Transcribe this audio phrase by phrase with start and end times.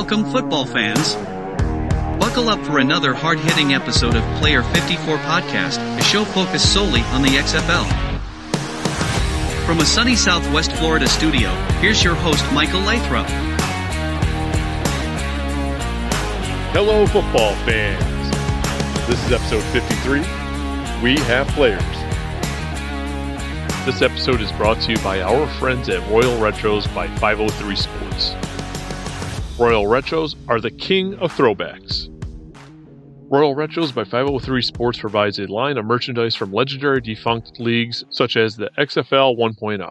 [0.00, 1.16] Welcome, football fans.
[2.20, 7.00] Buckle up for another hard hitting episode of Player 54 Podcast, a show focused solely
[7.10, 7.84] on the XFL.
[9.66, 11.50] From a sunny Southwest Florida studio,
[11.80, 13.26] here's your host, Michael Lathrop.
[16.72, 18.30] Hello, football fans.
[19.08, 20.20] This is episode 53.
[21.02, 21.82] We have players.
[23.84, 28.47] This episode is brought to you by our friends at Royal Retros by 503 Sports.
[29.58, 32.06] Royal Retros are the king of throwbacks.
[33.28, 38.36] Royal Retros by 503 Sports provides a line of merchandise from legendary defunct leagues such
[38.36, 39.90] as the XFL 1.0.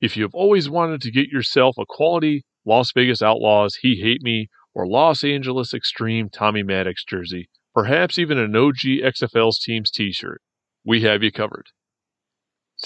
[0.00, 4.22] If you have always wanted to get yourself a quality Las Vegas Outlaws He Hate
[4.22, 10.12] Me or Los Angeles Extreme Tommy Maddox jersey, perhaps even an OG XFL's team's t
[10.12, 10.40] shirt,
[10.82, 11.66] we have you covered.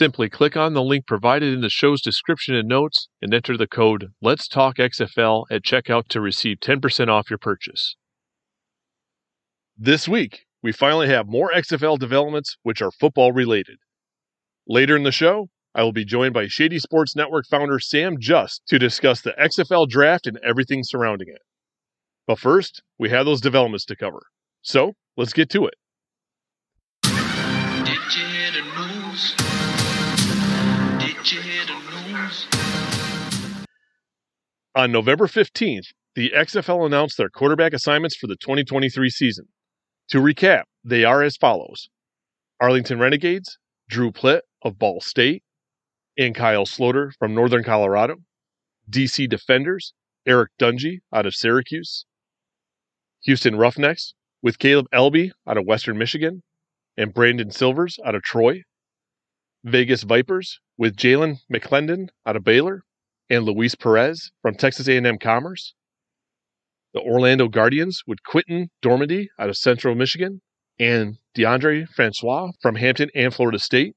[0.01, 3.67] Simply click on the link provided in the show's description and notes and enter the
[3.67, 7.97] code Let's Talk XFL at checkout to receive 10% off your purchase.
[9.77, 13.77] This week, we finally have more XFL developments which are football related.
[14.67, 18.63] Later in the show, I will be joined by Shady Sports Network founder Sam Just
[18.69, 21.43] to discuss the XFL draft and everything surrounding it.
[22.27, 24.23] But first, we have those developments to cover.
[24.63, 25.75] So, let's get to it.
[34.77, 39.47] On November 15th, the XFL announced their quarterback assignments for the 2023 season.
[40.11, 41.89] To recap, they are as follows.
[42.61, 45.43] Arlington Renegades, Drew Plitt of Ball State,
[46.17, 48.19] and Kyle Sloter from Northern Colorado,
[48.89, 49.93] DC Defenders,
[50.25, 52.07] Eric Dungey out of Syracuse,
[53.25, 56.45] Houston Roughnecks with Kaleb Eleby out of Western Michigan,
[56.97, 58.63] and Brandon Silvers out of Troy,
[59.65, 62.85] Vegas Vipers with Jalan McClendon out of Baylor,
[63.31, 65.75] and Luis Perez from Texas A&M Commerce,
[66.93, 70.43] the Orlando Guardians with Quinten Dormady out of Central Michigan,
[70.81, 73.95] and Deondre Francois from Hampton and Florida State,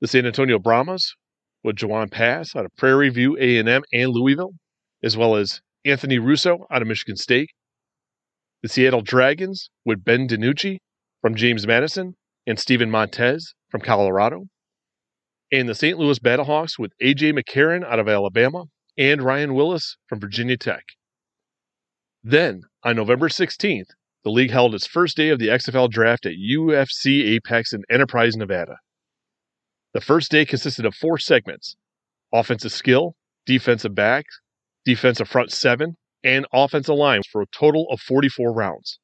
[0.00, 1.14] the San Antonio Brahmas
[1.62, 4.54] with Jawon Pass out of Prairie View A&M and Louisville,
[5.02, 7.50] as well as Anthony Russo out of Michigan State,
[8.62, 10.78] the Seattle Dragons with Ben DiNucci
[11.22, 12.14] from James Madison
[12.46, 14.46] and Steven Montez from Colorado,
[15.52, 15.98] and the St.
[15.98, 17.32] Louis Battlehawks with A.J.
[17.32, 18.64] McCarron out of Alabama
[18.98, 20.84] and Ryan Willis from Virginia Tech.
[22.22, 23.90] Then, on November 16th,
[24.24, 28.36] the league held its first day of the XFL draft at UFC Apex in Enterprise,
[28.36, 28.78] Nevada.
[29.94, 31.76] The first day consisted of four segments
[32.32, 33.14] offensive skill,
[33.46, 34.26] defensive back,
[34.84, 38.98] defensive front seven, and offensive line for a total of 44 rounds.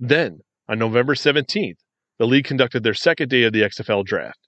[0.00, 1.76] Then, on November 17th,
[2.18, 4.38] the league conducted their second day of the XFL draft.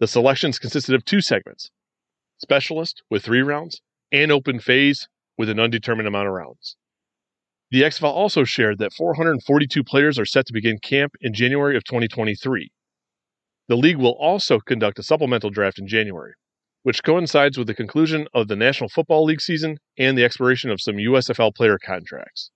[0.00, 1.70] The selections consisted of two segments
[2.38, 6.76] specialist with three rounds, and open phase with an undetermined amount of rounds.
[7.70, 11.84] The XFL also shared that 442 players are set to begin camp in January of
[11.84, 12.72] 2023.
[13.68, 16.32] The league will also conduct a supplemental draft in January,
[16.82, 20.80] which coincides with the conclusion of the National Football League season and the expiration of
[20.80, 22.50] some USFL player contracts.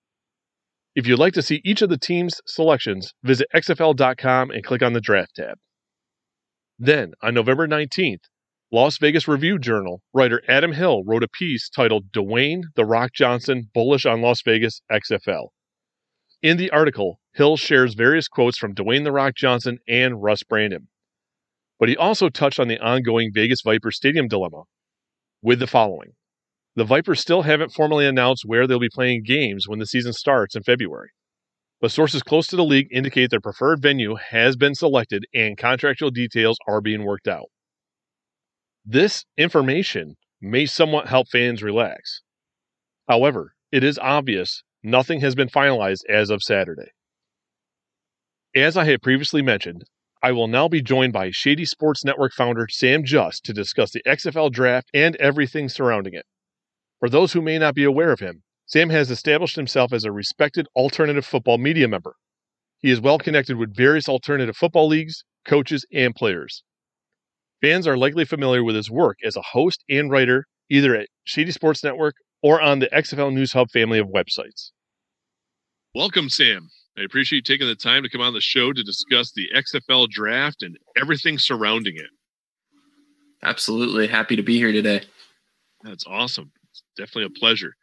[0.97, 4.95] If you'd like to see each of the team's selections, visit XFL.com and click on
[4.95, 5.59] the draft tab.
[6.79, 8.25] Then, on November 19th,
[8.73, 13.71] Las Vegas Review Journal writer Adam Hill wrote a piece titled Dwayne The Rock Johnson
[13.73, 15.51] Bullish on Las Vegas XFL.
[16.43, 20.89] In the article, Hill shares various quotes from Dwayne The Rock Johnson and Russ Brandon.
[21.79, 24.65] But he also touched on the ongoing Vegas Vipers stadium dilemma
[25.41, 26.15] with the following
[26.75, 30.57] The Vipers still haven't formally announced where they'll be playing games when the season starts
[30.57, 31.11] in February
[31.85, 36.11] but sources close to the league indicate their preferred venue has been selected and contractual
[36.11, 37.51] details are being worked out.
[38.87, 42.23] This information may somewhat help fans relax.
[43.07, 46.89] However, it is obvious nothing has been finalized as of Saturday.
[48.57, 49.85] As I had previously mentioned,
[50.23, 54.03] I will now be joined by Shady Sports Network founder Sam Just to discuss the
[54.07, 56.25] XFL draft and everything surrounding it.
[57.01, 60.13] For those who may not be aware of him, Sam has established himself as a
[60.13, 62.15] respected alternative football media member.
[62.79, 66.63] He is well connected with various alternative football leagues, coaches, and players.
[67.61, 71.51] Fans are likely familiar with his work as a host and writer either at Shady
[71.51, 74.71] Sports Network or on the XFL News Hub family of websites.
[75.95, 76.69] Welcome, Sam.
[76.99, 80.09] I appreciate you taking the time to come on the show to discuss the XFL
[80.09, 82.11] draft and everything surrounding it.
[83.43, 84.07] Absolutely.
[84.07, 85.03] Happy to be here today.
[85.83, 86.51] That's awesome.
[86.71, 87.75] It's definitely a pleasure.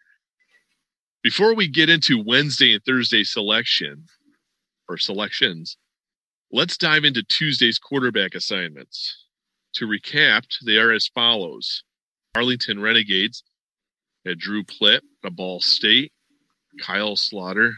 [1.24, 4.06] Before we get into Wednesday and Thursday selection
[4.90, 5.78] or selections,
[6.52, 9.28] let's dive into Tuesday's quarterback assignments.
[9.76, 11.84] To recap, they are as follows
[12.34, 13.44] Arlington Renegades,
[14.26, 16.12] had Drew Plitt of Ball State,
[16.82, 17.74] Kyle Sloter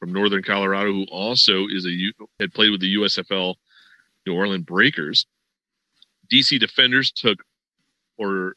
[0.00, 3.54] from Northern Colorado, who also is a U- had played with the USFL
[4.26, 5.26] New Orleans Breakers.
[6.32, 7.38] DC Defenders took
[8.18, 8.54] or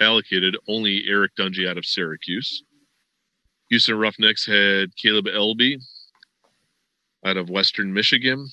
[0.00, 2.64] allocated only Eric Dungey out of Syracuse.
[3.70, 5.80] Houston Roughnecks had Kaleb Eleby
[7.24, 8.48] out of Western Michigan.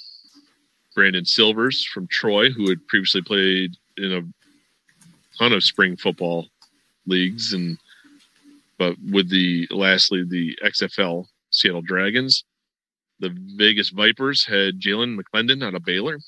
[0.96, 4.22] Brandon Silvers from Troy, who had previously played in a
[5.38, 6.48] ton of spring football
[7.06, 7.78] leagues and
[8.80, 12.44] but with the lastly the XFL Seattle Dragons.
[13.20, 16.20] The Vegas Vipers had Jalan McClendon out of Baylor.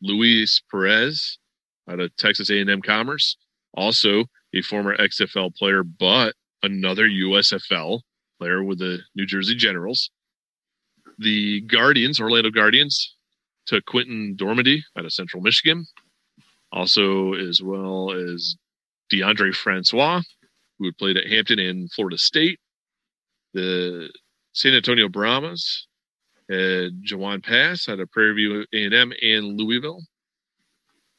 [0.00, 1.38] Luis Perez
[1.90, 3.36] out of Texas A&M Commerce,
[3.74, 8.00] also a former XFL player, but another USFL
[8.38, 10.10] player with the New Jersey Generals.
[11.18, 13.16] The Guardians, Orlando Guardians,
[13.66, 15.86] took Quinten Dormady out of Central Michigan,
[16.72, 18.56] also as well as
[19.12, 20.22] Deondre Francois,
[20.78, 22.58] who had played at Hampton and Florida State.
[23.54, 24.10] The
[24.52, 25.88] San Antonio Brahmas
[26.48, 30.00] had Jawon Pass out of Prairie View A&M and Louisville.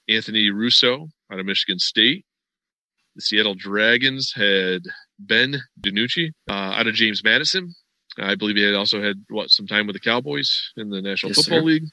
[0.07, 2.25] Anthony Russo out of Michigan State.
[3.15, 4.81] The Seattle Dragons had
[5.19, 7.75] Ben DiNucci uh, out of James Madison.
[8.17, 11.29] I believe he had also had what some time with the Cowboys in the National
[11.29, 11.65] Yes, Football sir.
[11.65, 11.83] League.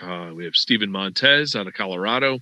[0.00, 2.38] Uh, we have Steven Montez out of Colorado.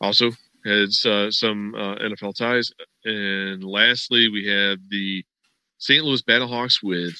[0.00, 0.30] Also
[0.64, 2.70] has uh, some uh, NFL ties.
[3.04, 5.24] And lastly, we have the
[5.78, 6.04] St.
[6.04, 7.14] Louis Battlehawks with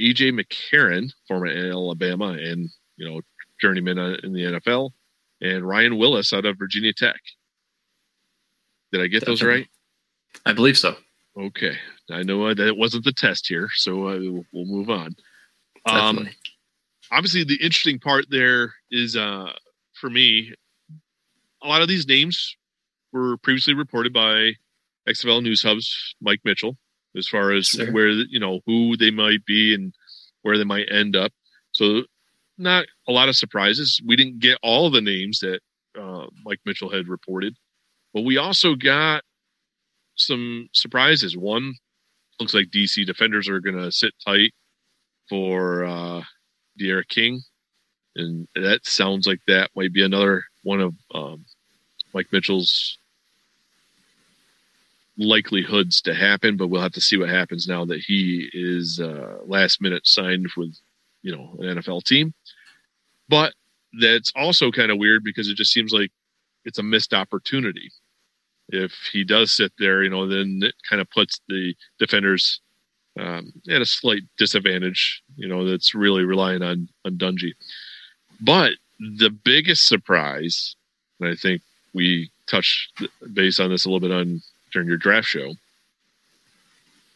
[0.00, 3.20] AJ McCarron, former Alabama and you know
[3.60, 4.90] journeyman uh, in the NFL,
[5.40, 7.20] and Ryan Willis out of Virginia Tech.
[8.92, 9.66] Did I get those right?
[10.46, 10.96] I believe so.
[11.38, 11.76] Okay,
[12.10, 15.16] I know uh, that it wasn't the test here, so uh, we'll, we'll move on.
[15.86, 16.32] Um, Definitely.
[17.10, 19.52] obviously, the interesting part there is uh,
[19.94, 20.54] for me,
[21.62, 22.56] a lot of these names
[23.12, 24.52] were previously reported by
[25.08, 26.76] XFL News Hub's Mike Mitchell,
[27.16, 27.90] as far as Sure.
[27.92, 29.92] where you know who they might be and
[30.42, 31.32] where they might end up.
[31.72, 32.02] So,
[32.58, 34.00] not a lot of surprises.
[34.06, 35.60] We didn't get all the names that
[36.00, 37.56] uh, Mike Mitchell had reported,
[38.12, 39.24] but we also got
[40.16, 41.36] some surprises.
[41.36, 41.74] One
[42.40, 44.52] looks like DC defenders are going to sit tight
[45.28, 46.22] for uh,
[46.78, 47.42] D'Eriq King,
[48.16, 51.44] and that sounds like that might be another one of um,
[52.12, 52.98] Mike Mitchell's
[55.16, 56.56] likelihoods to happen.
[56.56, 60.48] But we'll have to see what happens now that he is uh, last minute signed
[60.56, 60.76] with
[61.22, 62.34] you know an NFL team.
[63.28, 63.54] But
[64.00, 66.10] that's also kind of weird because it just seems like
[66.64, 67.90] it's a missed opportunity.
[68.68, 72.60] If he does sit there, you know, then it kind of puts the defenders
[73.18, 75.22] um, at a slight disadvantage.
[75.36, 77.52] You know, that's really relying on on Dungey.
[78.40, 80.76] But the biggest surprise,
[81.20, 81.62] and I think
[81.92, 83.02] we touched
[83.32, 85.54] base on this a little bit on during your draft show,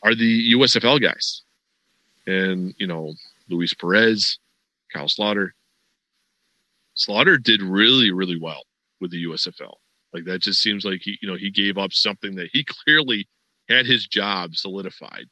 [0.02, 1.42] are the USFL guys,
[2.26, 3.14] and you know,
[3.48, 4.38] Luis Perez,
[4.92, 5.50] Kyle Sloter.
[6.96, 8.62] Sloter did really, really well
[9.00, 9.74] with the USFL.
[10.12, 13.28] Like that just seems like he, you know, he gave up something that he clearly
[13.68, 15.26] had his job solidified.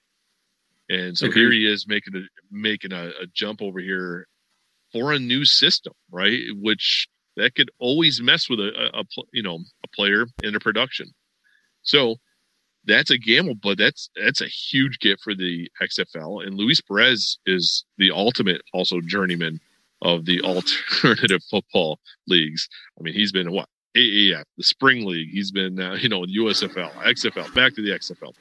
[0.88, 1.40] And so Agreed.
[1.40, 4.26] here he is making a making a, a jump over here
[4.92, 6.40] for a new system, right?
[6.60, 10.60] Which that could always mess with a, a, a you know a player in a
[10.60, 11.08] production.
[11.82, 12.16] So
[12.84, 16.46] that's a gamble, but that's that's a huge get for the XFL.
[16.46, 19.60] And Luis Perez is the ultimate also journeyman
[20.02, 21.98] of the alternative football
[22.28, 22.68] leagues.
[22.98, 25.30] I mean, he's been what AAF, the spring league.
[25.30, 28.32] He's been uh, you know USFL, XFL, back to the XFL.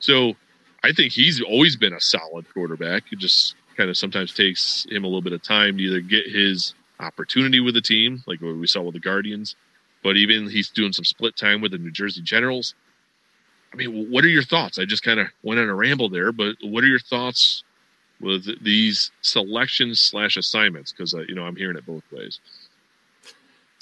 [0.00, 0.34] So
[0.82, 3.04] I think he's always been a solid quarterback.
[3.12, 6.26] It just kind of sometimes takes him a little bit of time to either get
[6.26, 9.56] his opportunity with the team, like what we saw with the Guardians,
[10.02, 12.74] but even he's doing some split time with the New Jersey Generals.
[13.72, 14.78] I mean, what are your thoughts?
[14.78, 17.64] I just kind of went on a ramble there, but what are your thoughts
[18.20, 20.92] with these selections slash assignments?
[20.92, 22.38] Because uh, you know I'm hearing it both ways.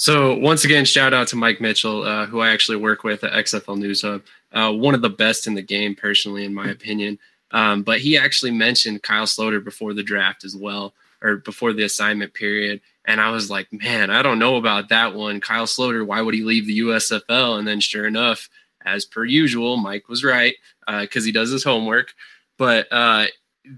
[0.03, 3.45] So once again, shout out to Mike Mitchell, uh, who I actually work with at
[3.45, 4.23] XFL News Hub.
[4.51, 7.21] Uh, one of the best in the game, personally, in my opinion.
[7.53, 10.93] Um, but he actually mentioned Kyle Sloter before the draft as well,
[11.23, 12.81] or before the assignment period.
[13.05, 15.41] And I was like, man, I don't know about that one.
[15.41, 17.57] Kyle Sloter, why would he leave the USFL?
[17.57, 18.51] And then, sure enough,
[18.85, 20.57] as per usual, Mike was right
[20.99, 22.13] because he does his homework.
[22.59, 23.27] But uh,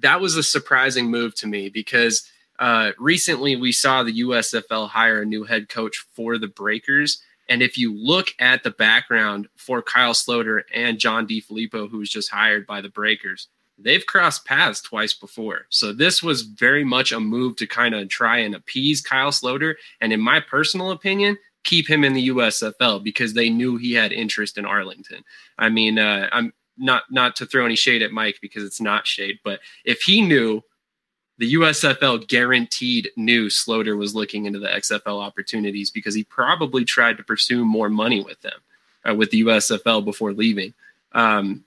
[0.00, 2.26] that was a surprising move to me because
[2.58, 7.20] uh, recently we saw the USFL hire a new head coach for the Breakers.
[7.49, 12.11] And if you look at the background for Kyle Sloter and John DiFilippo, who was
[12.11, 15.66] just hired by the Breakers, they've crossed paths twice before.
[15.68, 19.75] So this was very much a move to kind of try and appease Kyle Sloter.
[20.00, 24.12] And in my personal opinion, keep him in the USFL because they knew he had
[24.12, 25.25] interest in Arlington.
[25.58, 29.06] I mean, uh, I'm not not to throw any shade at Mike because it's not
[29.06, 30.62] shade, but if he knew
[31.38, 37.17] the USFL guaranteed knew Sloter was looking into the XFL opportunities because he probably tried
[37.17, 38.61] to pursue more money with them,
[39.09, 40.75] uh, with the USFL before leaving.
[41.12, 41.64] Um,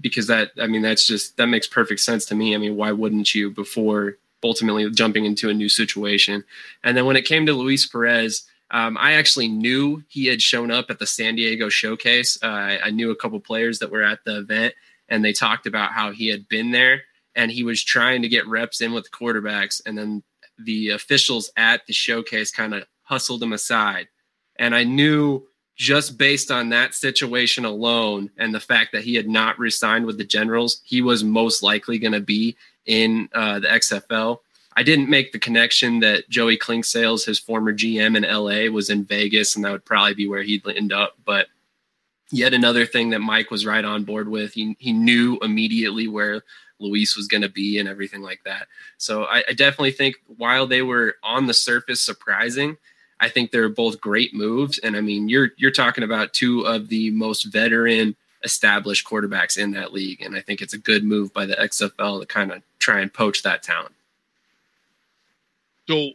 [0.00, 2.54] because that, I mean, that's just, that makes perfect sense to me.
[2.54, 6.44] I mean, why wouldn't you before ultimately jumping into a new situation?
[6.82, 10.70] And then when it came to Luis Perez, um, I actually knew he had shown
[10.70, 12.38] up at the San Diego showcase.
[12.42, 14.74] Uh, I, I knew a couple players that were at the event
[15.08, 17.02] and they talked about how he had been there
[17.34, 20.22] and he was trying to get reps in with quarterbacks and then
[20.58, 24.08] the officials at the showcase kind of hustled him aside.
[24.56, 25.46] And i knew
[25.76, 30.18] just based on that situation alone and the fact that he had not resigned with
[30.18, 34.38] the generals he was most likely going to be in uh, the xfl
[34.76, 39.04] i didn't make the connection that joey clinkscales his former gm in la was in
[39.04, 41.46] vegas and that would probably be where he'd end up but
[42.32, 46.42] yet another thing that mike was right on board with he, he knew immediately where
[46.82, 48.66] Luis was going to be and everything like that.
[48.98, 52.76] So I, I, definitely think while they were on the surface surprising,
[53.20, 54.78] I think they're both great moves.
[54.78, 59.70] And I mean, you're you're talking about two of the most veteran established quarterbacks in
[59.70, 62.62] that league, and I think it's a good move by the XFL to kind of
[62.80, 63.94] try and poach that talent.
[65.88, 66.10] So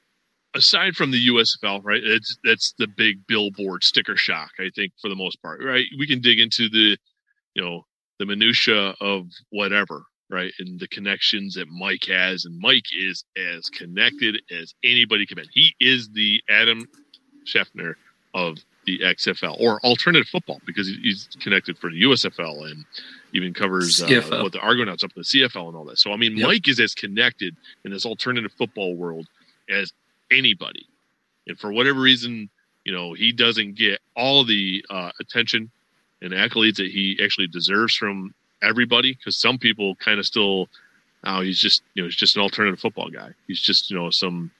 [0.57, 2.01] aside from the USFL, right?
[2.03, 5.85] It's that's the big billboard sticker shock, I think, for the most part, right?
[5.97, 6.97] We can dig into the,
[7.53, 7.85] you know,
[8.19, 10.51] the minutia of whatever, right?
[10.59, 15.43] And the connections that Mike has, and Mike is as connected as anybody can be.
[15.51, 16.87] He is the Adam
[17.45, 17.93] Schefter
[18.33, 22.85] of the XFL or alternative football because he's connected for the USFL and
[23.33, 25.99] even covers uh, what the Argonauts up in the CFL and all that.
[25.99, 26.47] So I mean, yep.
[26.47, 29.27] Mike is as connected in this alternative football world
[29.69, 29.91] as
[30.31, 30.88] anybody.
[31.48, 32.50] And for whatever reason,
[32.84, 35.72] you know, he doesn't get all the uh, attention
[36.22, 40.67] and accolades that he actually deserves from everybody because some people kind of still
[41.25, 44.10] oh he's just you know he's just an alternative football guy he's just you know
[44.10, 44.51] some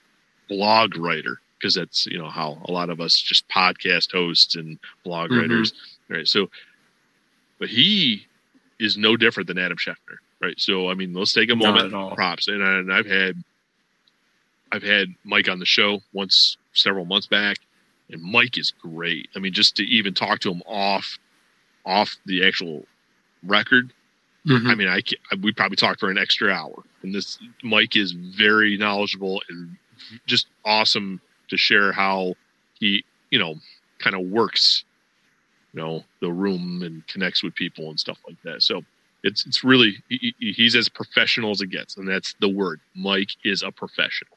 [0.48, 4.78] blog writer because that's you know how a lot of us just podcast hosts and
[5.04, 5.42] blog mm-hmm.
[5.42, 5.74] writers
[6.10, 6.48] right so
[7.60, 8.26] but he
[8.80, 12.48] is no different than adam schefter right so i mean let's take a moment props
[12.48, 13.44] and, and i've had
[14.72, 17.58] i've had mike on the show once several months back
[18.10, 21.18] and mike is great i mean just to even talk to him off
[21.88, 22.86] off the actual
[23.44, 23.94] record.
[24.48, 24.68] Mm-hmm.
[24.68, 25.02] I mean, I,
[25.42, 29.76] we probably talked for an extra hour, and this Mike is very knowledgeable and
[30.26, 31.20] just awesome
[31.50, 32.36] to share how
[32.80, 33.56] he, you know,
[34.00, 34.86] kind of works,
[35.74, 38.64] you know, the room and connects with people and stuff like that.
[38.64, 38.84] So
[39.24, 42.80] it's it's really he, he's as professional as it gets, and that's the word.
[42.96, 44.37] Mike is a professional.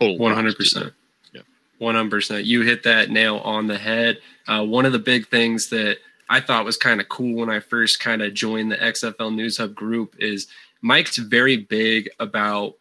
[0.00, 0.92] Hundred percent.
[1.32, 1.42] Yeah.
[1.78, 2.44] One hundred percent.
[2.44, 4.18] You hit that nail on the head.
[4.46, 5.98] Uh, one of the big things that
[6.30, 9.56] I thought was kind of cool when I first kind of joined the XFL News
[9.58, 10.46] Hub group is
[10.82, 12.74] Mike's very big about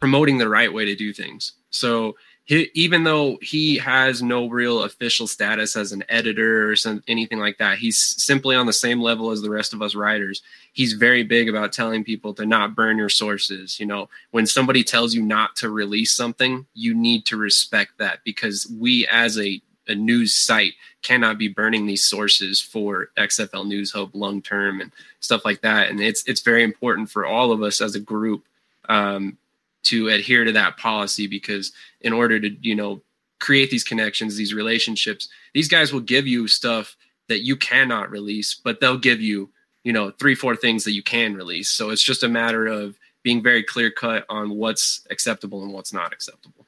[0.00, 1.52] promoting the right way to do things.
[1.70, 7.02] So he, even though he has no real official status as an editor or some,
[7.08, 10.42] anything like that, he's simply on the same level as the rest of us writers.
[10.72, 13.80] He's very big about telling people to not burn your sources.
[13.80, 18.18] You know, when somebody tells you not to release something, you need to respect that
[18.24, 20.72] because we as a a news site
[21.02, 25.90] cannot be burning these sources for XFL News Hub long term and stuff like that.
[25.90, 28.44] And it's it's very important for all of us as a group
[28.88, 29.36] um,
[29.84, 33.02] to adhere to that policy because in order to you know
[33.40, 36.96] create these connections, these relationships, these guys will give you stuff
[37.28, 39.50] that you cannot release, but they'll give you
[39.82, 41.70] you know three four things that you can release.
[41.70, 45.92] So it's just a matter of being very clear cut on what's acceptable and what's
[45.92, 46.66] not acceptable.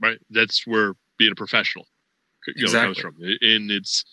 [0.00, 0.18] Right.
[0.30, 1.86] That's where being a professional
[2.46, 3.02] you know, exactly.
[3.02, 3.22] comes from.
[3.42, 4.04] And it's,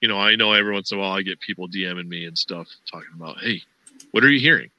[0.00, 2.36] you know, I know every once in a while I get people DMing me and
[2.36, 3.62] stuff talking about, hey,
[4.12, 4.70] what are you hearing?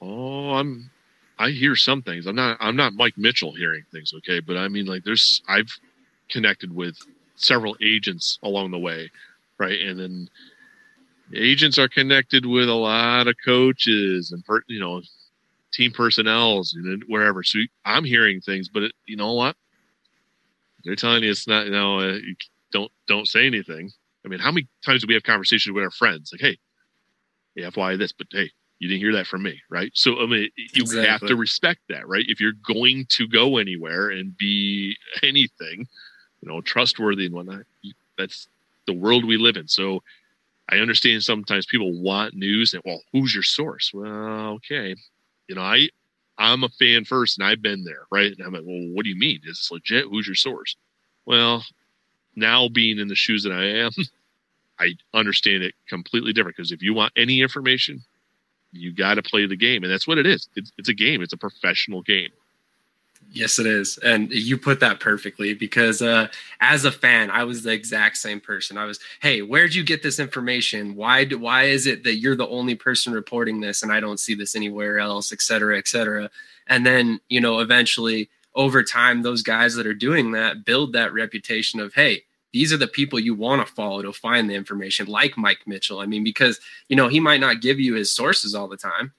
[0.00, 0.90] Oh, I'm,
[1.38, 2.26] I hear some things.
[2.26, 5.70] I'm not, I'm not Mike Mitchell hearing things, okay, but I mean, like, there's, I've
[6.30, 6.96] connected with
[7.36, 9.10] several agents along the way,
[9.58, 10.28] right, and then
[11.34, 15.02] agents are connected with a lot of coaches and per, you know
[15.72, 17.42] team personnels and wherever.
[17.42, 19.56] So I'm hearing things, but it, you know what?
[20.84, 22.36] They're telling you it's not, you know, uh, you
[22.72, 23.90] don't don't say anything.
[24.24, 26.58] I mean, how many times do we have conversations with our friends like, hey,
[27.54, 29.90] yeah, FYI this, but hey, you didn't hear that from me, right?
[29.94, 31.06] So I mean, you exactly.
[31.06, 32.24] have to respect that, right?
[32.28, 35.86] If you're going to go anywhere and be anything,
[36.40, 37.62] you know, trustworthy and whatnot,
[38.18, 38.48] that's
[38.86, 39.68] the world we live in.
[39.68, 40.02] So
[40.68, 43.92] I understand sometimes people want news and well, who's your source?
[43.94, 44.94] Well, okay,
[45.48, 45.88] you know, I
[46.38, 48.32] I'm a fan first, and I've been there, right?
[48.32, 49.40] And I'm like, well, what do you mean?
[49.44, 50.06] Is this legit?
[50.10, 50.76] Who's your source?
[51.24, 51.64] Well,
[52.34, 53.90] now being in the shoes that I am,
[54.78, 58.04] I understand it completely different because if you want any information,
[58.76, 60.48] you got to play the game, and that's what it is.
[60.56, 61.22] It's, it's a game.
[61.22, 62.30] It's a professional game.
[63.32, 63.98] Yes, it is.
[63.98, 66.28] And you put that perfectly because uh,
[66.60, 68.78] as a fan, I was the exact same person.
[68.78, 70.94] I was, hey, where'd you get this information?
[70.94, 74.20] Why do, why is it that you're the only person reporting this and I don't
[74.20, 76.30] see this anywhere else, et cetera, et cetera?
[76.68, 81.12] And then, you know, eventually over time, those guys that are doing that build that
[81.12, 82.22] reputation of, hey,
[82.52, 86.00] these are the people you want to follow to find the information, like Mike Mitchell.
[86.00, 89.12] I mean, because, you know, he might not give you his sources all the time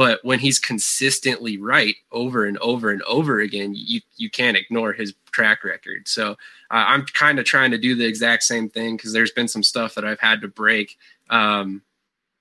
[0.00, 4.94] but when he's consistently right over and over and over again, you you can't ignore
[4.94, 6.08] his track record.
[6.08, 6.32] So
[6.70, 9.62] uh, I'm kind of trying to do the exact same thing because there's been some
[9.62, 10.96] stuff that I've had to break.
[11.28, 11.82] Um,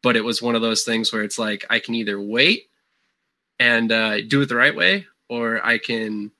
[0.02, 2.70] but it was one of those things where it's like I can either wait
[3.60, 6.32] and uh, do it the right way, or I can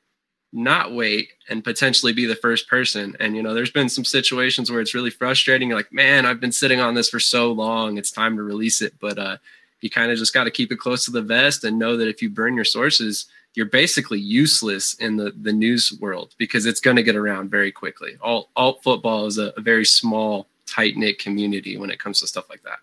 [0.52, 3.16] not wait and potentially be the first person.
[3.20, 5.70] And you know, there's been some situations where it's really frustrating.
[5.70, 7.98] You're like, man, I've been sitting on this for so long.
[7.98, 8.94] It's time to release it.
[9.00, 9.38] But uh,
[9.82, 12.08] you kind of just got to keep it close to the vest and know that
[12.08, 16.80] if you burn your sources, you're basically useless in the, the news world because it's
[16.80, 18.18] going to get around very quickly.
[18.22, 22.28] Alt, alt football is a, a very small, tight knit community when it comes to
[22.28, 22.80] stuff like that.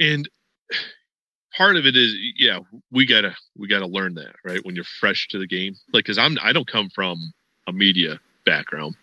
[0.00, 0.28] And
[1.56, 5.28] part of it is, yeah, we gotta we gotta learn that right when you're fresh
[5.28, 5.74] to the game.
[5.92, 7.32] Like, cause I'm I don't come from
[7.66, 8.96] a media background,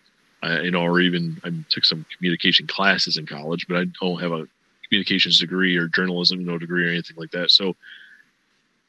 [0.43, 4.21] uh, you know, or even I took some communication classes in college, but I don't
[4.21, 4.47] have a
[4.87, 7.51] communications degree or journalism no degree or anything like that.
[7.51, 7.75] So,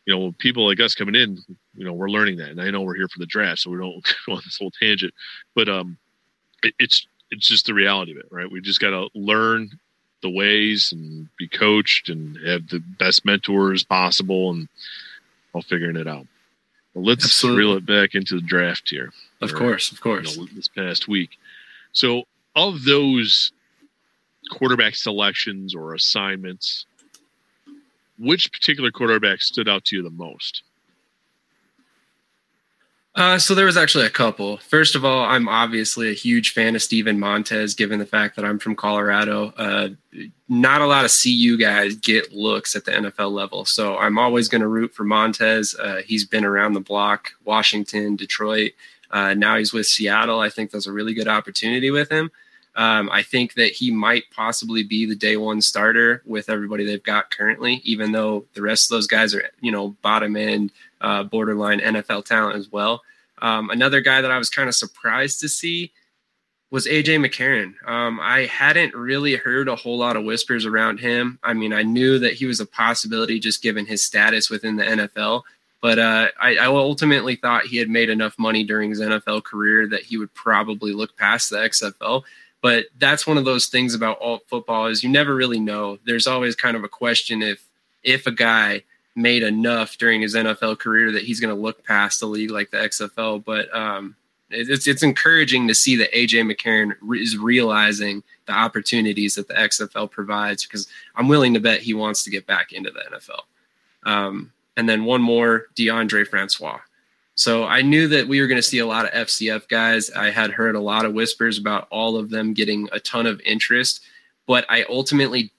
[0.06, 1.38] you know, people like us coming in,
[1.74, 3.78] you know, we're learning that, and I know we're here for the draft, so we
[3.78, 5.14] don't go on this whole tangent.
[5.54, 5.98] But um,
[6.62, 8.50] it, it's it's just the reality of it, right?
[8.50, 9.70] We just got to learn
[10.22, 14.68] the ways and be coached and have the best mentors possible, and
[15.52, 16.26] all figuring it out.
[16.94, 17.64] Well, let's Absolutely.
[17.64, 19.12] reel it back into the draft here.
[19.40, 20.36] Of course, of course.
[20.36, 21.30] You know, this past week.
[21.92, 22.24] So,
[22.56, 23.52] of those
[24.50, 26.86] quarterback selections or assignments,
[28.18, 30.62] which particular quarterback stood out to you the most?
[33.20, 34.56] Uh, so there was actually a couple.
[34.56, 38.46] First of all, I'm obviously a huge fan of Steven Montez, given the fact that
[38.46, 39.52] I'm from Colorado.
[39.58, 39.90] Uh,
[40.48, 44.48] not a lot of CU guys get looks at the NFL level, so I'm always
[44.48, 45.74] going to root for Montez.
[45.78, 48.72] Uh, he's been around the block, Washington, Detroit.
[49.10, 50.40] Uh, now he's with Seattle.
[50.40, 52.30] I think there's a really good opportunity with him.
[52.76, 57.02] Um, I think that he might possibly be the day one starter with everybody they've
[57.02, 61.24] got currently, even though the rest of those guys are, you know, bottom end, uh,
[61.24, 63.02] borderline NFL talent as well.
[63.42, 65.92] Um, another guy that I was kind of surprised to see
[66.70, 67.74] was AJ McCarron.
[67.88, 71.38] Um, I hadn't really heard a whole lot of whispers around him.
[71.42, 74.84] I mean, I knew that he was a possibility just given his status within the
[74.84, 75.42] NFL,
[75.82, 79.88] but uh, I, I, ultimately thought he had made enough money during his NFL career
[79.88, 82.22] that he would probably look past the XFL.
[82.62, 85.98] But that's one of those things about alt football is you never really know.
[86.04, 87.64] There's always kind of a question if
[88.02, 88.82] if a guy
[89.14, 92.70] made enough during his NFL career that he's going to look past a league like
[92.70, 93.44] the XFL.
[93.44, 94.16] But um,
[94.50, 100.10] it's it's encouraging to see that AJ McCarron is realizing the opportunities that the XFL
[100.10, 103.42] provides because I'm willing to bet he wants to get back into the NFL.
[104.10, 106.80] Um, and then one more, Deondre Francois.
[107.40, 110.10] So I knew that we were going to see a lot of FCF guys.
[110.10, 113.40] I had heard a lot of whispers about all of them getting a ton of
[113.46, 114.02] interest,
[114.46, 115.50] but I ultimately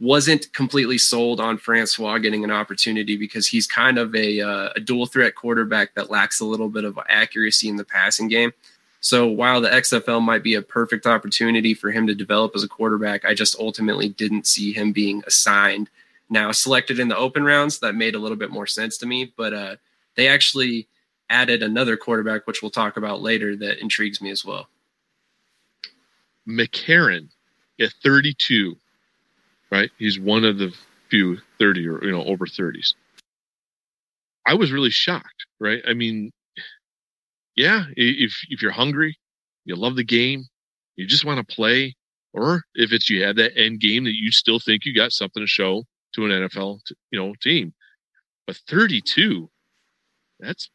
[0.00, 4.80] wasn't completely sold on Francois getting an opportunity because he's kind of a, uh, a
[4.80, 8.52] dual threat quarterback that lacks a little bit of accuracy in the passing game.
[8.98, 12.68] So while the XFL might be a perfect opportunity for him to develop as a
[12.68, 15.90] quarterback, I just ultimately didn't see him being assigned.
[16.28, 19.32] Now selected in the open rounds, that made a little bit more sense to me,
[19.36, 19.76] but uh,
[20.16, 20.88] they actually
[21.30, 24.68] added another quarterback, which we'll talk about later, that intrigues me as well.
[26.48, 27.28] McCarron
[27.80, 28.76] at 32,
[29.70, 29.90] right?
[29.98, 30.74] He's one of the
[31.08, 32.94] few 30 or, you know, over 30s.
[34.46, 35.82] I was really shocked, right?
[35.88, 36.32] I mean,
[37.56, 39.16] yeah, if, if you're hungry,
[39.64, 40.44] you love the game,
[40.96, 41.94] you just want to play,
[42.32, 45.42] or if it's you have that end game that you still think you got something
[45.42, 45.84] to show
[46.14, 47.72] to an NFL, you know, team.
[48.46, 49.48] But 32,
[50.40, 50.68] that's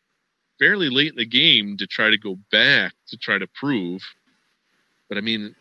[0.59, 4.03] fairly late in the game to try to go back to try to prove.
[5.07, 5.55] But I mean,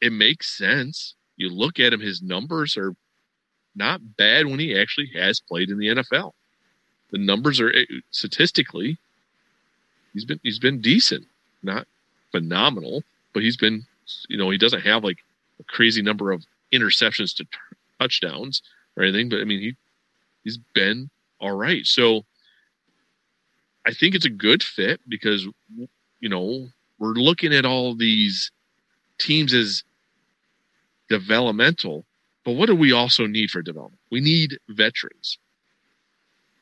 [0.00, 1.14] it makes sense.
[1.36, 2.94] You look at him, his numbers are
[3.74, 6.32] not bad when he actually has played in the NFL.
[7.12, 8.98] The numbers are eh, statistically,
[10.12, 11.26] he's been he's been decent,
[11.62, 11.86] not
[12.32, 13.02] phenomenal,
[13.32, 13.84] but he's been,
[14.28, 15.18] you know, he doesn't have like
[15.58, 17.50] a crazy number of interceptions to t-
[18.00, 18.62] touchdowns
[18.96, 19.76] or anything, but I mean he
[20.44, 21.84] he's been all right.
[21.86, 22.24] So
[23.86, 25.46] I think it's a good fit because
[26.20, 28.50] you know, we're looking at all these
[29.18, 29.82] teams as
[31.08, 32.04] developmental,
[32.44, 34.00] but what do we also need for development?
[34.10, 35.38] We need veterans.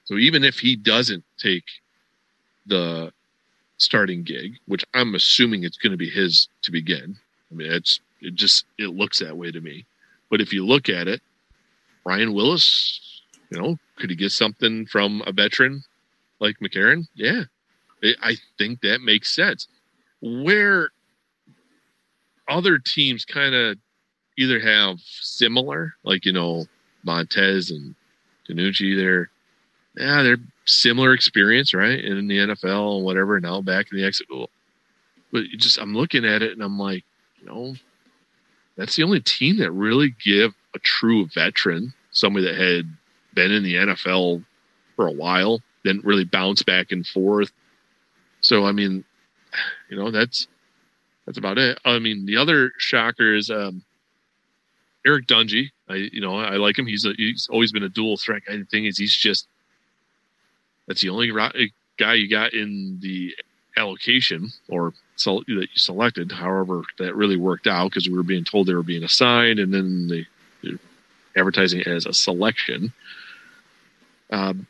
[0.04, 1.64] So even if he doesn't take
[2.66, 3.12] the
[3.78, 7.16] starting gig, which I'm assuming it's going to be his to begin.
[7.50, 9.86] I mean, it's it just it looks that way to me.
[10.30, 11.22] But if you look at it,
[12.04, 15.84] Ryan Willis, you know, could he get something from a veteran
[16.40, 17.06] like McCarron?
[17.14, 17.44] Yeah,
[18.02, 19.68] it, I think that makes sense.
[20.20, 20.90] Where
[22.48, 23.78] other teams kind of
[24.36, 26.66] either have similar, like you know
[27.04, 27.94] Montez and
[28.48, 29.30] DiNucci, they're
[29.96, 33.40] yeah they're similar experience, right, in the NFL and whatever.
[33.40, 34.26] Now back in the exit,
[35.32, 37.04] but just I'm looking at it and I'm like,
[37.40, 37.74] you know,
[38.76, 42.88] that's the only team that really give a true veteran, somebody that had
[43.34, 44.44] been in the NFL
[44.96, 47.52] for a while, didn't really bounce back and forth.
[48.40, 49.04] So I mean,
[49.90, 50.46] you know, that's
[51.26, 51.78] that's about it.
[51.84, 53.82] I mean, the other shocker is um,
[55.06, 55.70] Eric Dungey.
[55.88, 56.86] I you know I like him.
[56.86, 58.84] He's a, he's always been a dual threat kind of thing.
[58.84, 59.46] Is he's just
[60.86, 61.30] that's the only
[61.98, 63.34] guy you got in the
[63.76, 64.92] allocation or
[65.24, 66.32] that you selected.
[66.32, 69.72] However, that really worked out because we were being told they were being assigned, and
[69.72, 70.26] then the
[71.36, 72.92] advertising as a selection.
[74.30, 74.66] Um,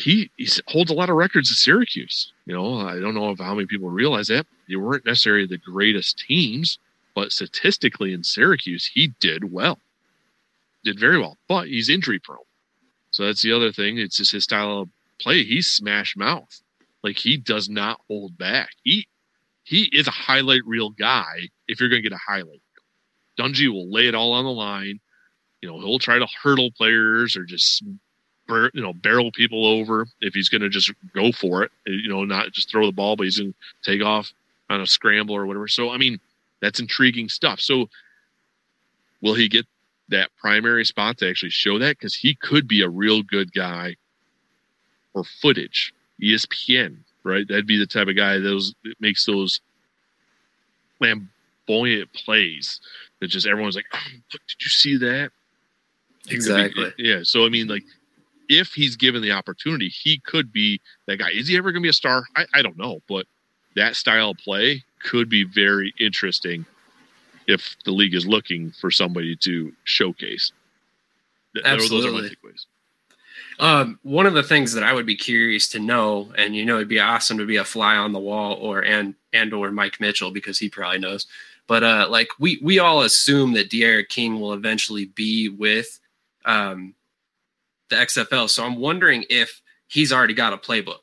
[0.00, 2.32] he, he holds a lot of records at Syracuse.
[2.46, 6.18] You know, I don't know how many people realize that they weren't necessarily the greatest
[6.18, 6.78] teams,
[7.14, 9.78] but statistically in Syracuse, he did well,
[10.84, 11.36] did very well.
[11.48, 12.38] But he's injury prone,
[13.10, 13.98] so that's the other thing.
[13.98, 14.88] It's just his style of
[15.20, 15.44] play.
[15.44, 16.60] He's smash mouth,
[17.02, 18.70] like he does not hold back.
[18.82, 19.06] He
[19.64, 21.48] he is a highlight reel guy.
[21.68, 22.62] If you're going to get a highlight,
[23.38, 25.00] Dungey will lay it all on the line.
[25.60, 27.84] You know, he'll try to hurdle players or just
[28.74, 31.70] you know barrel people over if he's going to just go for it.
[31.86, 34.32] Eh, you know, not just throw the ball, but he's going to take off
[34.68, 35.68] on a scramble or whatever.
[35.68, 36.20] So I mean,
[36.60, 37.60] that's intriguing stuff.
[37.60, 37.88] So
[39.20, 39.66] will he get
[40.08, 41.98] that primary spot to actually show that?
[41.98, 43.96] Because he could be a real good guy
[45.12, 45.92] for footage.
[46.22, 47.46] ESPN, right?
[47.48, 49.60] That'd be the type of guy those that makes those
[50.98, 52.80] flamboyant plays
[53.20, 53.98] that just everyone's like, oh,
[54.32, 55.30] look, did you see that?
[56.28, 56.92] Exactly.
[56.98, 57.20] Yeah.
[57.22, 57.84] So I mean, like,
[58.50, 61.30] if he's given the opportunity, he could be that guy.
[61.30, 62.24] Is he ever going to be a star?
[62.36, 63.26] I, I don't know, but
[63.76, 66.66] that style of play could be very interesting
[67.46, 70.52] if the league is looking for somebody to showcase.
[71.64, 72.36] Absolutely.
[73.60, 76.76] Um, one of the things that I would be curious to know, and you know,
[76.76, 80.00] it'd be awesome to be a fly on the wall, or and and or Mike
[80.00, 81.26] Mitchell because he probably knows.
[81.66, 86.00] But uh, like we we all assume that D'Eriq King will eventually be with
[86.44, 86.94] um,
[87.90, 88.48] the XFL.
[88.48, 91.00] So I'm wondering if he's already got a playbook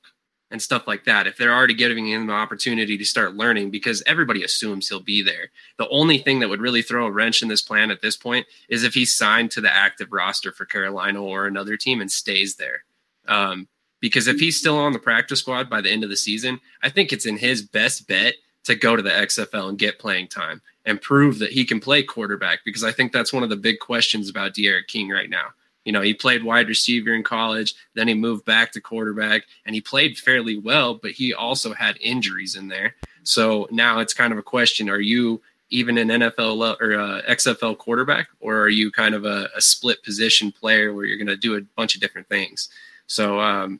[0.49, 1.27] and stuff like that.
[1.27, 5.21] If they're already giving him the opportunity to start learning, because everybody assumes he'll be
[5.21, 5.51] there.
[5.77, 8.47] The only thing that would really throw a wrench in this plan at this point
[8.69, 12.55] is if he's signed to the active roster for Carolina or another team and stays
[12.55, 12.83] there.
[13.27, 13.67] Um,
[13.99, 16.89] because if he's still on the practice squad by the end of the season, I
[16.89, 20.61] think it's in his best bet to go to the XFL and get playing time
[20.85, 22.59] and prove that he can play quarterback.
[22.63, 25.47] Because I think that's one of the big questions about D'Eriq King right now.
[25.87, 29.73] You know, he played wide receiver in college, then he moved back to quarterback, and
[29.73, 32.95] he played fairly well, but he also had injuries in there.
[33.23, 37.77] So now it's kind of a question: Are you even an NFL or a XFL
[37.77, 41.37] quarterback, or are you kind of a, a split position player where you're going to
[41.37, 42.67] do a bunch of different things?
[43.07, 43.79] So um,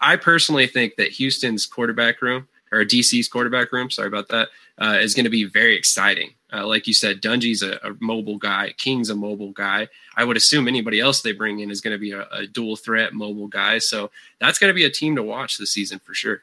[0.00, 4.98] I personally think that Houston's quarterback room or DC's quarterback room, sorry about that, uh,
[5.00, 6.30] is going to be very exciting.
[6.52, 8.74] Uh, like you said, Dungey's a, a, mobile guy.
[8.76, 9.88] King's a mobile guy.
[10.16, 12.76] I would assume anybody else they bring in is going to be a, a dual
[12.76, 13.78] threat mobile guy.
[13.78, 16.42] So that's going to be a team to watch this season for sure.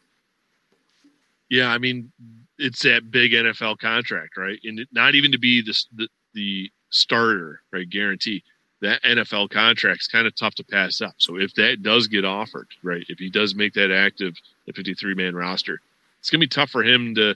[1.50, 2.12] Yeah, I mean,
[2.58, 4.60] it's that big NFL contract, right?
[4.63, 7.89] And not even to be the, the, the starter, right?
[7.89, 8.44] Guarantee
[8.82, 11.15] that NFL contract's kind of tough to pass up.
[11.18, 13.06] So if that does get offered, right?
[13.10, 15.82] If he does make that active, the 53 man roster,
[16.19, 17.36] it's going to be tough for him to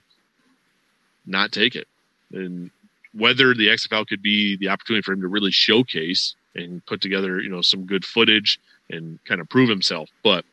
[1.26, 1.88] not take it
[2.32, 2.70] and
[3.12, 7.40] whether the XFL could be the opportunity for him to really showcase and put together,
[7.40, 10.10] you know, some good footage and kind of prove himself.
[10.22, 10.44] But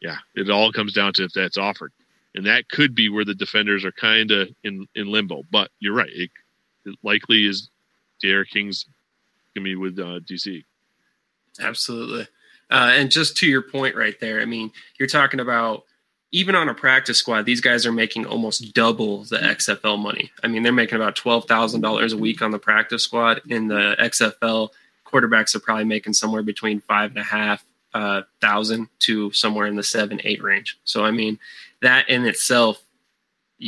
[0.00, 1.92] yeah, it all comes down to if that's offered,
[2.34, 5.42] and that could be where the defenders are kind of in in limbo.
[5.50, 6.30] But you're right; it,
[6.84, 7.70] it likely is
[8.22, 8.86] D'Eriq King's
[9.54, 10.64] gonna be with uh, DC.
[11.60, 12.26] Absolutely,
[12.70, 15.84] uh, and just to your point right there, I mean, you're talking about
[16.32, 20.32] even on a practice squad, these guys are making almost double the XFL money.
[20.42, 23.42] I mean, they're making about twelve thousand dollars a week on the practice squad.
[23.48, 24.70] In the XFL,
[25.06, 29.76] quarterbacks are probably making somewhere between five and a half uh, thousand to somewhere in
[29.76, 30.78] the seven eight range.
[30.84, 31.38] So I mean,
[31.82, 32.82] that in itself,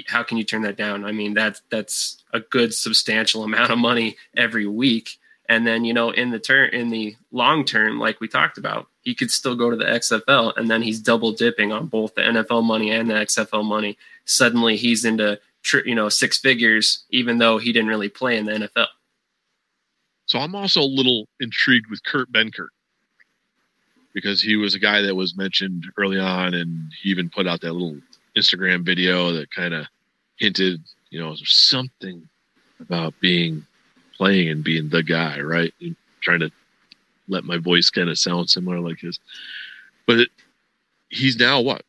[0.06, 1.04] how can you turn that down?
[1.04, 5.18] I mean, that's that's a good substantial amount of money every week.
[5.48, 8.88] And then, you know, in the turn in the long term, like we talked about,
[9.02, 12.22] he could still go to the XFL and then he's double dipping on both the
[12.22, 13.98] NFL money and the XFL money.
[14.24, 15.38] Suddenly he's into
[15.84, 18.86] you know six figures, even though he didn't really play in the NFL.
[20.26, 22.68] So I'm also a little intrigued with Kurt Benkert
[24.14, 27.60] because he was a guy that was mentioned early on, and he even put out
[27.60, 28.00] that little
[28.36, 29.86] Instagram video that kind of
[30.36, 30.80] hinted,
[31.10, 32.26] you know, something
[32.80, 33.66] about being
[34.16, 35.72] playing and being the guy, right?
[35.80, 36.50] And trying to
[37.28, 39.18] let my voice kind of sound similar like his.
[40.06, 40.28] But it,
[41.08, 41.82] he's now what?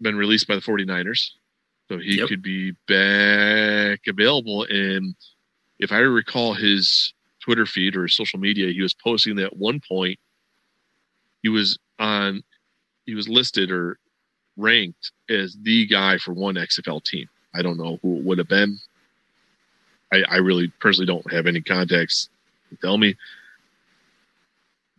[0.00, 1.30] Been released by the 49ers.
[1.88, 2.28] So he yep.
[2.28, 4.64] could be back available.
[4.64, 5.14] And
[5.78, 9.80] if I recall his Twitter feed or social media, he was posting that at one
[9.86, 10.18] point
[11.42, 12.42] he was on,
[13.04, 13.98] he was listed or
[14.56, 17.28] ranked as the guy for one XFL team.
[17.54, 18.78] I don't know who it would have been.
[20.14, 22.30] I, I really personally don't have any context
[22.70, 23.16] to tell me.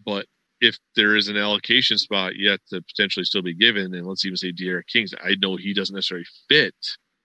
[0.05, 0.27] But
[0.61, 4.37] if there is an allocation spot yet to potentially still be given, and let's even
[4.37, 6.75] say D'Eriq Kings, I know he doesn't necessarily fit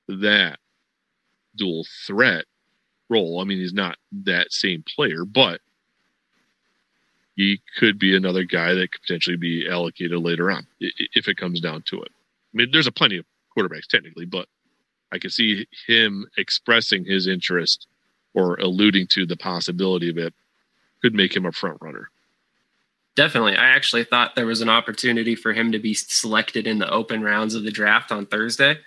[0.09, 0.59] that
[1.57, 2.45] dual threat
[3.09, 3.41] role.
[3.41, 5.61] I mean, he's not that same player, but
[7.37, 11.61] he could be another guy that could potentially be allocated later on if it comes
[11.61, 12.11] down to it.
[12.53, 13.25] I mean, there's a plenty of
[13.57, 14.49] quarterbacks technically, but
[15.13, 17.87] I can see him expressing his interest
[18.35, 20.35] or alluding to the possibility of it
[21.03, 22.11] could make him a front runner.
[23.17, 23.57] Definitely.
[23.57, 27.23] I actually thought there was an opportunity for him to be selected in the open
[27.23, 28.79] rounds of the draft on Thursday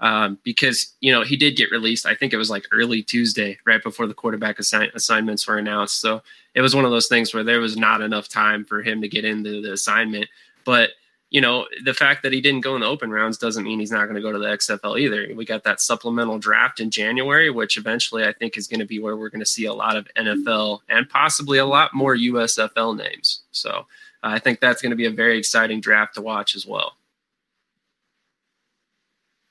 [0.00, 2.06] um, because, you know, he did get released.
[2.06, 6.00] I think it was like early Tuesday, right before the quarterback assign- assignments were announced.
[6.00, 6.22] So
[6.54, 9.08] it was one of those things where there was not enough time for him to
[9.08, 10.26] get into the assignment.
[10.64, 10.90] But
[11.32, 13.90] you know, the fact that he didn't go in the open rounds doesn't mean he's
[13.90, 15.34] not going to go to the XFL either.
[15.34, 18.98] We got that supplemental draft in January, which eventually I think is going to be
[18.98, 22.98] where we're going to see a lot of NFL and possibly a lot more USFL
[22.98, 23.40] names.
[23.50, 23.86] So
[24.22, 26.96] I think that's going to be a very exciting draft to watch as well.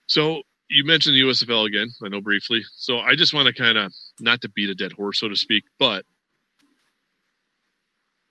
[0.06, 2.62] So you mentioned the USFL again, I know briefly.
[2.76, 5.36] So I just want to kind of not to beat a dead horse, so to
[5.36, 6.06] speak, but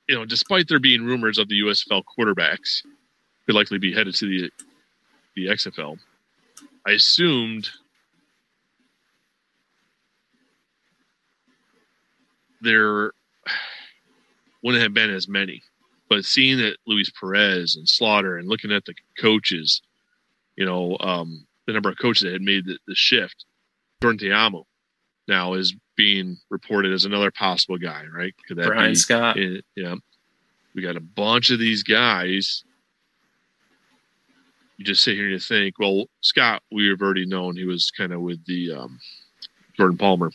[0.09, 2.83] you know, despite there being rumors of the USFL quarterbacks,
[3.51, 4.51] could likely be headed to the
[5.35, 5.99] the XFL.
[6.87, 7.69] I assumed
[12.61, 13.11] there
[14.63, 15.63] wouldn't have been as many,
[16.09, 19.83] but seeing that Luis Perez and Sloter and looking at the coaches,
[20.55, 23.47] you know, um, the number of coaches that had made the, the shift,
[24.01, 24.63] Jordan Ta'amu
[25.27, 28.33] now is being reported as another possible guy, right?
[28.47, 29.37] Could that Brian be, Scott?
[29.75, 29.97] yeah,
[30.73, 32.63] we got a bunch of these guys
[34.81, 37.91] you just sit here and you think, well, Scott, we have already known he was
[37.91, 38.99] kind of with the um,
[39.77, 40.33] Jordan Palmer,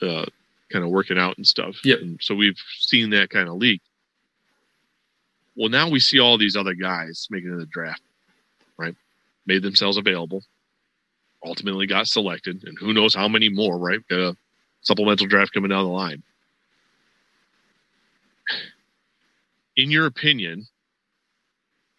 [0.00, 0.26] uh,
[0.70, 1.84] kind of working out and stuff.
[1.84, 1.98] Yep.
[2.00, 3.82] And so we've seen that kind of leak.
[5.56, 8.00] Well, now we see all these other guys making the draft,
[8.78, 8.94] right?
[9.46, 10.44] Made themselves available,
[11.44, 13.98] ultimately got selected, and who knows how many more, right?
[14.08, 14.36] Got a
[14.82, 16.22] supplemental draft coming down the line.
[19.74, 20.68] In your opinion,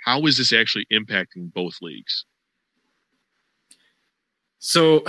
[0.01, 2.25] how is this actually impacting both leagues?
[4.59, 5.03] So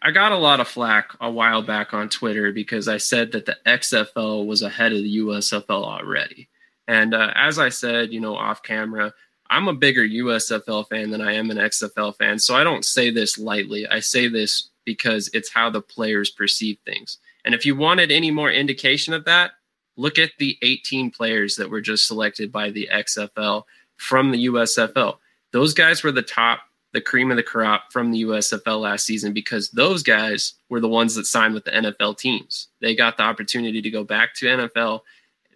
[0.00, 3.44] I got a lot of flack a while back on Twitter because I said that
[3.44, 6.48] the XFL was ahead of the USFL already.
[6.88, 9.12] And uh, as I said, you know, off camera,
[9.50, 12.38] I'm a bigger USFL fan than I am an XFL fan.
[12.38, 13.86] So I don't say this lightly.
[13.86, 17.18] I say this because it's how the players perceive things.
[17.44, 19.52] And if you wanted any more indication of that,
[19.96, 23.64] look at the 18 players that were just selected by the XFL
[23.96, 25.18] from the USFL.
[25.52, 26.60] Those guys were the top,
[26.92, 30.88] the cream of the crop from the USFL last season because those guys were the
[30.88, 32.68] ones that signed with the NFL teams.
[32.80, 35.00] They got the opportunity to go back to NFL.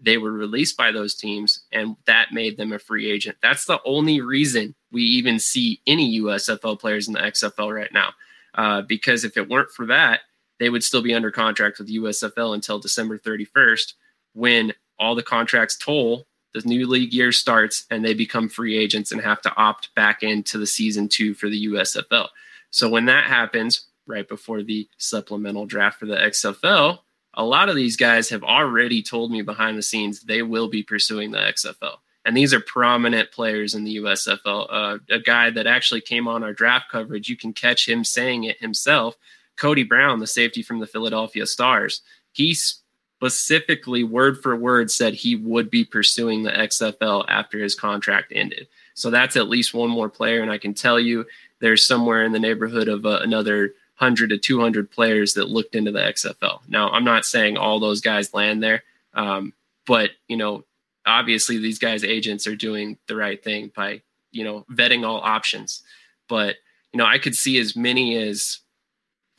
[0.01, 3.39] They were released by those teams, and that made them a free agent.
[3.43, 8.13] That's the only reason we even see any USFL players in the XFL right now.
[8.55, 10.21] Uh, because if it weren't for that,
[10.61, 13.95] they would still be under contract with USFL until December 31st
[14.35, 19.13] when all the contracts toll the new league year starts and they become free agents
[19.13, 22.29] and have to opt back into the season two for the USFL.
[22.71, 27.01] So when that happens, right before the supplemental draft for the XFL,
[27.35, 30.83] a lot of these guys have already told me behind the scenes they will be
[30.83, 31.97] pursuing the XFL.
[32.25, 34.67] And these are prominent players in the USFL.
[34.69, 38.45] Uh, a guy that actually came on our draft coverage, you can catch him saying
[38.45, 39.17] it himself.
[39.57, 42.83] Cody Brown, the safety from the Philadelphia Stars, he's
[43.19, 48.69] specifically word for word said he would be pursuing the XFL after his contract ended.
[48.95, 50.41] So that's at least one more player.
[50.41, 51.27] And I can tell you
[51.59, 55.91] there's somewhere in the neighborhood of uh, another 100 to 200 players that looked into
[55.91, 56.61] the XFL.
[56.69, 59.53] Now, I'm not saying all those guys land there, um,
[59.85, 60.63] but you know,
[61.05, 65.83] obviously these guys' agents are doing the right thing by you know vetting all options.
[66.29, 66.55] But
[66.93, 68.61] you know, I could see as many as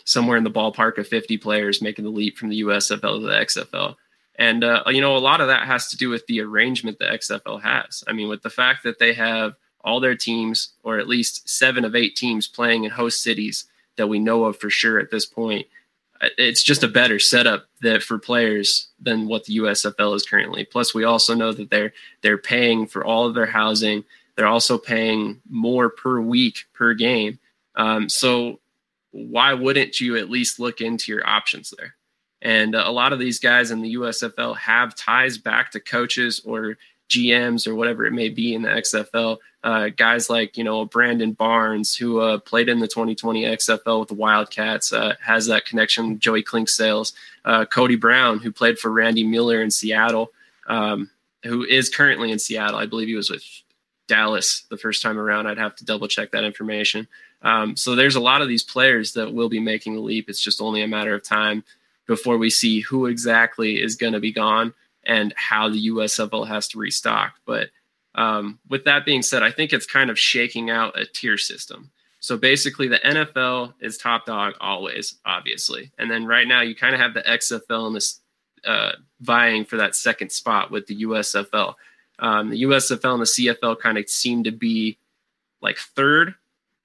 [0.10, 3.32] somewhere in the ballpark of 50 players making the leap from the USFL to the
[3.32, 3.96] XFL.
[4.40, 7.06] And uh, you know, a lot of that has to do with the arrangement the
[7.06, 8.04] XFL has.
[8.08, 11.86] I mean, with the fact that they have all their teams, or at least seven
[11.86, 13.66] of eight teams, playing in host cities
[13.98, 15.68] that we know of for sure at this point.
[16.38, 20.66] It's just a better setup that for players than what the USFL is currently.
[20.66, 24.04] Plus, we also know that they're they're paying for all of their housing.
[24.36, 27.40] They're also paying more per week per game.
[27.76, 28.60] Um, so
[29.12, 31.96] why wouldn't you at least look into your options there?
[32.42, 36.42] And uh, a lot of these guys in the USFL have ties back to coaches
[36.46, 36.78] or
[37.10, 39.38] GMs or whatever it may be in the XFL.
[39.62, 44.10] Uh, guys like you know Brandon Barnes, who uh, played in the 2020 XFL with
[44.10, 46.20] the Wildcats, uh, has that connection.
[46.20, 50.32] Joey Clinkscales, uh, Cody Brown, who played for Randy Mueller in Seattle,
[50.68, 51.10] um,
[51.44, 52.80] who is currently in Seattle.
[52.80, 53.44] I believe he was with
[54.08, 55.48] Dallas the first time around.
[55.48, 57.08] I'd have to double check that information.
[57.42, 60.30] Um, so there's a lot of these players that will be making the leap.
[60.30, 61.64] It's just only a matter of time
[62.06, 64.74] before we see who exactly is going to be gone
[65.04, 67.36] and how the USFL has to restock.
[67.46, 67.70] But
[68.16, 71.92] um, with that being said, I think it's kind of shaking out a tier system.
[72.20, 76.94] So basically, the NFL is top dog always, obviously, and then right now you kind
[76.94, 78.20] of have the XFL and this
[78.66, 81.76] uh, vying for that second spot with the USFL.
[82.20, 84.98] Um, the USFL and the CFL kind of seem to be
[85.62, 86.36] like third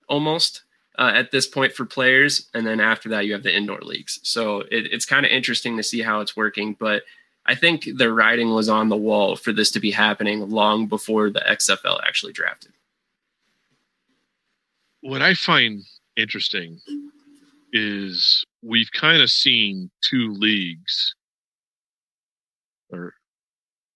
[0.09, 0.62] almost
[0.99, 4.21] uh, at this point for players, and then after that you have the indoor leagues.
[4.23, 7.03] So it, it's kind of interesting to see how it's working, but
[7.47, 11.31] I think the writing was on the wall for this to be happening long before
[11.31, 12.73] the XFL actually drafted.
[15.01, 15.83] What I find
[16.17, 16.81] interesting
[17.73, 21.14] is we've kind of seen two leagues
[22.93, 23.12] are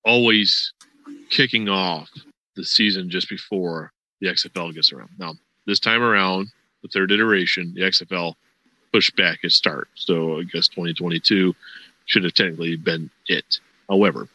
[0.05, 0.73] always
[1.31, 2.11] kicking off
[2.57, 5.11] the season just before the XFL gets around.
[5.17, 5.35] Now,
[5.69, 6.49] this time around,
[6.83, 8.35] the third iteration, the XFL
[8.91, 9.89] pushed back its start.
[9.95, 11.55] So I guess 2022
[12.07, 13.61] should have technically been it.
[13.89, 14.29] However,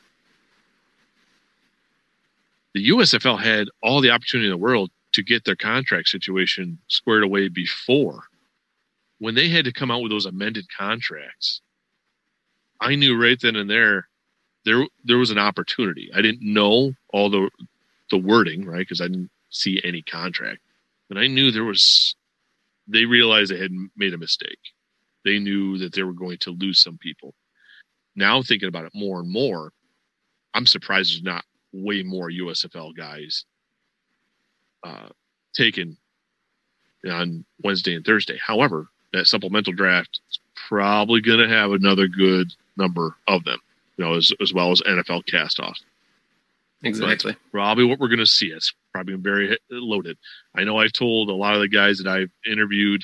[2.76, 7.24] the USFL had all the opportunity in the world to get their contract situation squared
[7.24, 8.24] away before.
[9.18, 11.62] When they had to come out with those amended contracts,
[12.80, 14.08] I knew right then and there
[14.66, 16.12] there there was an opportunity.
[16.14, 17.50] I didn't know all the
[18.12, 18.80] the wording, right?
[18.80, 20.60] Because I didn't see any contract.
[21.10, 22.16] But I knew there was
[22.88, 24.60] they realized they had made a mistake.
[25.24, 27.34] They knew that they were going to lose some people
[28.16, 29.72] now thinking about it more and more,
[30.54, 33.46] I'm surprised there's not way more USFL guys
[34.84, 35.10] uh,
[35.56, 35.98] taken
[37.10, 38.38] on Wednesday and Thursday.
[38.46, 43.60] However, that supplemental draft is probably going to have another good number of them,
[43.98, 45.78] you know, as, as well as NFL cast off.
[46.84, 47.36] Exactly.
[47.52, 48.48] probably what we're going to see.
[48.48, 50.18] It's probably very loaded.
[50.56, 53.04] I know I've told a lot of the guys that I've interviewed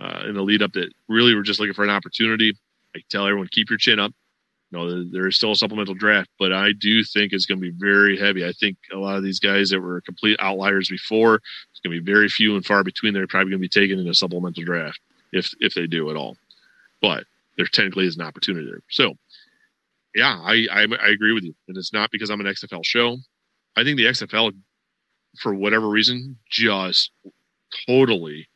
[0.00, 2.56] uh, in the lead up that really were just looking for an opportunity.
[2.94, 4.12] I tell everyone, keep your chin up
[4.70, 7.72] you know, there is still a supplemental draft, but I do think it's going to
[7.72, 8.44] be very heavy.
[8.44, 12.02] I think a lot of these guys that were complete outliers before, it's going to
[12.02, 13.14] be very few and far between.
[13.14, 15.00] They're probably going to be taken in a supplemental draft
[15.32, 16.36] if if they do at all.
[17.00, 17.24] But
[17.56, 18.80] there technically is an opportunity there.
[18.90, 19.14] So,
[20.14, 23.18] yeah, I, I I agree with you, and it's not because I'm an XFL show.
[23.76, 24.52] I think the XFL,
[25.40, 27.10] for whatever reason, just
[27.86, 28.48] totally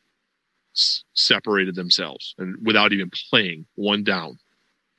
[1.13, 4.39] separated themselves and without even playing one down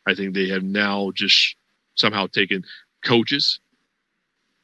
[0.07, 1.57] I think they have now just
[1.95, 2.64] somehow taken
[3.05, 3.61] coaches,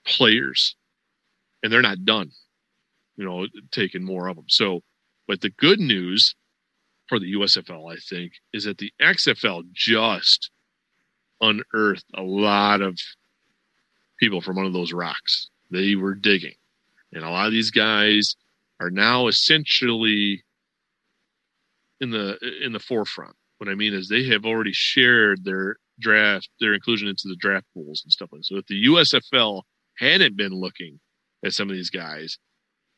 [0.04, 0.76] players,
[1.62, 2.31] and they're not done,
[3.16, 4.46] you know, taking more of them.
[4.48, 4.83] So,
[5.26, 6.35] but the good news
[7.09, 10.51] for the USFL, I think, is that the XFL just
[11.40, 12.99] unearthed a lot of
[14.18, 15.51] people from one of those rocks.
[15.70, 16.55] They were digging.
[17.12, 18.34] And a lot of these guys
[18.80, 20.44] are now essentially
[22.00, 23.34] in the in the forefront.
[23.59, 27.66] What I mean is they have already shared their draft, their inclusion into the draft
[27.74, 28.44] pools and stuff like that.
[28.44, 29.62] So if the USFL
[29.98, 31.00] hadn't been looking
[31.44, 32.38] at some of these guys,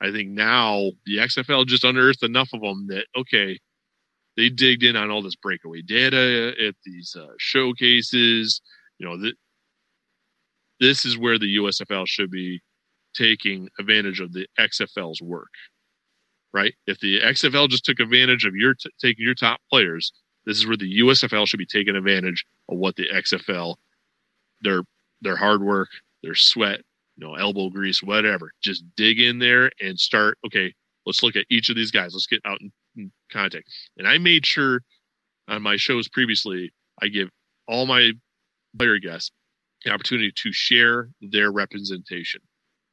[0.03, 3.59] I think now the XFL just unearthed enough of them that okay,
[4.37, 8.61] they digged in on all this breakaway data at these uh, showcases.
[8.99, 9.35] You know that
[10.79, 12.61] this is where the USFL should be
[13.15, 15.51] taking advantage of the XFL's work,
[16.53, 16.75] right?
[16.87, 20.13] If the XFL just took advantage of your t- taking your top players
[20.47, 23.77] this is where the USFL should be taking advantage of what the XFL,
[24.63, 24.83] their
[25.21, 25.89] their hard work,
[26.23, 26.81] their sweat,
[27.17, 28.51] you know, elbow grease, whatever.
[28.63, 30.39] Just dig in there and start.
[30.47, 30.75] Okay,
[31.07, 32.15] let's look at each of these guys.
[32.15, 32.59] Let's get out
[32.97, 33.69] and contact.
[33.99, 34.83] And I made sure
[35.49, 37.29] on my shows previously, I give
[37.69, 38.13] all my
[38.79, 39.31] player guests
[39.85, 42.41] the opportunity to share their representation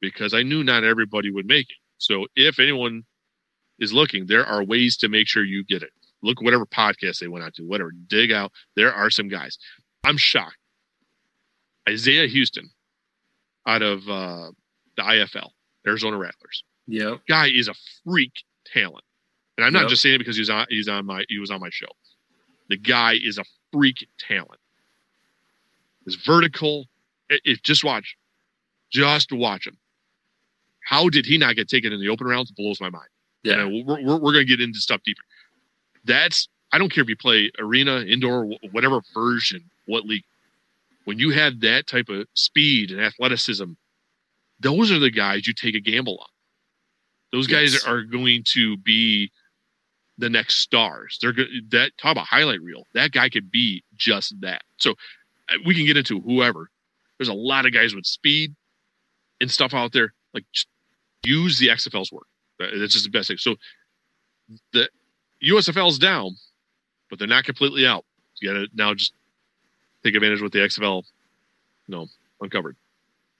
[0.00, 1.76] because I knew not everybody would make it.
[1.98, 3.02] So if anyone
[3.78, 5.90] is looking, there are ways to make sure you get it.
[6.22, 7.92] Look whatever podcast they went out to, whatever.
[8.08, 8.52] Dig out.
[8.76, 9.56] There are some guys.
[10.04, 10.56] I'm shocked.
[11.88, 12.70] Isaiah Houston
[13.66, 14.50] out of uh,
[14.96, 15.50] the IFL,
[15.86, 16.64] Arizona Rattlers.
[16.86, 17.16] Yeah.
[17.28, 17.74] Guy is a
[18.04, 18.32] freak
[18.66, 19.04] talent.
[19.56, 19.88] And I'm not Yep.
[19.90, 21.88] just saying it because he's on he's on my he was on my show.
[22.68, 24.60] The guy is a freak talent.
[26.04, 26.86] His vertical,
[27.28, 28.16] it, it- just watch,
[28.90, 29.76] just watch him.
[30.88, 32.50] How did he not get taken in the open rounds?
[32.50, 33.08] Blows my mind.
[33.42, 33.60] Yeah.
[33.60, 35.20] And we're, we're, we're going to get into stuff deeper.
[36.04, 40.24] That's I don't care if you play arena, indoor, whatever version, what league.
[41.04, 43.72] When you have that type of speed and athleticism,
[44.60, 46.28] those are the guys you take a gamble on.
[47.32, 47.86] Those guys Yes.
[47.86, 49.30] are going to be
[50.16, 51.18] the next stars.
[51.20, 51.48] They're good.
[51.70, 52.84] That talk about highlight reel.
[52.94, 54.62] That guy could be just that.
[54.78, 54.92] So
[55.50, 56.70] uh, we can get into whoever.
[57.18, 58.54] There's a lot of guys with speed
[59.40, 60.14] and stuff out there.
[60.34, 60.66] Like just
[61.24, 62.26] use the XFL's work.
[62.58, 63.38] That's just the best thing.
[63.38, 63.56] So
[64.72, 64.88] the
[65.44, 66.36] USFL's down,
[67.10, 68.04] but they're not completely out.
[68.40, 69.12] You got to now just
[70.02, 71.02] take advantage of what the XFL,
[71.86, 72.06] you know,
[72.40, 72.76] uncovered.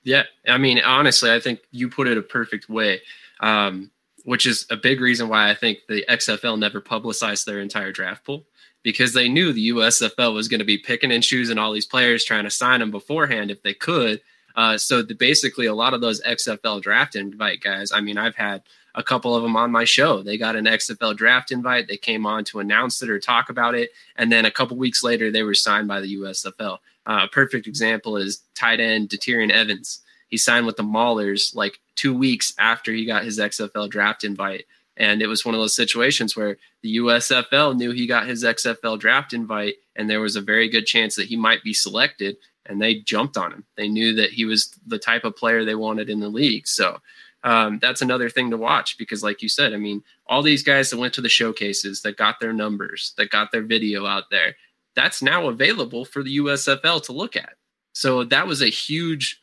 [0.05, 3.01] Yeah, I mean, honestly, I think you put it a perfect way,
[3.41, 3.91] um,
[4.25, 8.25] which is a big reason why I think the XFL never publicized their entire draft
[8.25, 8.45] pool
[8.83, 12.25] because they knew the USFL was going to be picking and choosing all these players,
[12.25, 14.21] trying to sign them beforehand if they could.
[14.59, 17.93] Uh, so the, basically, a lot of those XFL draft invite guys.
[17.93, 18.65] I mean, I've had
[18.97, 20.21] a couple of them on my show.
[20.21, 21.87] They got an XFL draft invite.
[21.87, 25.05] They came on to announce it or talk about it, and then a couple weeks
[25.05, 26.79] later, they were signed by the USFL.
[27.07, 30.01] Uh, a perfect example is tight end Deterian Evans.
[30.27, 34.65] He signed with the Maulers like two weeks after he got his XFL draft invite.
[34.97, 38.99] And it was one of those situations where the USFL knew he got his XFL
[38.99, 42.39] draft invite, and there was a very good chance that he might be selected.
[42.69, 43.65] And they jumped on him.
[43.77, 46.67] They knew that he was the type of player they wanted in the league.
[46.69, 46.99] So
[47.45, 50.91] um, that's another thing to watch because, like you said, I mean, all these guys
[50.91, 54.57] that went to the showcases, that got their numbers, that got their video out there,
[54.95, 57.55] that's now available for the USFL to look at.
[57.93, 59.43] So that was a huge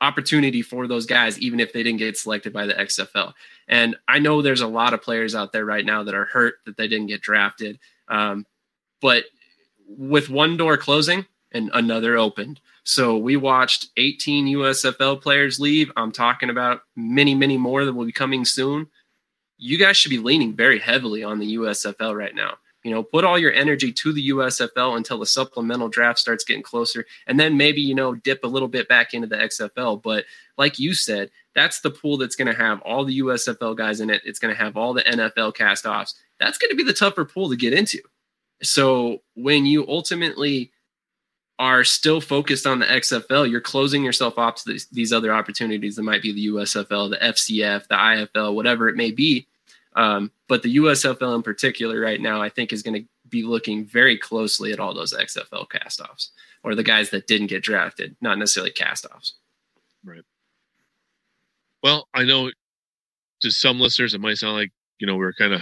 [0.00, 3.34] opportunity for those guys, even if they didn't get selected by the XFL.
[3.68, 6.54] And I know there's a lot of players out there right now that are hurt
[6.66, 7.78] that they didn't get drafted.
[8.08, 8.46] Um,
[9.00, 9.24] but
[9.86, 12.60] with one door closing and another opened.
[12.84, 15.90] So we watched 18 USFL players leave.
[15.96, 18.88] I'm talking about many, many more that will be coming soon.
[19.58, 22.54] You guys should be leaning very heavily on the USFL right now.
[22.82, 26.62] You know, put all your energy to the USFL until the supplemental draft starts getting
[26.62, 30.02] closer, and then maybe you know dip a little bit back into the XFL.
[30.02, 30.24] But
[30.56, 34.08] like you said, that's the pool that's going to have all the USFL guys in
[34.08, 34.22] it.
[34.24, 36.14] It's going to have all the NFL cast offs.
[36.38, 37.98] That's going to be the tougher pool to get into.
[38.62, 40.72] So when you ultimately
[41.60, 45.94] are still focused on the XFL, you're closing yourself off to these, these other opportunities
[45.94, 49.46] that might be the USFL, the FCF, the IFL, whatever it may be.
[49.94, 53.84] Um, but the USFL in particular, right now, I think is going to be looking
[53.84, 56.30] very closely at all those XFL castoffs
[56.64, 59.32] or the guys that didn't get drafted, not necessarily castoffs.
[60.02, 60.22] Right.
[61.82, 62.50] Well, I know
[63.42, 65.60] to some listeners it might sound like you know we're kind of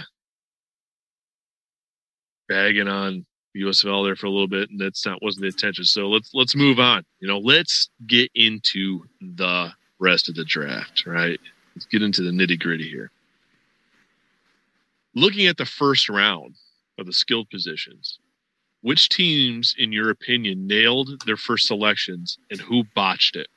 [2.47, 3.25] bagging on
[3.55, 5.83] USFL there for a little bit, and that's not wasn't the intention.
[5.85, 7.03] So let's let's move on.
[7.19, 11.05] You know, let's get into the rest of the draft.
[11.05, 11.39] Right?
[11.75, 13.11] Let's get into the nitty gritty here.
[15.15, 16.55] Looking at the first round
[16.97, 18.19] of the skilled positions,
[18.81, 23.47] which teams, in your opinion, nailed their first selections, and who botched it?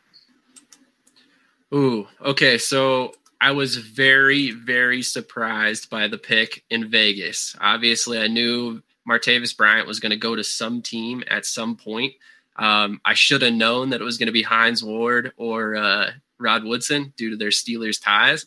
[1.74, 2.58] Ooh, okay.
[2.58, 7.56] So I was very, very surprised by the pick in Vegas.
[7.60, 12.14] Obviously, I knew Martavis Bryant was going to go to some team at some point.
[12.56, 16.10] Um, I should have known that it was going to be Hines Ward or uh,
[16.38, 18.46] Rod Woodson due to their Steelers ties.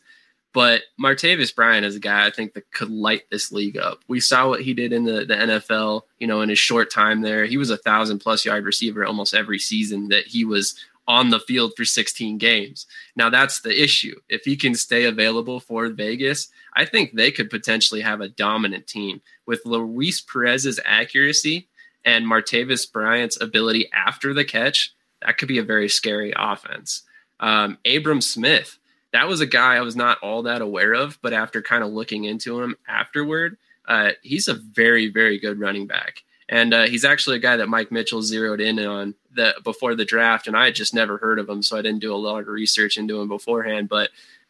[0.54, 4.04] But Martavis Bryant is a guy I think that could light this league up.
[4.08, 7.22] We saw what he did in the, the NFL, you know, in his short time
[7.22, 7.46] there.
[7.46, 11.40] He was a thousand plus yard receiver almost every season that he was on the
[11.40, 12.88] field for 16 games.
[13.16, 14.20] Now that's the issue.
[14.30, 18.88] If he can stay available for Vegas, I think they could potentially have a dominant
[18.88, 21.68] team with Luis Perez's accuracy
[22.04, 24.94] and Martavis Bryant's ability after the catch.
[25.22, 27.04] That could be a very scary offense.
[27.40, 28.78] Um, Abram Smith,
[29.12, 31.92] that was a guy I was not all that aware of, but after kind of
[31.92, 36.24] looking into him afterward, uh, he's a very, very good running back.
[36.48, 40.06] And uh, he's actually a guy that Mike Mitchell zeroed in on the before the
[40.06, 42.40] draft, and I had just never heard of him, so I didn't do a lot
[42.40, 43.90] of research into him beforehand.
[43.90, 44.10] But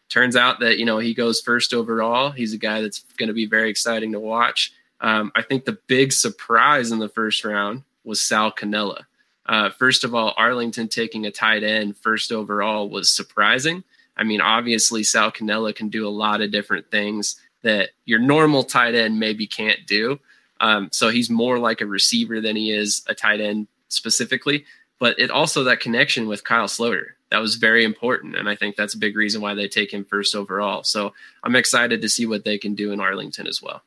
[0.10, 2.32] turns out that you know he goes first overall.
[2.32, 4.72] He's a guy that's going to be very exciting to watch.
[5.02, 9.06] Um, I think the big surprise in the first round was Sal Cannella.
[9.46, 13.84] Uh, first of all, Arlington taking a tight end first overall was surprising.
[14.18, 18.64] I mean, obviously, Sal Cannella can do a lot of different things that your normal
[18.64, 20.20] tight end maybe can't do.
[20.62, 24.66] Um, so he's more like a receiver than he is a tight end specifically.
[25.00, 28.76] But it also that connection with Kyle Sloter that was very important, and I think
[28.76, 30.84] that's a big reason why they take him first overall.
[30.84, 31.14] So
[31.44, 33.82] I'm excited to see what they can do in Arlington as well.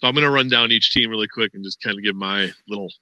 [0.00, 2.14] So I'm going to run down each team really quick and just kind of give
[2.14, 2.92] my little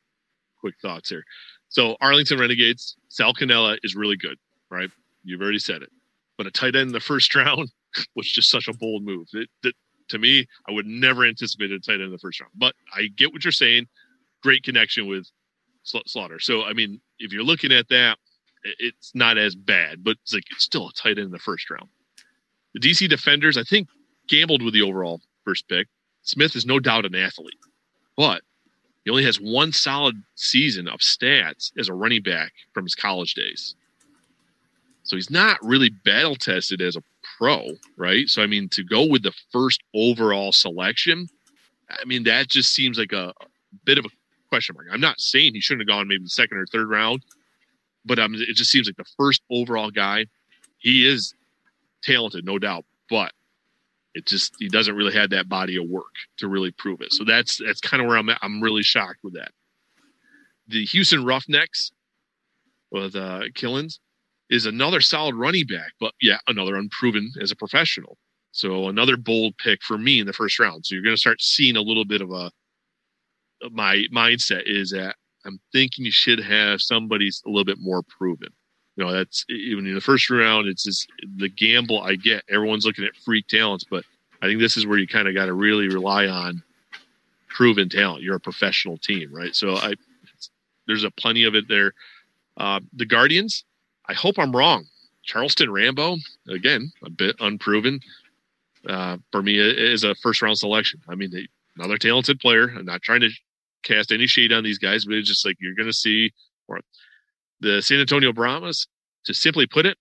[0.59, 1.25] quick thoughts here.
[1.69, 4.39] So Arlington Renegades, Sal Cannella is really good,
[4.71, 4.91] right?
[5.25, 5.91] You've already said it.
[6.39, 7.71] But a tight end in the first round
[8.15, 9.29] was just such a bold move.
[9.35, 9.75] It, that
[10.09, 12.53] to me, I would never anticipate a tight end in the first round.
[12.55, 13.89] But I get what you're saying.
[14.47, 15.29] Great connection with
[15.85, 16.41] Sloter.
[16.41, 18.17] So I mean, if you're looking at that,
[18.63, 21.69] it's not as bad, but it's like it's still a tight end in the first
[21.69, 21.89] round.
[22.73, 23.89] The DC defenders, I think,
[24.29, 25.89] gambled with the overall first pick.
[26.23, 27.59] Smith is no doubt an athlete,
[28.17, 28.43] but
[29.05, 33.35] he only has one solid season of stats as a running back from his college
[33.35, 33.75] days.
[35.03, 37.03] So he's not really battle tested as a
[37.37, 37.67] pro,
[37.97, 38.29] right?
[38.29, 41.27] So, I mean, to go with the first overall selection,
[41.91, 43.47] I mean, that just seems like a, a
[43.85, 44.09] bit of a
[44.49, 44.87] question mark.
[44.93, 47.23] I'm not saying he shouldn't have gone maybe the second or third round,
[48.05, 50.27] but um, it just seems like the first overall guy,
[50.79, 51.35] he is
[52.03, 53.33] talented, no doubt, but
[54.15, 57.13] it just he doesn't really have that body of work to really prove it.
[57.13, 58.39] So that's that's kind of where I'm at.
[58.43, 59.51] I'm really shocked with that.
[60.69, 61.93] The Houston Roughnecks
[62.91, 63.99] with uh, Killens
[64.49, 68.17] is another solid running back, but yeah, another unproven as a professional.
[68.53, 70.87] So another bold pick for me in the first round.
[70.87, 72.51] So you're going to start seeing a little bit of a
[73.71, 78.49] my mindset is that I'm thinking you should have somebody's a little bit more proven
[78.97, 82.43] you know, that's even in the first round, it's just the gamble I get.
[82.49, 84.05] Everyone's looking at freak talents, but
[84.41, 86.63] I think this is where you kind of got to really rely on
[87.49, 88.23] proven talent.
[88.23, 89.55] You're a professional team, right?
[89.55, 89.95] So I,
[90.87, 91.93] there's a plenty of it there.
[92.57, 93.65] Uh, the Guardians,
[94.09, 94.87] I hope I'm wrong.
[95.23, 96.17] Charleston Rambo,
[96.49, 98.01] again, a bit unproven.
[98.89, 101.01] Uh, for me, is a first round selection.
[101.09, 102.71] I mean, they, another talented player.
[102.71, 103.31] I'm not trying to
[103.83, 106.33] cast any shade on these guys, but it's just like you're going to see,
[107.61, 108.87] the San Antonio Brahmas,
[109.25, 109.97] to simply put it,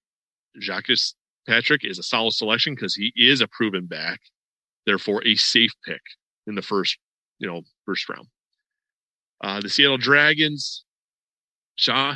[0.59, 0.89] Jacques
[1.47, 4.19] Patrick is a solid selection because he is a proven back,
[4.85, 6.01] therefore a safe pick
[6.47, 6.97] in the first,
[7.39, 8.27] you know, first round.
[9.43, 10.83] Uh, the Seattle Dragons,
[11.75, 12.15] Shaw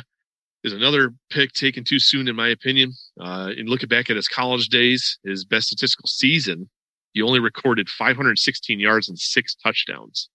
[0.64, 2.92] is another pick taken too soon, in my opinion.
[3.20, 6.68] Uh, in looking back at his college days, his best statistical season,
[7.12, 10.28] he only recorded 516 yards and six touchdowns.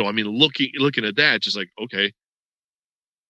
[0.00, 2.10] So I mean, looking looking at that, just like okay,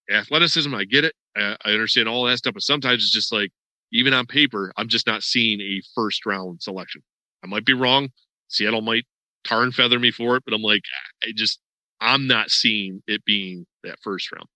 [0.09, 1.15] athleticism, I get it.
[1.37, 3.51] I, I understand all that stuff, but sometimes it's just like,
[3.93, 7.03] even on paper, I'm just not seeing a first round selection.
[7.43, 8.11] I might be wrong.
[8.47, 9.05] Seattle might
[9.45, 10.83] tar and feather me for it, but I'm like,
[11.25, 11.59] I just,
[12.01, 14.47] I'm not seeing it being that first round.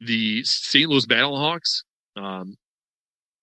[0.00, 0.88] The St.
[0.88, 1.82] Louis Battlehawks,
[2.16, 2.56] um,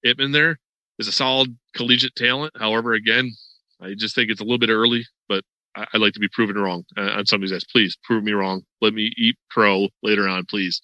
[0.03, 0.57] Pittman there
[0.97, 2.53] is a solid collegiate talent.
[2.57, 3.29] However, again,
[3.79, 5.05] I just think it's a little bit early,
[5.75, 7.65] I, would like to be proven wrong on some of these guys.
[7.71, 8.63] Please prove me wrong.
[8.81, 10.81] Let me eat crow later on, please.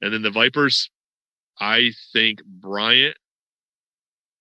[0.00, 0.90] And then the Vipers,
[1.60, 3.16] I think Bryant,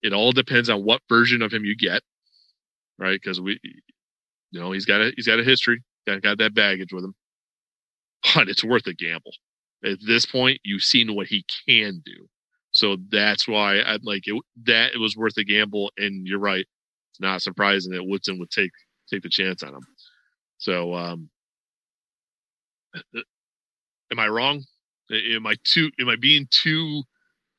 [0.02, 2.02] it all depends on what version of him you get,
[2.98, 3.20] right?
[3.22, 3.60] Because we,
[4.52, 7.16] you know, he's got a he's got a history, got got that baggage with him,
[8.36, 9.32] but it's worth a gamble.
[9.86, 12.28] At this point, you've seen what he can do,
[12.72, 14.42] so that's why I like it.
[14.66, 16.66] That it was worth a gamble, and you're right.
[17.12, 18.72] It's not surprising that Woodson would take
[19.10, 19.86] take the chance on him.
[20.58, 21.30] So, um,
[24.12, 24.64] am I wrong?
[25.12, 25.92] Am I too?
[26.00, 27.04] Am I being too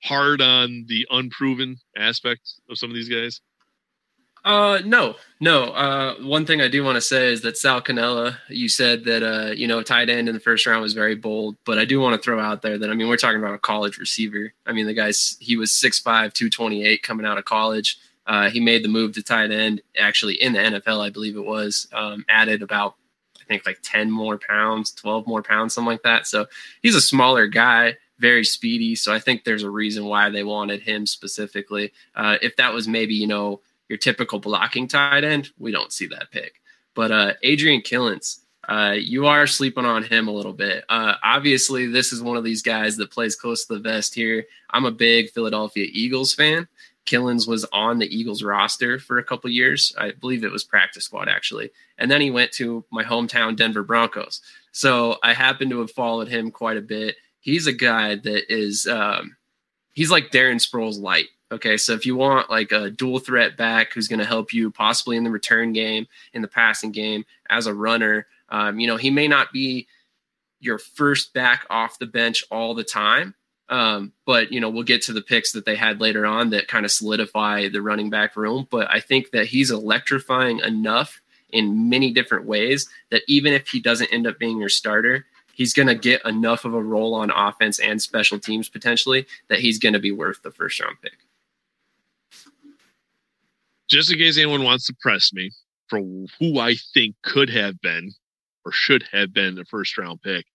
[0.02, 3.40] hard on the unproven aspect of some of these guys?
[4.44, 5.70] Uh, no, no.
[5.70, 9.22] Uh, one thing I do want to say is that Sal Cannella, you said that
[9.22, 11.98] uh, you know, tight end in the first round was very bold, but I do
[11.98, 14.52] want to throw out there that I mean, we're talking about a college receiver.
[14.66, 17.98] I mean, the guy's he was 6'5", 228 coming out of college.
[18.26, 21.44] Uh, he made the move to tight end actually in the NFL, I believe it
[21.44, 21.88] was.
[21.92, 22.96] Um, added about
[23.44, 26.26] I think like 10 more pounds, 12 more pounds, something like that.
[26.26, 26.46] So
[26.82, 28.94] he's a smaller guy, very speedy.
[28.94, 31.92] So I think there's a reason why they wanted him specifically.
[32.14, 36.06] Uh, if that was maybe, you know, your typical blocking tight end, we don't see
[36.06, 36.62] that pick.
[36.94, 40.84] But uh, Adrian Killens, uh, you are sleeping on him a little bit.
[40.88, 44.46] Uh, obviously, this is one of these guys that plays close to the vest here.
[44.70, 46.66] I'm a big Philadelphia Eagles fan,
[47.06, 49.94] Killens was on the Eagles roster for a couple years.
[49.98, 51.70] I believe it was practice squad actually.
[51.98, 54.40] And then he went to my hometown Denver Broncos.
[54.72, 57.16] So I happen to have followed him quite a bit.
[57.40, 59.36] He's a guy that is um,
[59.92, 61.26] he's like Darren Sproles light.
[61.52, 64.70] Okay, so if you want like a dual threat back who's going to help you
[64.70, 68.96] possibly in the return game, in the passing game, as a runner, um, you know,
[68.96, 69.86] he may not be
[70.58, 73.34] your first back off the bench all the time.
[73.68, 76.68] Um, but you know, we'll get to the picks that they had later on that
[76.68, 78.66] kind of solidify the running back room.
[78.70, 83.80] But I think that he's electrifying enough in many different ways that even if he
[83.80, 87.30] doesn't end up being your starter, he's going to get enough of a role on
[87.30, 91.18] offense and special teams potentially that he's going to be worth the first round pick.
[93.88, 95.52] Just in case anyone wants to press me
[95.88, 96.00] for
[96.40, 98.12] who I think could have been
[98.64, 100.46] or should have been the first round pick.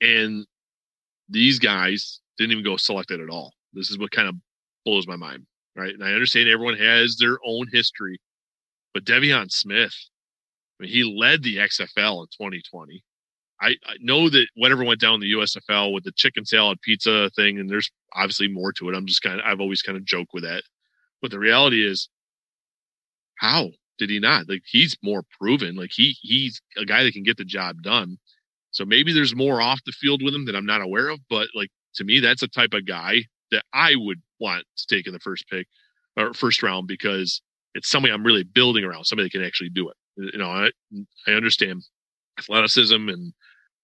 [0.00, 0.46] And
[1.28, 3.52] these guys didn't even go selected at all.
[3.72, 4.34] This is what kind of
[4.84, 5.46] blows my mind.
[5.76, 5.92] Right.
[5.92, 8.20] And I understand everyone has their own history,
[8.92, 9.94] but De'Veon Smith,
[10.78, 13.02] I mean, he led the XFL in 2020.
[13.60, 17.30] I, I, know that whatever went down in the USFL with the chicken salad pizza
[17.34, 18.94] thing, and there's obviously more to it.
[18.94, 20.62] I'm just kind of, I've always kind of joked with that.
[21.22, 22.08] But the reality is,
[23.36, 24.48] how did he not?
[24.48, 25.76] Like he's more proven.
[25.76, 28.18] Like he he's a guy that can get the job done.
[28.70, 31.20] So maybe there's more off the field with him that I'm not aware of.
[31.30, 35.06] But like to me, that's a type of guy that I would want to take
[35.06, 35.66] in the first pick
[36.16, 37.40] or first round because
[37.74, 39.96] it's somebody I'm really building around, somebody that can actually do it.
[40.16, 40.70] You know, I
[41.26, 41.82] I understand
[42.38, 43.32] athleticism and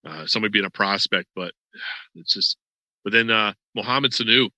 [0.04, 1.52] uh, somebody being a prospect, but
[2.14, 2.56] it's just.
[3.02, 4.50] But then uh, Mohamed Sanu,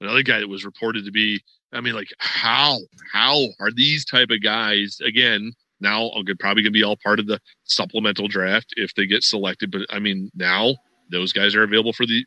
[0.00, 1.40] another guy that was reported to be
[1.72, 2.78] I mean, like how
[3.12, 5.52] how are these type of guys again?
[5.80, 9.70] Now I'm probably gonna be all part of the supplemental draft if they get selected.
[9.70, 10.76] But I mean, now
[11.10, 12.24] those guys are available for the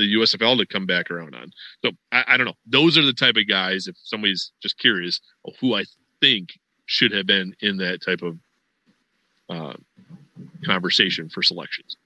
[0.00, 1.52] the USFL to come back around on.
[1.84, 2.56] So I, I don't know.
[2.66, 3.86] Those are the type of guys.
[3.86, 5.20] If somebody's just curious,
[5.60, 5.84] who I
[6.20, 8.38] think should have been in that type of
[9.48, 9.74] uh,
[10.64, 11.96] conversation for selections.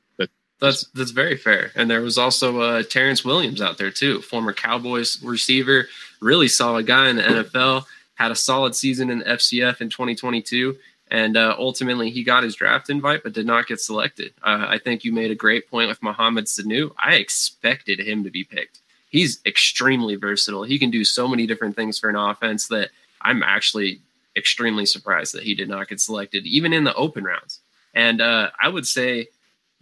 [0.61, 1.73] That's that's very fair.
[1.75, 5.89] And there was also uh, Terrance Williams out there too, former Cowboys receiver,
[6.21, 7.85] really solid guy in the NFL.
[8.15, 10.77] Had a solid season in the FCF in 2022,
[11.15, 14.35] and uh, ultimately he got his draft invite, but did not get selected.
[14.43, 16.91] Uh, I think you made a great point with Mohamed Sanu.
[16.99, 18.81] I expected him to be picked.
[19.11, 20.65] He's extremely versatile.
[20.65, 22.91] He can do so many different things for an offense that
[23.21, 24.01] I'm actually
[24.35, 27.61] extremely surprised that he did not get selected, even in the open rounds.
[27.95, 29.29] And uh, I would say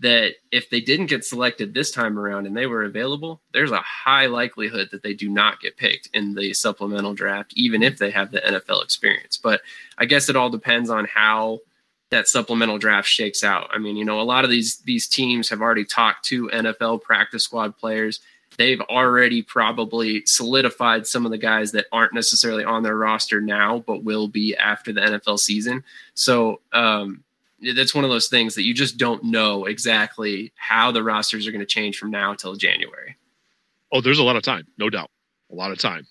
[0.03, 3.79] that if they didn't get selected this time around and they were available, there's a
[3.79, 8.11] high likelihood that they do not get picked in the supplemental draft, even if they
[8.11, 9.37] have the NFL experience.
[9.37, 9.63] But
[9.97, 11.61] I guess it all depends on how
[12.11, 13.71] that supplemental draft shakes out.
[13.73, 17.03] I mean, you know, a lot of these these teams have already talked to NFL
[17.03, 18.21] practice squad players.
[18.59, 23.83] They've already probably solidified some of the guys that aren't necessarily on their roster now,
[23.87, 25.85] but will be after the NFL season.
[26.15, 27.25] So, um,
[27.75, 31.53] that's one of those things that you just don't know exactly how the rosters are
[31.53, 33.17] going to change from now till January.
[33.93, 35.11] Oh, there's a lot of time, no doubt,
[35.51, 36.07] a lot of time.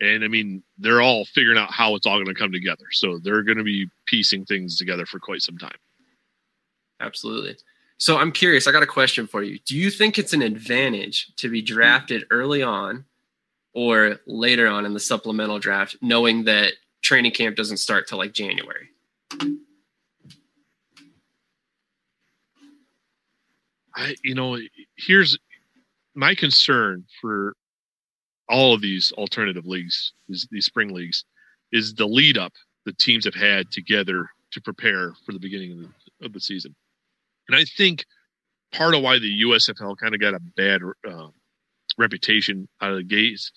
[0.00, 2.84] And I mean, they're all figuring out how it's all going to come together.
[2.92, 5.76] So they're going to be piecing things together for quite some time.
[7.00, 7.56] Absolutely.
[7.98, 9.58] So I'm curious, I got a question for you.
[9.66, 13.04] Do you think it's an advantage to be drafted early on
[13.74, 18.32] or later on in the supplemental draft, knowing that training camp doesn't start till like
[18.32, 18.90] January?
[23.98, 24.56] I, you know,
[24.96, 25.36] here's
[26.14, 27.54] my concern for
[28.48, 31.24] all of these alternative leagues, these, spring leagues,
[31.72, 32.52] is the lead up
[32.86, 36.74] the teams have had together to prepare for the beginning of the, of the season.
[37.48, 38.06] And I think
[38.72, 41.28] part of why the USFL kind of got a bad uh,
[41.98, 43.50] reputation out of the gates,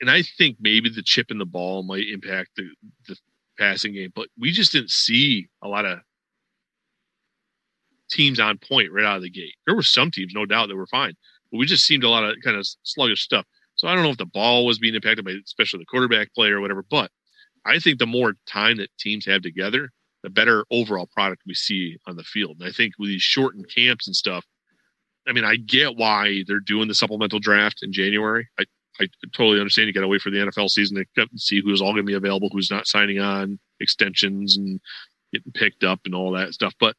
[0.00, 2.68] and I think maybe the chip in the ball might impact the,
[3.08, 3.16] the
[3.58, 5.98] passing game, but we just didn't see a lot of
[8.10, 9.54] teams on point right out of the gate.
[9.66, 11.14] There were some teams, no doubt, that were fine,
[11.50, 13.46] but we just seemed a lot of kind of sluggish stuff.
[13.76, 16.48] So I don't know if the ball was being impacted by, especially the quarterback play
[16.48, 16.84] or whatever.
[16.88, 17.10] But
[17.64, 19.90] I think the more time that teams have together,
[20.22, 22.56] the better overall product we see on the field.
[22.58, 24.44] And I think with these shortened camps and stuff,
[25.28, 28.48] I mean, I get why they're doing the supplemental draft in January.
[28.58, 28.64] I,
[29.00, 29.86] I totally understand.
[29.86, 32.14] You got to wait for the NFL season to see who's all going to be
[32.14, 34.80] available, who's not signing on extensions and
[35.32, 36.74] getting picked up and all that stuff.
[36.80, 36.96] But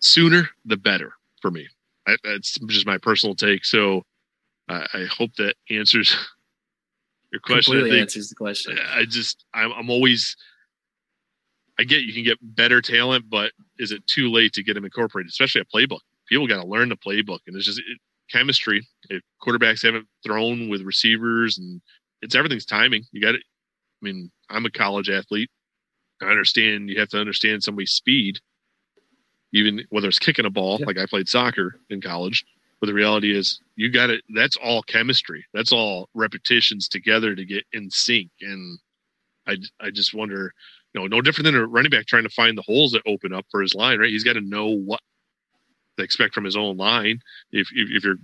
[0.00, 1.68] sooner the better for me.
[2.06, 3.64] I, that's just my personal take.
[3.64, 4.04] So
[4.68, 6.16] I, I hope that answers
[7.32, 7.74] your question.
[7.74, 8.78] Completely think, answers the question.
[8.92, 10.36] I just I'm, I'm always
[11.78, 14.84] I get you can get better talent, but is it too late to get them
[14.84, 15.30] incorporated?
[15.30, 16.00] Especially a playbook.
[16.28, 17.98] People got to learn the playbook, and it's just it,
[18.30, 18.86] chemistry.
[19.08, 21.80] If quarterbacks haven't thrown with receivers, and
[22.22, 23.04] it's everything's timing.
[23.12, 23.42] You got it.
[24.02, 25.50] I mean, I'm a college athlete.
[26.22, 28.40] I understand you have to understand somebody's speed
[29.52, 30.86] even whether it's kicking a ball, yeah.
[30.86, 32.44] like I played soccer in college,
[32.80, 34.22] But the reality is, you got it.
[34.34, 35.44] That's all chemistry.
[35.52, 38.30] That's all repetitions together to get in sync.
[38.40, 38.78] And
[39.46, 40.52] I, I just wonder,
[40.94, 43.34] you know, no different than a running back trying to find the holes that open
[43.34, 44.08] up for his line, right?
[44.08, 45.00] He's got to know what
[45.98, 47.20] to expect from his own line.
[47.52, 48.16] If, if, if you're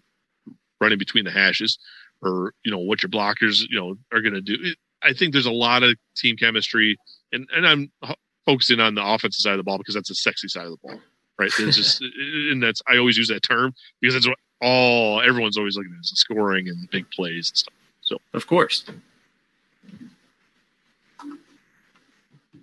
[0.80, 1.78] running between the hashes,
[2.22, 4.56] or you know what your blockers, you know, are going to do.
[5.02, 6.96] I think there's a lot of team chemistry,
[7.30, 7.92] and and I'm
[8.46, 10.78] focusing on the offensive side of the ball because that's the sexy side of the
[10.82, 10.98] ball,
[11.38, 11.50] right?
[11.58, 12.00] It's just,
[12.50, 16.00] and that's I always use that term because that's what all everyone's always looking at
[16.04, 17.74] is the scoring and big plays and stuff.
[18.00, 18.84] So Of course.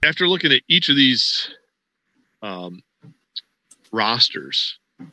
[0.04, 1.50] after looking at each of these
[2.42, 2.82] um,
[3.92, 5.06] rosters, I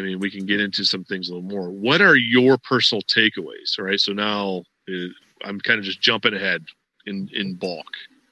[0.00, 1.70] mean, we can get into some things a little more.
[1.70, 3.78] What are your personal takeaways?
[3.78, 5.06] All right, so now uh,
[5.44, 6.64] I'm kind of just jumping ahead
[7.06, 7.86] in in bulk.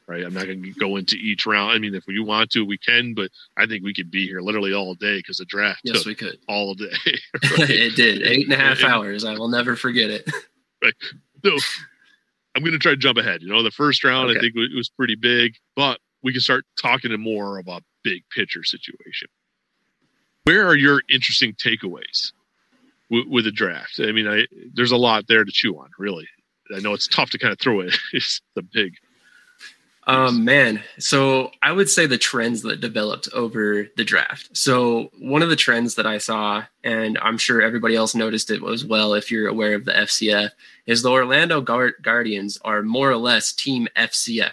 [0.06, 1.72] Right, I'm not going to go into each round.
[1.72, 4.42] I mean, if we want to, we can, but I think we could be here
[4.42, 6.36] literally all day because the draft Yes, took we could.
[6.46, 6.92] all day.
[7.58, 7.70] right?
[7.70, 8.20] it did.
[8.22, 9.24] Eight and a half And- hours.
[9.24, 10.30] I will never forget it.
[11.42, 11.56] So
[12.54, 13.42] I'm going to try to jump ahead.
[13.42, 16.64] You know, the first round I think it was pretty big, but we can start
[16.80, 19.28] talking to more about big picture situation.
[20.44, 22.32] Where are your interesting takeaways
[23.10, 23.98] with, with the draft?
[24.02, 25.88] I mean, I there's a lot there to chew on.
[25.98, 26.28] Really,
[26.74, 27.94] I know it's tough to kind of throw it.
[28.12, 28.94] It's the big.
[30.06, 34.54] Um, man, so I would say the trends that developed over the draft.
[34.56, 38.62] So one of the trends that I saw, and I'm sure everybody else noticed it
[38.62, 40.50] as well, if you're aware of the FCF,
[40.86, 44.52] is the Orlando Guard- Guardians are more or less Team FCF.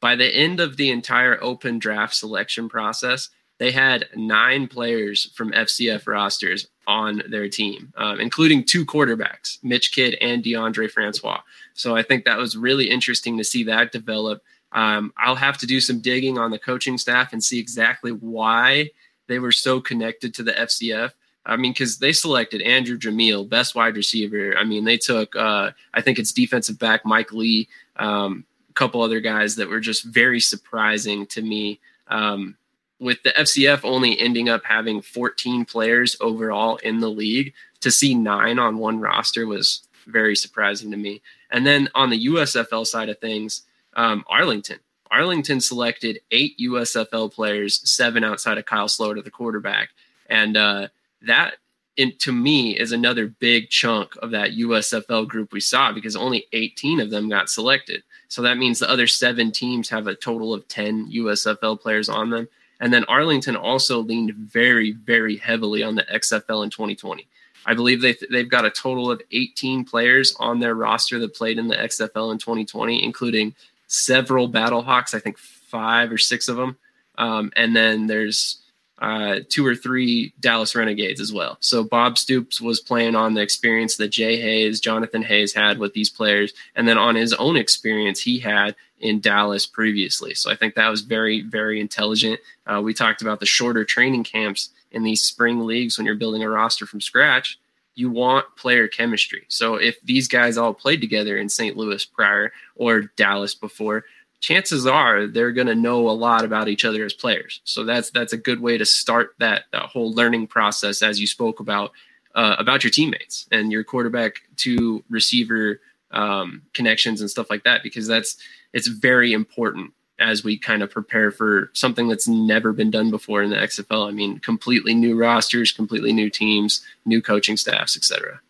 [0.00, 3.28] By the end of the entire open draft selection process,
[3.58, 9.92] they had nine players from FCF rosters on their team, um, including two quarterbacks, Mitch
[9.92, 11.40] Kidd and Deondre Francois.
[11.74, 14.42] So I think that was really interesting to see that develop.
[14.72, 18.90] Um, I'll have to do some digging on the coaching staff and see exactly why
[19.26, 21.12] they were so connected to the FCF.
[21.46, 24.56] I mean, because they selected Andrew Jameel, best wide receiver.
[24.56, 29.02] I mean, they took, uh, I think it's defensive back Mike Lee, um, a couple
[29.02, 31.80] other guys that were just very surprising to me.
[32.08, 32.56] Um,
[32.98, 38.14] with the FCF only ending up having 14 players overall in the league, to see
[38.14, 41.22] nine on one roster was very surprising to me.
[41.50, 43.62] And then on the USFL side of things,
[43.94, 44.78] um, Arlington.
[45.10, 49.90] Arlington selected eight USFL players, seven outside of Kyle Sloter, the quarterback,
[50.28, 50.88] and uh,
[51.22, 51.54] that,
[51.96, 56.46] in, to me, is another big chunk of that USFL group we saw because only
[56.52, 58.04] 18 of them got selected.
[58.28, 62.30] So that means the other seven teams have a total of 10 USFL players on
[62.30, 62.48] them.
[62.78, 67.26] And then Arlington also leaned very, very heavily on the XFL in 2020.
[67.66, 71.58] I believe they they've got a total of 18 players on their roster that played
[71.58, 73.54] in the XFL in 2020, including
[73.90, 75.14] several Battlehawks.
[75.14, 76.76] I think five or six of them,
[77.18, 78.58] um, and then there's
[79.00, 81.56] uh, two or three Dallas Renegades as well.
[81.60, 85.94] So Bob Stoops was playing on the experience that Jay Hayes, Jonathan Hayes had with
[85.94, 90.34] these players, and then on his own experience he had in Dallas previously.
[90.34, 92.40] So I think that was very, very intelligent.
[92.66, 96.42] Uh, we talked about the shorter training camps in these spring leagues when you're building
[96.42, 97.58] a roster from scratch.
[97.94, 99.44] You want player chemistry.
[99.48, 101.76] So if these guys all played together in St.
[101.76, 104.04] Louis prior or Dallas before,
[104.40, 107.60] chances are they're going to know a lot about each other as players.
[107.64, 111.26] So that's that's a good way to start that, that whole learning process, as you
[111.26, 111.92] spoke about
[112.34, 115.80] uh, about your teammates and your quarterback to receiver
[116.12, 118.36] um, connections and stuff like that, because that's
[118.72, 123.42] it's very important as we kind of prepare for something that's never been done before
[123.42, 124.06] in the XFL.
[124.06, 128.40] I mean, completely new rosters, completely new teams, new coaching staffs, etc.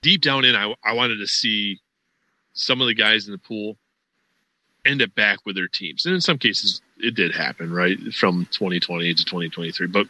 [0.00, 1.80] Deep down in, I, I wanted to see
[2.54, 3.76] some of the guys in the pool
[4.84, 8.46] end up back with their teams, and in some cases, it did happen, right, from
[8.50, 9.86] 2020 to 2023.
[9.86, 10.08] But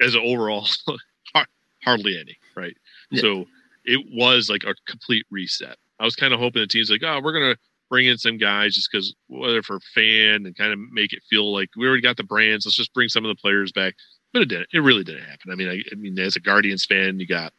[0.00, 0.66] as an overall,
[1.84, 2.76] hardly any, right?
[3.10, 3.20] Yeah.
[3.22, 3.46] So
[3.84, 5.76] it was like a complete reset.
[6.00, 7.56] I was kind of hoping the team's like, oh, we're gonna
[7.88, 11.52] bring in some guys just because whether for fan and kind of make it feel
[11.52, 12.66] like we already got the brands.
[12.66, 13.94] Let's just bring some of the players back.
[14.32, 14.68] But it didn't.
[14.74, 15.50] It really didn't happen.
[15.50, 17.52] I mean, I, I mean, as a Guardians fan, you got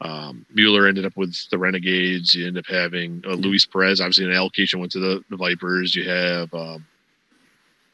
[0.00, 2.34] um, Mueller ended up with the Renegades.
[2.34, 5.94] You end up having uh, Luis Perez, obviously an allocation went to the, the Vipers.
[5.94, 6.86] You have um,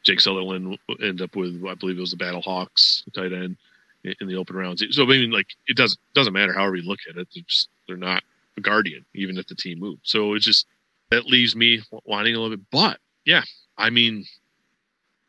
[0.03, 3.57] Jake Sutherland end up with, I believe it was the Battle Hawks tight end
[4.03, 4.83] in, in the open rounds.
[4.91, 7.27] So I mean, like it doesn't doesn't matter however you look at it.
[7.33, 8.23] They're just they're not
[8.57, 10.01] a Guardian, even if the team moved.
[10.03, 10.65] So it's just
[11.11, 12.65] that leaves me wanting a little bit.
[12.71, 13.43] But yeah,
[13.77, 14.25] I mean,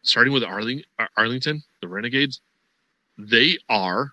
[0.02, 0.82] starting with Arling,
[1.16, 2.40] Arlington, the Renegades,
[3.18, 4.12] they are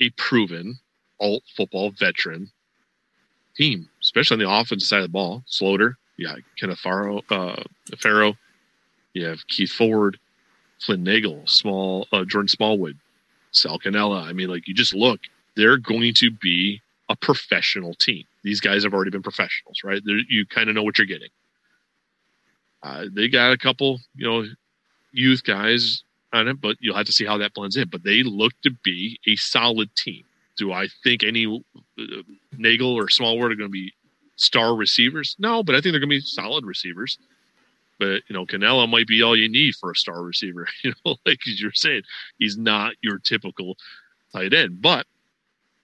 [0.00, 0.78] a proven
[1.20, 2.50] alt football veteran
[3.56, 5.42] team, especially on the offensive side of the ball.
[5.50, 7.62] Sloter, yeah, Kenneth Farrow, uh,
[7.98, 8.36] Farrow,
[9.14, 10.18] you have Keith Ford,
[10.80, 12.98] Flynn Nagel, small uh, Jordan Smallwood,
[13.50, 14.22] Sal Cannella.
[14.22, 15.20] I mean, like you just look,
[15.56, 18.24] they're going to be a professional team.
[18.46, 20.00] These guys have already been professionals, right?
[20.04, 21.30] They're, you kind of know what you're getting.
[22.80, 24.44] Uh, they got a couple, you know,
[25.10, 27.88] youth guys on it, but you'll have to see how that blends in.
[27.88, 30.22] But they look to be a solid team.
[30.56, 31.44] Do I think any
[31.98, 32.22] uh,
[32.56, 33.92] Nagel or Smallwood are going to be
[34.36, 35.34] star receivers?
[35.40, 37.18] No, but I think they're going to be solid receivers.
[37.98, 40.68] But you know, Cannella might be all you need for a star receiver.
[40.84, 42.02] You know, like you're saying,
[42.38, 43.76] he's not your typical
[44.32, 44.80] tight end.
[44.80, 45.06] But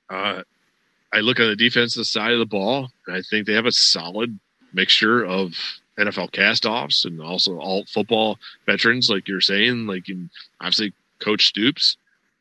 [0.09, 0.43] uh,
[1.13, 4.39] I look on the defensive side of the ball, I think they have a solid
[4.73, 5.53] mixture of
[5.99, 9.87] NFL castoffs and also all football veterans, like you're saying.
[9.87, 11.97] Like, in, obviously, Coach Stoops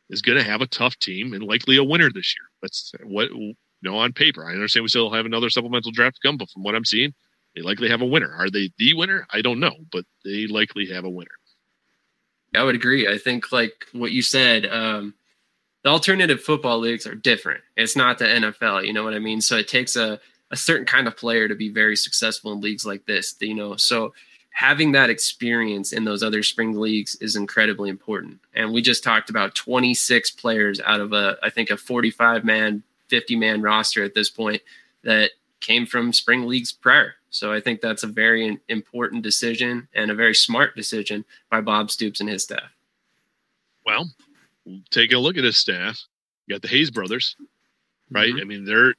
[0.10, 2.48] is going to have a tough team and likely a winner this year.
[2.62, 4.46] That's what you know on paper.
[4.46, 7.14] I understand we still have another supplemental draft to come, but from what I'm seeing,
[7.56, 8.34] they likely have a winner.
[8.34, 9.28] Are they the winner?
[9.32, 11.32] I don't know, but they likely have a winner.
[12.56, 13.08] I would agree.
[13.08, 15.14] I think like what you said, um,
[15.84, 17.62] the alternative football leagues are different.
[17.76, 19.42] It's not the NFL, you know what I mean?
[19.42, 20.20] So it takes a,
[20.52, 23.76] a certain kind of player to be very successful in leagues like this, you know.
[23.78, 24.14] So
[24.52, 28.40] having that experience in those other spring leagues is incredibly important.
[28.54, 32.84] And we just talked about 26 players out of a I think a 45 man,
[33.08, 34.62] 50 man roster at this point
[35.04, 37.16] that came from spring leagues prior.
[37.30, 41.90] So I think that's a very important decision and a very smart decision by Bob
[41.90, 42.76] Stoops and his staff.
[43.86, 44.10] Well,
[44.90, 46.00] taking a look at his staff,
[46.46, 47.36] you got the Hayes brothers,
[48.10, 48.32] right?
[48.32, 48.42] Mm-hmm.
[48.42, 48.94] I mean, they're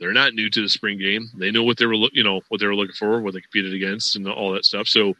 [0.00, 1.28] they're not new to the spring game.
[1.36, 3.74] They know what they were, you know, what they were looking for, what they competed
[3.74, 4.86] against, and all that stuff.
[4.86, 5.14] So,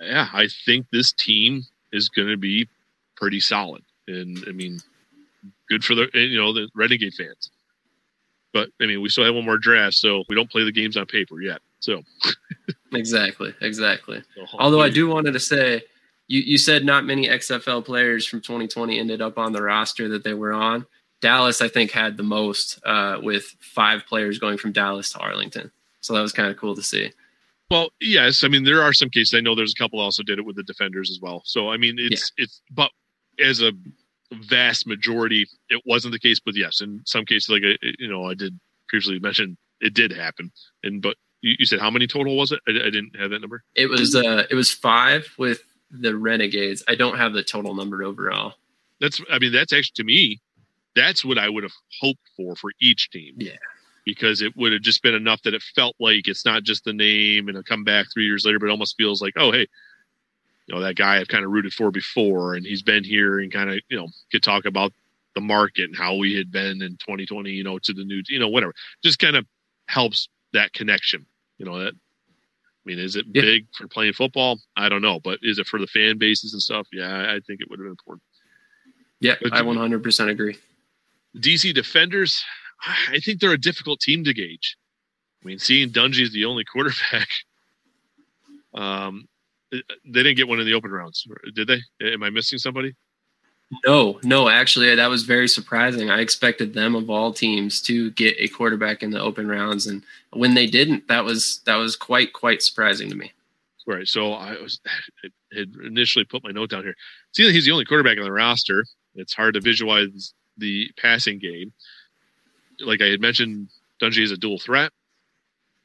[0.00, 2.68] yeah, I think this team is going to be
[3.16, 4.80] pretty solid, and I mean,
[5.68, 7.50] good for the you know the Renegade fans.
[8.52, 10.96] But I mean, we still have one more draft, so we don't play the games
[10.96, 11.60] on paper yet.
[11.80, 12.02] So,
[12.92, 14.22] exactly, exactly.
[14.36, 15.82] So Although I do wanted to say
[16.30, 20.22] you, you said not many XFL players from 2020 ended up on the roster that
[20.22, 20.86] they were on.
[21.20, 25.72] Dallas, I think, had the most uh, with five players going from Dallas to Arlington.
[26.00, 27.10] So that was kind of cool to see.
[27.68, 28.44] Well, yes.
[28.44, 29.34] I mean, there are some cases.
[29.34, 31.42] I know there's a couple also did it with the defenders as well.
[31.44, 32.44] So, I mean, it's, yeah.
[32.44, 32.92] it's, but
[33.44, 33.72] as a
[34.32, 36.38] vast majority, it wasn't the case.
[36.38, 38.58] But yes, in some cases, like, I, you know, I did
[38.88, 40.52] previously mention it did happen.
[40.84, 42.60] And, but you, you said how many total was it?
[42.68, 43.64] I, I, didn't have that number.
[43.74, 46.82] It was, uh, it was five with the Renegades.
[46.88, 48.54] I don't have the total number overall.
[49.00, 50.40] That's I mean that's actually to me
[50.94, 53.34] that's what I would have hoped for for each team.
[53.38, 53.56] Yeah.
[54.04, 56.92] Because it would have just been enough that it felt like it's not just the
[56.92, 59.66] name and it'll come back three years later, but it almost feels like, oh, hey,
[60.66, 63.52] you know, that guy I've kind of rooted for before and he's been here and
[63.52, 64.92] kind of, you know, could talk about
[65.34, 68.38] the market and how we had been in 2020, you know, to the new, you
[68.38, 68.74] know, whatever.
[69.02, 69.46] Just kind of
[69.86, 71.26] helps that connection,
[71.58, 71.94] you know, that
[72.84, 73.42] I mean, is it yeah.
[73.42, 74.58] big for playing football?
[74.76, 76.86] I don't know, but is it for the fan bases and stuff?
[76.92, 78.22] Yeah, I think it would have been important.
[79.20, 80.56] Yeah, but I 100% agree.
[81.36, 82.42] DC Defenders,
[83.08, 84.76] I think they're a difficult team to gauge.
[85.42, 87.28] I mean, seeing Dungey is the only quarterback,
[88.74, 89.28] um,
[89.70, 91.80] they didn't get one in the open rounds, did they?
[92.00, 92.94] Am I missing somebody?
[93.86, 96.10] No, no, actually, that was very surprising.
[96.10, 100.02] I expected them of all teams to get a quarterback in the open rounds, and
[100.32, 103.32] when they didn't, that was that was quite quite surprising to me.
[103.86, 104.08] Right.
[104.08, 104.80] So I was
[105.56, 106.94] had initially put my note down here.
[107.32, 108.84] See that he's the only quarterback on the roster.
[109.14, 111.72] It's hard to visualize the passing game.
[112.80, 113.68] Like I had mentioned,
[114.02, 114.92] Dungey is a dual threat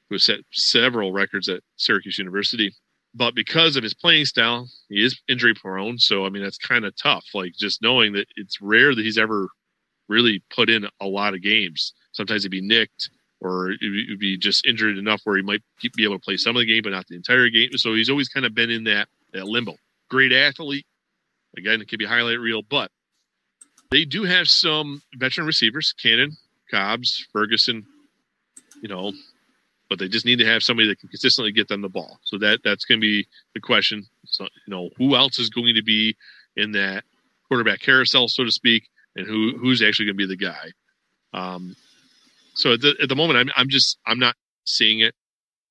[0.10, 2.74] who set several records at Syracuse University
[3.16, 5.98] but because of his playing style, he is injury prone.
[5.98, 7.26] So I mean, that's kind of tough.
[7.34, 9.48] Like just knowing that it's rare that he's ever
[10.10, 11.94] really put in a lot of games.
[12.12, 13.10] Sometimes he'd be nicked,
[13.40, 15.64] or he'd be just injured enough where he might
[15.96, 17.70] be able to play some of the game, but not the entire game.
[17.78, 19.76] So he's always kind of been in that that limbo.
[20.10, 20.86] Great athlete.
[21.58, 22.92] Again, it could be highlight reel, but
[23.92, 26.36] they do have some veteran receivers: Cannon,
[26.70, 27.86] Cobbs, Ferguson.
[28.82, 29.14] You know,
[29.90, 32.20] but they just need to have somebody that can consistently get them the ball.
[32.24, 34.06] So that that's going to be the question.
[34.26, 36.16] So you know, who else is going to be
[36.56, 37.04] in that
[37.48, 40.72] quarterback carousel, so to speak, and who who's actually going to be the guy.
[41.34, 41.76] Um,
[42.54, 45.14] so at the, at the moment, I'm I'm just I'm not seeing it,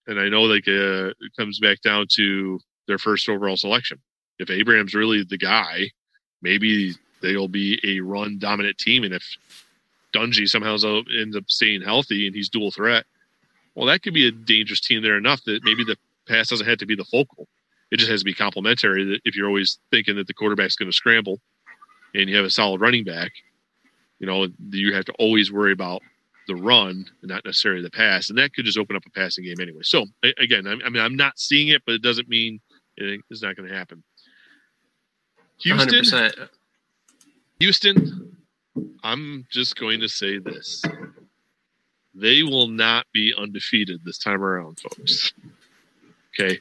[0.07, 4.01] and I know like uh, it comes back down to their first overall selection.
[4.39, 5.91] If Abraham's really the guy,
[6.43, 9.25] maybe they'll be a run dominant team, and if
[10.15, 10.77] Dungey somehow
[11.19, 13.07] ends up staying healthy and he's dual threat,
[13.75, 15.97] well, that could be a dangerous team there enough that maybe the
[16.29, 17.49] pass doesn't have to be the focal.
[17.91, 19.05] It just has to be complementary.
[19.05, 21.41] That if you're always thinking that the quarterback's going to scramble,
[22.15, 23.33] and you have a solid running back,
[24.19, 26.03] you know you have to always worry about
[26.47, 29.45] the run and not necessarily the pass, and that could just open up a passing
[29.45, 29.83] game anyway.
[29.83, 30.07] So
[30.39, 32.61] again, I mean, I'm not seeing it, but it doesn't mean
[32.97, 34.03] It is not going to happen.
[35.59, 36.49] Houston, 100%.
[37.61, 38.37] Houston,
[39.03, 40.83] I'm just going to say this.
[42.15, 45.33] They will not be undefeated this time around, folks.
[46.39, 46.61] Okay.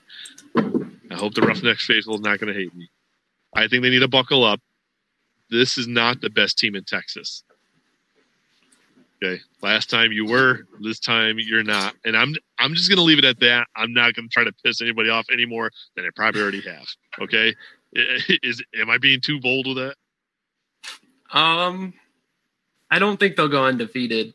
[0.55, 2.89] I hope the Roughnecks faithful is not going to hate me.
[3.55, 4.59] I think they need to buckle up.
[5.49, 7.43] This is not the best team in Texas.
[9.23, 9.41] Okay.
[9.61, 11.93] Last time you were, this time you're not.
[12.03, 13.67] And I'm I'm just gonna leave it at that.
[13.75, 16.85] I'm not gonna try to piss anybody off anymore than I probably already have.
[17.21, 17.55] Okay.
[17.93, 19.95] Is am I being too bold with that?
[21.37, 21.93] Um,
[22.91, 24.33] I don't think they'll go undefeated,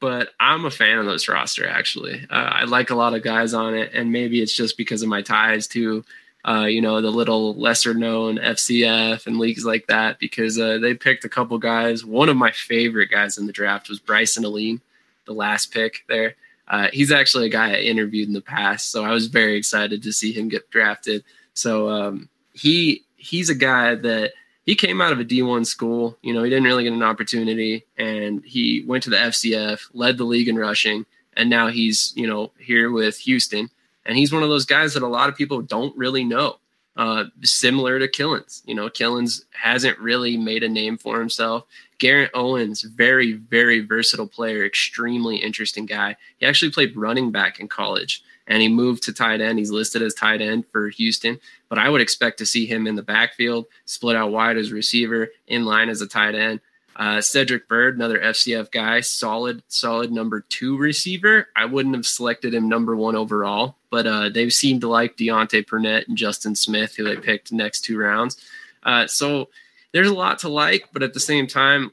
[0.00, 1.68] but I'm a fan of this roster.
[1.68, 5.02] Actually, uh, I like a lot of guys on it, and maybe it's just because
[5.02, 6.04] of my ties to,
[6.44, 10.18] uh, you know, the little lesser known FCF and leagues like that.
[10.18, 12.04] Because uh, they picked a couple guys.
[12.04, 14.80] One of my favorite guys in the draft was Bryson Aline,
[15.26, 16.34] the last pick there.
[16.66, 20.02] Uh, he's actually a guy I interviewed in the past, so I was very excited
[20.02, 21.24] to see him get drafted.
[21.52, 24.32] So um, he he's a guy that
[24.70, 26.16] he came out of a D1 school.
[26.22, 30.16] You know, he didn't really get an opportunity and he went to the FCF, led
[30.16, 33.68] the league in rushing, and now he's, you know, here with Houston.
[34.06, 36.60] And he's one of those guys that a lot of people don't really know.
[36.96, 38.62] Uh, similar to Killens.
[38.64, 41.64] You know, Killens hasn't really made a name for himself.
[41.98, 46.14] Garrett Owens, very, very versatile player, extremely interesting guy.
[46.38, 49.58] He actually played running back in college and he moved to tight end.
[49.58, 51.38] He's listed as tight end for Houston,
[51.68, 55.30] but I would expect to see him in the backfield, split out wide as receiver,
[55.46, 56.60] in line as a tight end.
[56.96, 61.48] Uh, Cedric Byrd, another FCF guy, solid, solid number two receiver.
[61.56, 65.66] I wouldn't have selected him number one overall, but uh, they seemed to like Deontay
[65.68, 68.36] Burnett and Justin Smith, who they picked next two rounds.
[68.82, 69.48] Uh, so
[69.92, 71.92] there's a lot to like, but at the same time,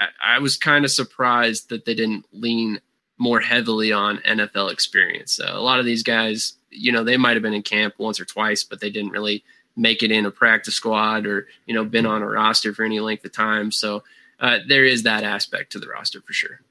[0.00, 2.80] I, I was kind of surprised that they didn't lean
[3.22, 5.30] more heavily on NFL experience.
[5.30, 8.18] So a lot of these guys, you know, they might have been in camp once
[8.18, 9.44] or twice, but they didn't really
[9.76, 12.98] make it in a practice squad or, you know, been on a roster for any
[12.98, 13.70] length of time.
[13.70, 14.02] So
[14.40, 16.62] uh, there is that aspect to the roster for sure.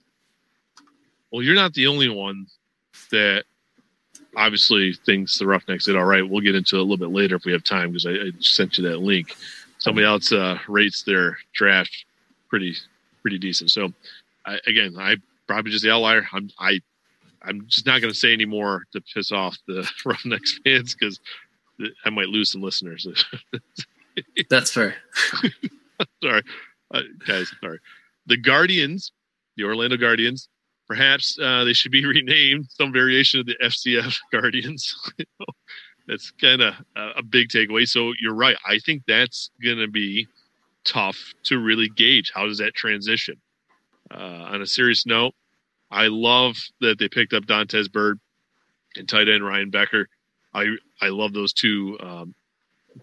[1.31, 2.47] Well, you're not the only one
[3.11, 3.45] that
[4.35, 6.29] obviously thinks the Roughnecks did all right.
[6.29, 8.31] We'll get into it a little bit later if we have time because I, I
[8.41, 9.37] sent you that link.
[9.77, 12.05] Somebody else uh, rates their draft
[12.49, 12.75] pretty
[13.21, 13.71] pretty decent.
[13.71, 13.93] So
[14.45, 15.15] I, again, I
[15.51, 16.25] probably just the outlier.
[16.31, 16.79] I'm I
[17.41, 21.19] I'm just not going to say any more to piss off the Roughnecks fans because
[22.05, 23.07] I might lose some listeners.
[24.49, 24.95] That's fair.
[26.23, 26.43] sorry,
[26.93, 27.51] uh, guys.
[27.61, 27.79] Sorry.
[28.27, 29.11] The Guardians,
[29.57, 30.47] the Orlando Guardians.
[30.87, 34.93] Perhaps uh, they should be renamed some variation of the FCF Guardians.
[36.07, 37.87] that's kind of a big takeaway.
[37.87, 38.57] So you're right.
[38.67, 40.27] I think that's going to be
[40.83, 42.31] tough to really gauge.
[42.33, 43.35] How does that transition?
[44.13, 45.33] Uh, on a serious note,
[45.91, 48.19] I love that they picked up Dantes Bird
[48.95, 50.07] and tight end Ryan Becker.
[50.53, 52.33] I I love those two um,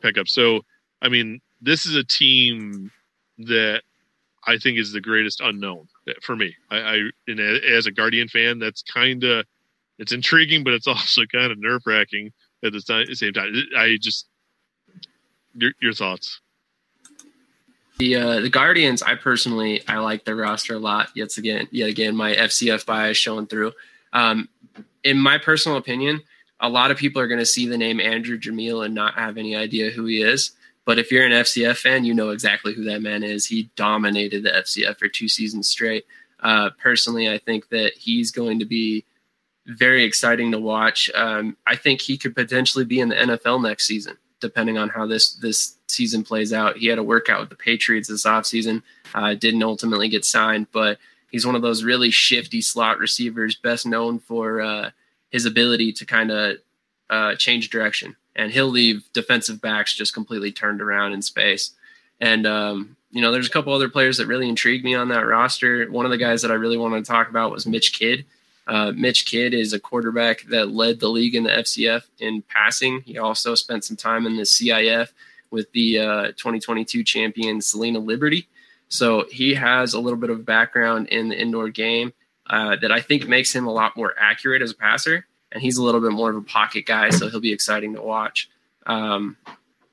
[0.00, 0.32] pickups.
[0.32, 0.62] So
[1.02, 2.90] I mean, this is a team
[3.38, 3.82] that
[4.46, 5.88] I think is the greatest unknown
[6.22, 6.54] for me.
[6.70, 9.44] I, I and as a Guardian fan, that's kind of
[9.98, 12.32] it's intriguing, but it's also kind of nerve wracking
[12.64, 12.80] at the
[13.14, 13.54] same time.
[13.76, 14.26] I just
[15.54, 16.40] your your thoughts.
[17.98, 21.08] The uh, the Guardians, I personally I like their roster a lot.
[21.16, 23.72] Yet again, yet again, my FCF bias showing through.
[24.12, 24.48] Um,
[25.02, 26.22] in my personal opinion,
[26.60, 29.36] a lot of people are going to see the name Andrew Jamiel and not have
[29.36, 30.52] any idea who he is.
[30.84, 33.46] But if you're an FCF fan, you know exactly who that man is.
[33.46, 36.06] He dominated the FCF for two seasons straight.
[36.40, 39.04] Uh, personally, I think that he's going to be
[39.66, 41.10] very exciting to watch.
[41.14, 45.06] Um, I think he could potentially be in the NFL next season depending on how
[45.06, 46.76] this this season plays out.
[46.76, 48.82] He had a workout with the Patriots this offseason,
[49.14, 50.98] uh, didn't ultimately get signed, but
[51.30, 54.90] he's one of those really shifty slot receivers, best known for uh,
[55.30, 56.56] his ability to kind of
[57.10, 58.16] uh, change direction.
[58.36, 61.72] And he'll leave defensive backs just completely turned around in space.
[62.20, 65.26] And, um, you know, there's a couple other players that really intrigued me on that
[65.26, 65.90] roster.
[65.90, 68.24] One of the guys that I really wanted to talk about was Mitch Kidd.
[68.68, 73.00] Uh, Mitch Kidd is a quarterback that led the league in the FCF in passing.
[73.00, 75.08] He also spent some time in the CIF
[75.50, 78.46] with the uh, 2022 champion Salina Liberty.
[78.88, 82.12] So he has a little bit of background in the indoor game
[82.48, 85.26] uh, that I think makes him a lot more accurate as a passer.
[85.50, 88.02] And he's a little bit more of a pocket guy, so he'll be exciting to
[88.02, 88.50] watch.
[88.84, 89.38] Um,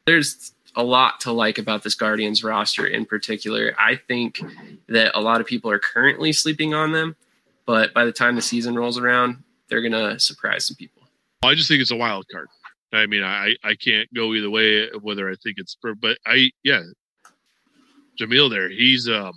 [0.05, 3.73] there's a lot to like about this Guardians roster in particular.
[3.79, 4.41] I think
[4.89, 7.15] that a lot of people are currently sleeping on them
[7.65, 11.03] but by the time the season rolls around, they're gonna surprise some people.
[11.43, 12.47] I just think it's a wild card.
[12.93, 16.83] I mean, I I can't go either way whether I think it's but I yeah,
[18.19, 18.69] Jamiel there.
[18.69, 19.33] He's um,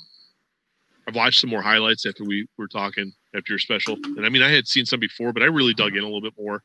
[1.06, 4.42] I've watched some more highlights after we were talking after your special, and I mean
[4.42, 6.62] I had seen some before, but I really dug in a little bit more.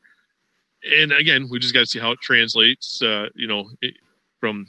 [1.00, 3.02] and again, we just got to see how it translates.
[3.02, 3.94] Uh, you know, it,
[4.40, 4.66] from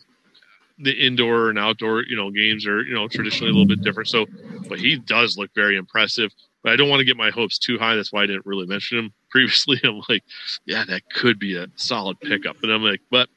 [0.79, 4.09] the indoor and outdoor, you know, games are you know traditionally a little bit different.
[4.09, 4.25] So,
[4.67, 6.31] but he does look very impressive.
[6.65, 7.95] But I don't want to get my hopes too high.
[7.95, 9.79] That's why I didn't really mention him previously.
[9.83, 10.23] I'm like,
[10.65, 12.57] yeah, that could be a solid pickup.
[12.63, 13.29] And I'm like, but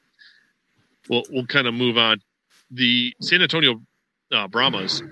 [1.07, 2.21] we'll we'll kind of move on.
[2.71, 3.81] The San Antonio
[4.31, 5.03] uh, Brahmas,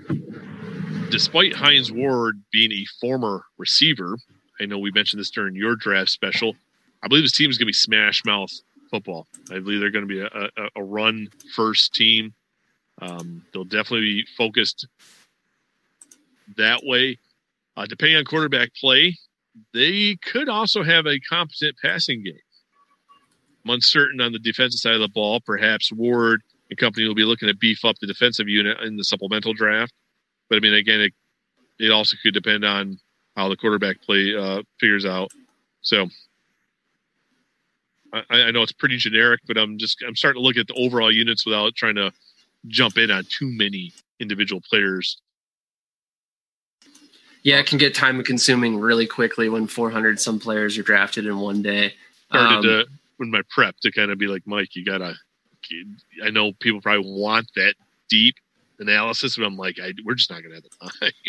[1.10, 4.16] despite Hines Ward being a former receiver,
[4.60, 6.56] I know we mentioned this during your draft special.
[7.04, 8.50] I believe this team is going to be smash mouth
[8.90, 9.28] football.
[9.52, 12.34] I believe they're going to be a, a, a run first team.
[13.00, 14.88] Um, they'll definitely be focused
[16.56, 17.18] that way.
[17.78, 19.16] Uh, depending on quarterback play,
[19.72, 22.34] they could also have a competent passing game.
[23.64, 25.40] I'm uncertain on the defensive side of the ball.
[25.40, 29.04] Perhaps Ward and company will be looking to beef up the defensive unit in the
[29.04, 29.92] supplemental draft.
[30.50, 31.12] But I mean, again, it,
[31.78, 32.98] it also could depend on
[33.36, 35.30] how the quarterback play uh, figures out.
[35.82, 36.08] So
[38.12, 40.74] I, I know it's pretty generic, but I'm just I'm starting to look at the
[40.74, 42.10] overall units without trying to
[42.66, 45.20] jump in on too many individual players.
[47.42, 51.38] Yeah, it can get time consuming really quickly when 400 some players are drafted in
[51.38, 51.94] one day.
[52.30, 52.86] Started Um, to
[53.16, 55.14] when my prep to kind of be like, Mike, you gotta.
[56.24, 57.74] I know people probably want that
[58.08, 58.36] deep
[58.78, 61.12] analysis, but I'm like, I, we're just not gonna have the time.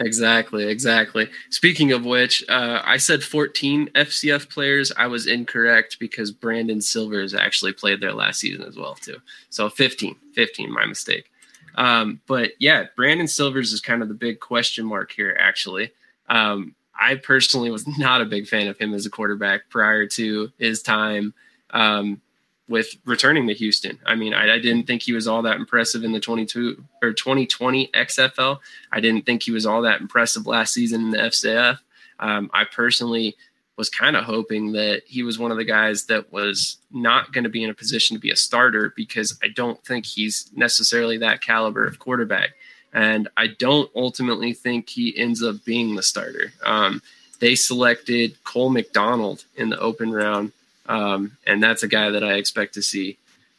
[0.00, 1.28] Exactly, exactly.
[1.50, 4.92] Speaking of which, uh, I said 14 FCF players.
[4.96, 9.16] I was incorrect because Brandon Silvers actually played there last season as well too.
[9.50, 11.32] So 15, 15, my mistake.
[11.78, 15.34] Um, but yeah, Brandon Silvers is kind of the big question mark here.
[15.38, 15.92] Actually,
[16.28, 20.50] um, I personally was not a big fan of him as a quarterback prior to
[20.58, 21.32] his time
[21.70, 22.20] um,
[22.68, 24.00] with returning to Houston.
[24.04, 27.12] I mean, I, I didn't think he was all that impressive in the 22 or
[27.12, 28.58] 2020 XFL.
[28.90, 31.78] I didn't think he was all that impressive last season in the FCF.
[32.18, 33.36] Um, I personally
[33.78, 37.44] was kind of hoping that he was one of the guys that was not going
[37.44, 41.16] to be in a position to be a starter because I don't think he's necessarily
[41.18, 42.50] that caliber of quarterback.
[42.92, 46.52] And I don't ultimately think he ends up being the starter.
[46.64, 47.00] Um,
[47.38, 50.50] they selected Cole McDonald in the open round,
[50.86, 53.16] um, and that's a guy that I expect to see.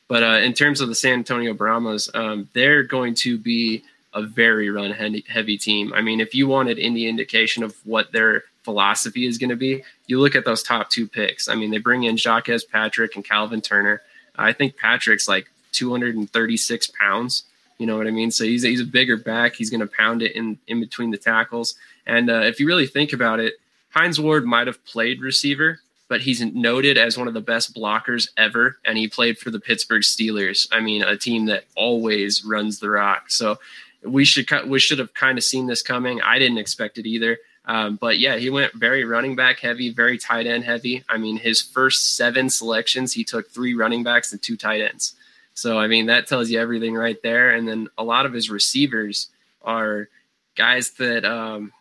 [0.10, 4.24] But uh, in terms of the San Antonio Brahmas, um, they're going to be a
[4.24, 5.94] very run heavy team.
[5.94, 9.84] I mean, if you wanted any indication of what their philosophy is going to be,
[10.08, 11.48] you look at those top two picks.
[11.48, 14.02] I mean, they bring in Jacques Patrick and Calvin Turner.
[14.36, 17.44] I think Patrick's like 236 pounds.
[17.78, 18.32] You know what I mean?
[18.32, 19.56] So he's, he's a bigger back.
[19.56, 21.76] He's going to pound it in, in between the tackles.
[22.06, 23.56] And uh, if you really think about it,
[23.92, 28.30] Hines Ward might have played receiver, but he's noted as one of the best blockers
[28.38, 28.78] ever.
[28.84, 30.68] And he played for the Pittsburgh Steelers.
[30.72, 33.32] I mean, a team that always runs the rock.
[33.32, 33.58] So
[34.04, 36.22] we should we should have kind of seen this coming.
[36.22, 37.38] I didn't expect it either.
[37.70, 41.04] Um, but yeah, he went very running back heavy, very tight end heavy.
[41.08, 45.14] I mean, his first seven selections, he took three running backs and two tight ends.
[45.54, 47.52] So I mean, that tells you everything right there.
[47.52, 49.28] And then a lot of his receivers
[49.62, 50.10] are
[50.58, 51.72] guys that um,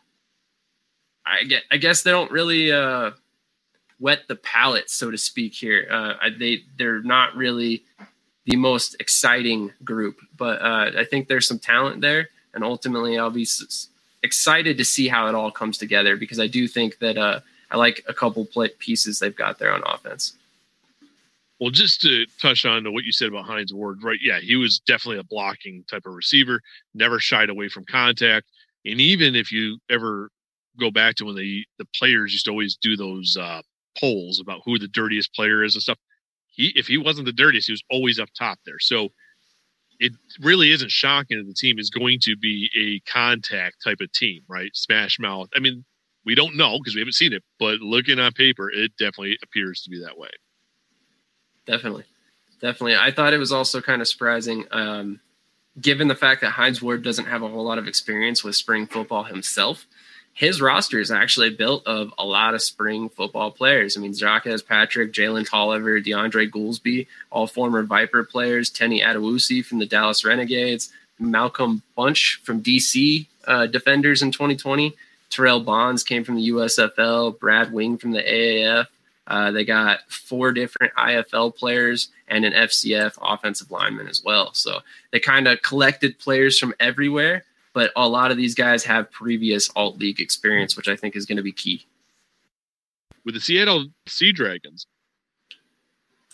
[1.25, 1.63] I get.
[1.71, 3.13] I guess they don't really uh,
[3.99, 5.55] wet the palate, so to speak.
[5.55, 7.85] Here, uh, they they're not really
[8.45, 13.31] the most exciting group, but uh, I think there's some talent there, and ultimately, I'll
[13.31, 13.47] be
[14.23, 17.41] excited to see how it all comes together because I do think that uh,
[17.71, 18.47] I like a couple
[18.79, 20.35] pieces they've got there on offense.
[21.61, 24.19] Well, just to touch on to what you said about Hines Ward, right?
[24.23, 26.61] Yeah, he was definitely a blocking type of receiver,
[26.95, 28.47] never shied away from contact.
[28.85, 30.31] And even if you ever
[30.79, 33.63] go back to when the the players used to always do those uh,
[33.99, 35.99] polls about who the dirtiest player is and stuff,
[36.47, 38.79] he if he wasn't the dirtiest, he was always up top there.
[38.79, 39.09] So
[40.01, 44.13] it really isn't shocking that the team is going to be a contact type of
[44.13, 44.71] team, right?
[44.75, 45.49] Smash mouth.
[45.55, 45.85] I mean,
[46.25, 49.83] we don't know because we haven't seen it, but looking on paper, it definitely appears
[49.83, 50.31] to be that way.
[51.67, 52.05] Definitely,
[52.61, 52.97] definitely.
[52.97, 55.21] I thought it was also kind of surprising, um,
[55.81, 58.87] given the fact that Hines Ward doesn't have a whole lot of experience with spring
[58.87, 59.87] football himself.
[60.39, 63.97] His roster is actually built of a lot of spring football players.
[63.97, 68.71] I mean, Jacques Patrick, Jalen Tolliver, DeAndre Goolsby, all former Viper players.
[68.71, 74.95] Tenny Adewusi from the Dallas Renegades, Malcolm Bunch from DC uh, Defenders in 2020.
[75.29, 77.37] Terrell Bonds came from the USFL.
[77.37, 78.87] Brad Wing from the AAF.
[79.27, 84.55] Uh, they got four different IFL players and an FCF offensive lineman as well.
[84.55, 87.43] So they kind of collected players from everywhere,
[87.79, 91.27] but a lot of these guys have previous alt league experience, which I think is
[91.27, 91.87] going to be key.
[93.25, 94.89] With the Seattle Sea Dragons,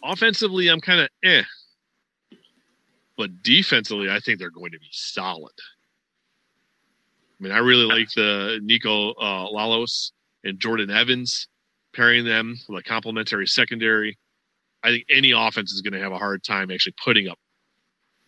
[0.02, 1.42] offensively, I'm kind of eh.
[3.18, 5.52] But defensively, I think they're going to be solid.
[7.38, 10.12] I mean, I really like the Niko uh, Lalos
[10.44, 11.46] and Jordan Evans.
[11.92, 14.16] pairing them with a complementary secondary,
[14.82, 17.38] I think any offense is going to have a hard time actually putting up,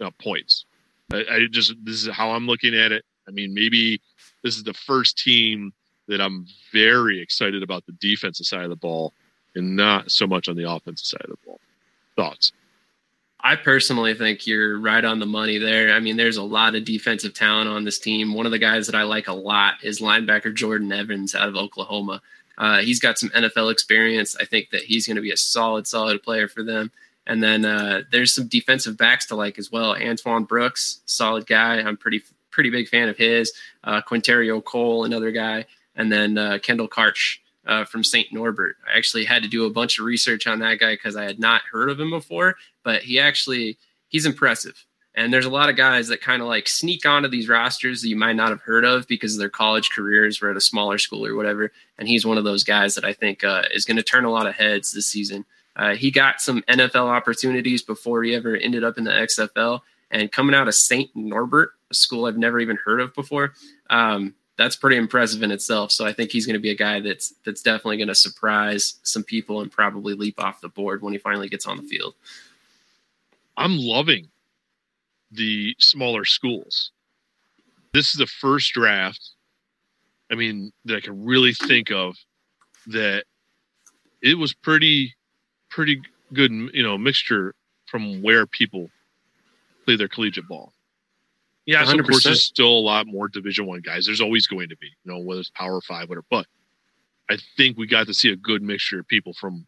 [0.02, 0.66] up points.
[1.12, 3.04] I, I just this is how I'm looking at it.
[3.28, 4.00] I mean, maybe
[4.42, 5.72] this is the first team
[6.08, 9.12] that I'm very excited about the defensive side of the ball
[9.54, 11.60] and not so much on the offensive side of the ball.
[12.14, 12.52] Thoughts?
[13.40, 15.92] I personally think you're right on the money there.
[15.92, 18.34] I mean, there's a lot of defensive talent on this team.
[18.34, 21.54] One of the guys that I like a lot is linebacker Jordan Evans out of
[21.54, 22.22] Oklahoma.
[22.58, 24.36] Uh, he's got some NFL experience.
[24.40, 26.90] I think that he's going to be a solid, solid player for them.
[27.26, 29.96] And then uh, there's some defensive backs to like as well.
[29.96, 31.80] Antoine Brooks, solid guy.
[31.80, 33.52] I'm pretty pretty big fan of his.
[33.84, 38.32] Uh, Quinterio Cole, another guy, and then uh, Kendall Karch uh, from St.
[38.32, 38.76] Norbert.
[38.88, 41.38] I actually had to do a bunch of research on that guy because I had
[41.38, 43.78] not heard of him before, but he actually
[44.08, 44.84] he's impressive.
[45.14, 48.08] And there's a lot of guys that kind of like sneak onto these rosters that
[48.08, 51.24] you might not have heard of because their college careers were at a smaller school
[51.24, 51.72] or whatever.
[51.98, 54.30] And he's one of those guys that I think uh, is going to turn a
[54.30, 55.46] lot of heads this season.
[55.76, 59.80] Uh, he got some NFL opportunities before he ever ended up in the XFL.
[60.10, 61.10] And coming out of St.
[61.14, 63.52] Norbert, a school I've never even heard of before,
[63.90, 65.92] um, that's pretty impressive in itself.
[65.92, 68.94] So I think he's going to be a guy that's that's definitely going to surprise
[69.02, 72.14] some people and probably leap off the board when he finally gets on the field.
[73.56, 74.28] I'm loving
[75.30, 76.92] the smaller schools.
[77.92, 79.30] This is the first draft.
[80.30, 82.16] I mean, that I can really think of
[82.88, 83.24] that
[84.22, 85.14] it was pretty,
[85.76, 86.00] pretty
[86.32, 87.54] good, you know, mixture
[87.84, 88.88] from where people
[89.84, 90.72] play their collegiate ball.
[91.66, 94.06] Yeah, so of course, there's still a lot more Division One guys.
[94.06, 96.24] There's always going to be, you know, whether it's Power Five, whatever.
[96.30, 96.46] But
[97.28, 99.66] I think we got to see a good mixture of people from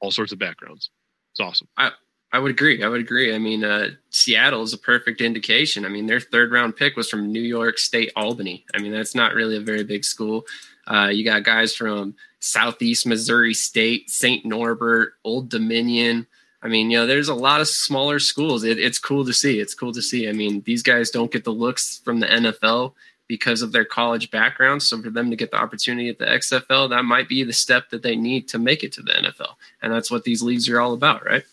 [0.00, 0.90] all sorts of backgrounds.
[1.32, 1.68] It's awesome.
[1.76, 1.92] I
[2.32, 2.82] I would agree.
[2.82, 3.32] I would agree.
[3.34, 5.84] I mean, uh, Seattle is a perfect indication.
[5.84, 8.64] I mean, their third round pick was from New York State Albany.
[8.74, 10.44] I mean, that's not really a very big school.
[10.86, 14.44] Uh, you got guys from Southeast Missouri State, St.
[14.44, 16.26] Norbert, Old Dominion.
[16.62, 18.64] I mean, you know, there's a lot of smaller schools.
[18.64, 19.60] It, it's cool to see.
[19.60, 20.28] It's cool to see.
[20.28, 22.92] I mean, these guys don't get the looks from the NFL
[23.28, 24.82] because of their college background.
[24.82, 27.88] So for them to get the opportunity at the XFL, that might be the step
[27.90, 29.54] that they need to make it to the NFL.
[29.82, 31.44] And that's what these leagues are all about, right?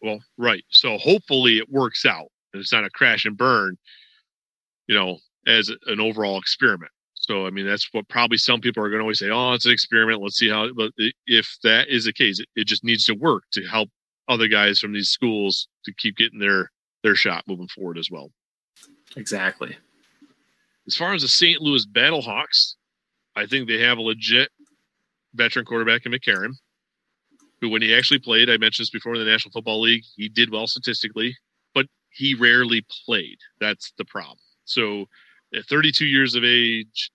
[0.00, 0.64] Well, right.
[0.70, 3.76] So hopefully it works out it's not a crash and burn,
[4.86, 6.92] you know, as an overall experiment.
[7.26, 9.64] So, I mean, that's what probably some people are going to always say, oh, it's
[9.64, 10.20] an experiment.
[10.20, 10.92] Let's see how, but
[11.26, 13.88] if that is the case, it, just needs to work to help
[14.28, 16.70] other guys from these schools to keep getting their
[17.02, 18.30] their shot moving forward as well.
[19.16, 19.74] Exactly.
[20.86, 21.62] As far as the St.
[21.62, 22.74] Louis Battlehawks,
[23.34, 24.50] I think they have a legit
[25.32, 26.52] veteran quarterback in McCarron,
[27.62, 30.28] who, when he actually played, I mentioned this before in the National Football League, he
[30.28, 31.34] did well statistically,
[31.74, 33.38] but he rarely played.
[33.60, 34.38] That's the problem.
[34.66, 35.06] So,
[35.54, 37.10] at 32 years of age,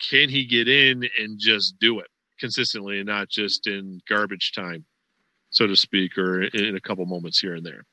[0.00, 2.08] can he get in and just do it
[2.38, 4.84] consistently and not just in garbage time?
[5.50, 7.84] so to speak, or in a couple moments here and there.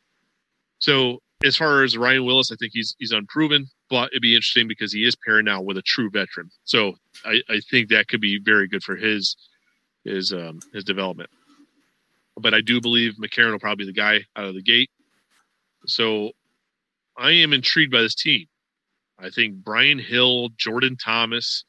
[0.79, 4.67] So as far as Ryan Willis, I think he's he's unproven, but it'd be interesting
[4.67, 6.49] because he is paired now with a true veteran.
[6.63, 9.35] So I, I think that could be very good for his
[10.03, 11.29] his um, his development.
[12.37, 14.89] But I do believe McCarron will probably be the guy out of the gate.
[15.87, 16.31] So
[17.17, 18.47] I am intrigued by this team.
[19.17, 21.63] I think Brian Hill, Jordan Thomas,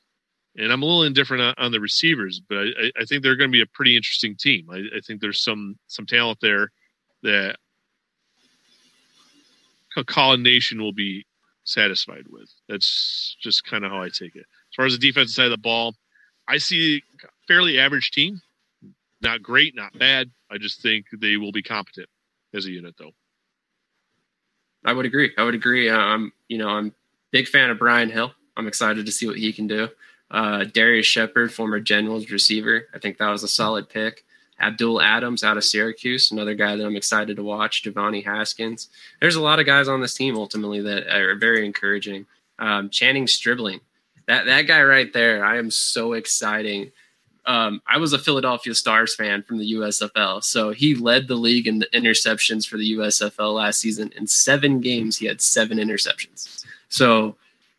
[0.56, 3.56] and I'm a little indifferent on, the receivers, but I, I, think they're going to
[3.56, 4.68] be a pretty interesting team.
[4.70, 6.70] I, I, think there's some some talent there
[7.22, 7.56] that
[10.06, 11.26] Colin Nation will be
[11.64, 12.50] satisfied with.
[12.68, 14.46] That's just kind of how I take it.
[14.46, 15.94] As far as the defensive side of the ball,
[16.48, 18.40] I see a fairly average team.
[19.22, 20.30] Not great, not bad.
[20.50, 22.08] I just think they will be competent
[22.54, 23.12] as a unit, though.
[24.84, 25.32] I would agree.
[25.36, 25.90] I would agree.
[25.90, 26.94] I'm, you know, I'm
[27.32, 28.32] big fan of Brian Hill.
[28.56, 29.88] I'm excited to see what he can do.
[30.30, 32.88] Uh, Darius Shepherd, former Generals receiver.
[32.94, 34.24] I think that was a solid pick.
[34.60, 37.82] Abdul Adams out of Syracuse, another guy that I'm excited to watch.
[37.82, 38.88] Devonni Haskins.
[39.20, 42.26] There's a lot of guys on this team ultimately that are very encouraging.
[42.58, 43.80] Um, Channing Stribling,
[44.26, 46.90] that that guy right there, I am so exciting.
[47.44, 51.68] Um, I was a Philadelphia Stars fan from the USFL, so he led the league
[51.68, 54.10] in the interceptions for the USFL last season.
[54.16, 56.64] In seven games, he had seven interceptions.
[56.88, 57.36] So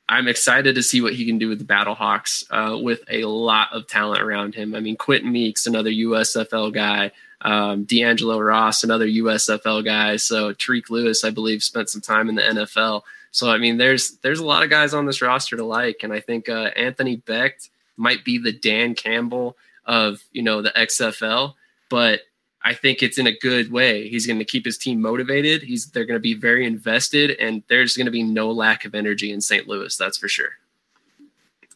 [0.09, 3.73] I'm excited to see what he can do with the Battlehawks uh, with a lot
[3.73, 4.73] of talent around him.
[4.73, 7.11] I mean, Quinton Meeks, another USFL guy,
[7.41, 10.15] um, D'Angelo Ross, another USFL guy.
[10.15, 13.03] So Tariq Lewis, I believe, spent some time in the NFL.
[13.31, 16.13] So I mean, there's there's a lot of guys on this roster to like, and
[16.13, 21.53] I think uh, Anthony Becht might be the Dan Campbell of you know the XFL,
[21.89, 22.21] but
[22.63, 24.09] I think it's in a good way.
[24.09, 25.61] He's going to keep his team motivated.
[25.63, 28.95] He's they're going to be very invested, and there's going to be no lack of
[28.95, 29.67] energy in St.
[29.67, 29.95] Louis.
[29.95, 30.49] That's for sure.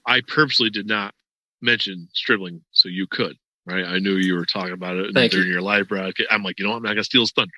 [0.06, 1.14] I purposely did not
[1.62, 3.38] mention Stribling, so you could.
[3.66, 3.86] right?
[3.86, 5.54] I knew you were talking about it Thank during you.
[5.54, 6.28] your live broadcast.
[6.32, 6.78] I'm like, you know, what?
[6.78, 7.52] I'm not gonna steal his thunder.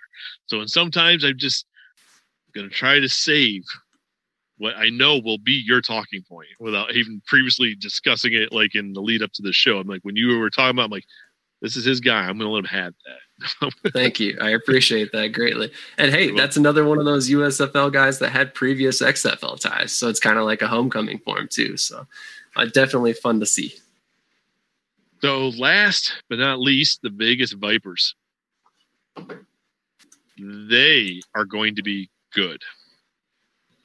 [0.48, 1.66] So, and sometimes I'm just
[2.54, 3.64] gonna try to save
[4.58, 8.94] what I know will be your talking point without even previously discussing it, like in
[8.94, 9.80] the lead up to the show.
[9.80, 11.06] I'm like, when you were talking about, I'm like,
[11.64, 12.28] this is his guy.
[12.28, 13.74] I'm gonna let him have that.
[13.94, 14.38] Thank you.
[14.42, 15.72] I appreciate that greatly.
[15.98, 19.94] And hey, that's another one of those USFL guys that had previous XFL ties.
[19.94, 21.78] So it's kind of like a homecoming for him too.
[21.78, 22.06] So
[22.58, 23.76] uh, definitely fun to see.
[25.22, 28.14] So last but not least, the Vegas Vipers.
[30.38, 32.62] They are going to be good.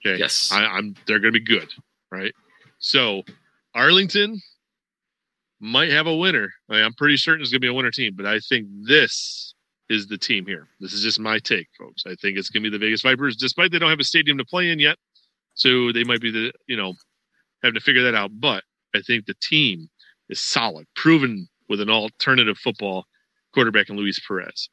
[0.04, 0.18] Okay.
[0.18, 0.50] Yes.
[0.52, 1.68] I, I'm they're gonna be good,
[2.10, 2.34] right?
[2.80, 3.22] So
[3.72, 4.40] Arlington
[5.60, 6.50] might have a winner.
[6.70, 9.54] I, I'm pretty certain it's gonna be a winner team, but I think this
[9.88, 10.68] is the team here.
[10.80, 12.04] This is just my take, folks.
[12.06, 14.44] I think it's gonna be the Vegas Vipers, despite they don't have a stadium to
[14.44, 14.96] play in yet.
[15.54, 16.94] So they might be the you know
[17.62, 18.30] having to figure that out.
[18.34, 18.64] But
[18.94, 19.88] I think the team
[20.28, 23.04] is solid, proven with an alternative football
[23.54, 24.68] quarterback in Luis Perez.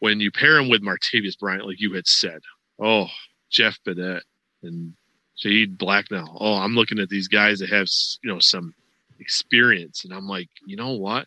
[0.00, 2.38] When you pair him with Martavis Bryant, like you had said,
[2.80, 3.08] oh,
[3.50, 4.22] Jeff Bennett
[4.62, 4.94] and
[5.36, 6.36] Jade Blacknell.
[6.40, 7.88] Oh, I'm looking at these guys that have
[8.22, 8.74] you know some
[9.20, 11.26] experience, and I'm like, you know what?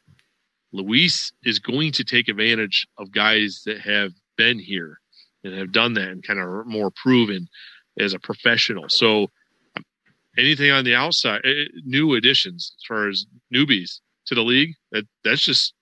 [0.74, 5.00] Luis is going to take advantage of guys that have been here
[5.44, 7.48] and have done that and kind of more proven
[8.00, 8.88] as a professional.
[8.88, 9.28] So
[10.38, 15.06] anything on the outside, eh, new additions as far as newbies to the league, that
[15.24, 15.74] that's just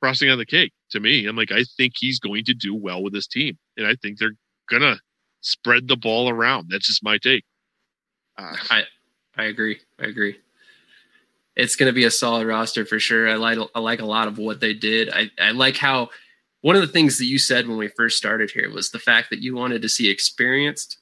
[0.00, 1.26] frosting on the cake to me.
[1.26, 4.18] I'm like, I think he's going to do well with this team, and I think
[4.18, 4.36] they're
[4.70, 4.98] gonna
[5.40, 6.68] spread the ball around.
[6.70, 7.44] That's just my take.
[8.38, 8.82] Uh, I
[9.36, 9.80] I agree.
[9.98, 10.36] I agree.
[11.56, 13.28] It's going to be a solid roster for sure.
[13.28, 15.10] I like I like a lot of what they did.
[15.10, 16.10] I I like how
[16.62, 19.30] one of the things that you said when we first started here was the fact
[19.30, 20.98] that you wanted to see experienced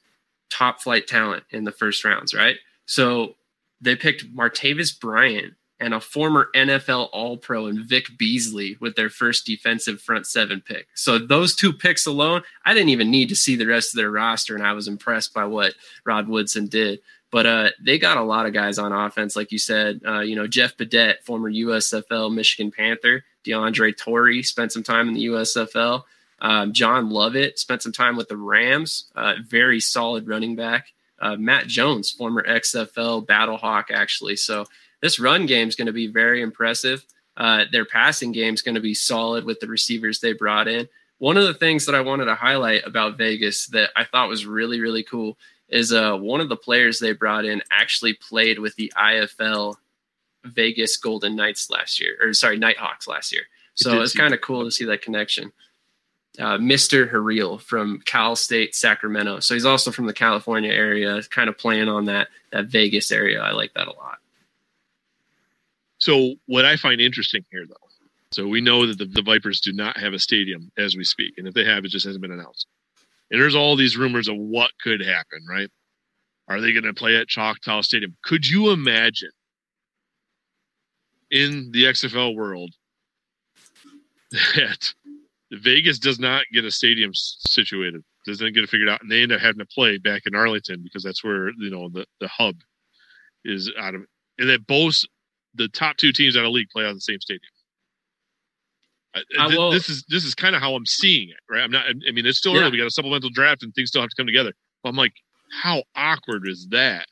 [0.49, 2.57] top flight talent in the first rounds, right?
[2.85, 3.35] So
[3.81, 9.09] they picked Martavis Bryant and a former NFL All Pro and Vic Beasley with their
[9.09, 10.87] first defensive front seven pick.
[10.93, 14.11] So those two picks alone, I didn't even need to see the rest of their
[14.11, 15.75] roster, and I was impressed by what
[16.05, 16.99] Rod Woodson did.
[17.33, 20.01] But uh, they got a lot of guys on offense, like you said.
[20.07, 25.15] Uh, you know, Jeff Badet, former USFL Michigan Panther, DeAndre Torrey spent some time in
[25.15, 26.03] the USFL.
[26.39, 29.05] Um, John Lovett spent some time with the Rams.
[29.15, 30.93] Uh, very solid running back.
[31.19, 34.35] Uh, Matt Jones, former XFL Battlehawk, actually.
[34.35, 34.65] So
[35.01, 37.03] this run game is going to be very impressive.
[37.35, 40.87] Uh, their passing game is going to be solid with the receivers they brought in.
[41.17, 44.45] One of the things that I wanted to highlight about Vegas that I thought was
[44.45, 45.39] really, really cool
[45.69, 49.75] is uh, one of the players they brought in actually played with the IFL
[50.45, 53.43] Vegas Golden Knights last year, or sorry, Nighthawks last year.
[53.75, 55.51] So it's kind of cool to see that connection.
[56.39, 57.11] Uh, Mr.
[57.11, 59.39] Harrell from Cal State Sacramento.
[59.39, 63.41] So he's also from the California area, kind of playing on that that Vegas area.
[63.41, 64.17] I like that a lot.
[65.99, 67.75] So what I find interesting here, though,
[68.31, 71.35] so we know that the, the Vipers do not have a stadium as we speak,
[71.37, 72.67] and if they have, it just hasn't been announced.
[73.33, 75.67] And there's all these rumors of what could happen, right?
[76.47, 78.15] Are they going to play at Choctaw Stadium?
[78.23, 79.31] Could you imagine
[81.31, 82.75] in the XFL world
[84.31, 84.93] that
[85.51, 89.31] Vegas does not get a stadium situated, doesn't get it figured out, and they end
[89.31, 92.57] up having to play back in Arlington because that's where you know the the hub
[93.45, 94.01] is out of,
[94.37, 95.01] and that both
[95.55, 97.41] the top two teams out of the league play on the same stadium.
[99.39, 101.61] I- will- this is this is kind of how I'm seeing it, right?
[101.61, 101.85] I'm not.
[101.87, 102.61] I mean, it's still Yeah.
[102.61, 102.71] early.
[102.71, 104.53] We got a supplemental draft, and things still have to come together.
[104.81, 105.13] But I'm like,
[105.51, 107.05] how awkward is that?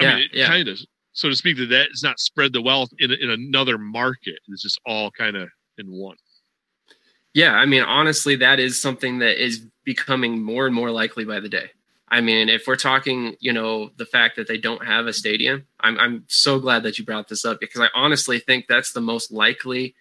[0.00, 0.46] I Yeah, mean, it yeah.
[0.46, 0.78] kind of,
[1.12, 4.38] so to speak, that that is not spread the wealth in in another market.
[4.48, 6.16] It's just all kind of in one.
[7.34, 11.40] Yeah, I mean, honestly, that is something that is becoming more and more likely by
[11.40, 11.70] the day.
[12.10, 15.66] I mean, if we're talking, you know, the fact that they don't have a stadium,
[15.80, 19.00] I'm I'm so glad that you brought this up because I honestly think that's the
[19.02, 19.94] most likely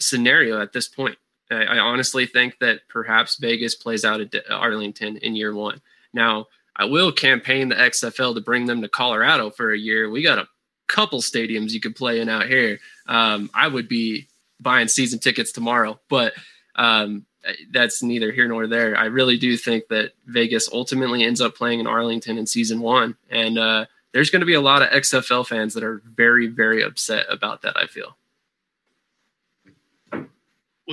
[0.00, 1.18] scenario at this point.
[1.50, 5.80] I, I honestly think that perhaps Vegas plays out at Arlington in year one.
[6.12, 6.46] Now,
[6.76, 10.08] I will campaign the XFL to bring them to Colorado for a year.
[10.08, 10.48] We got a
[10.86, 12.78] couple stadiums you could play in out here.
[13.06, 14.28] Um, I would be
[14.58, 16.32] buying season tickets tomorrow, but
[16.76, 17.26] um,
[17.70, 18.96] that's neither here nor there.
[18.96, 23.16] I really do think that Vegas ultimately ends up playing in Arlington in season one,
[23.30, 26.82] and uh, there's going to be a lot of XFL fans that are very, very
[26.82, 27.76] upset about that.
[27.76, 28.16] I feel.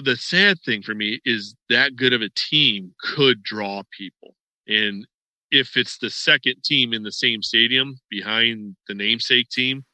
[0.04, 4.36] The sad thing for me is that good of a team could draw people,
[4.68, 5.08] and
[5.50, 9.86] if it's the second team in the same stadium behind the namesake team,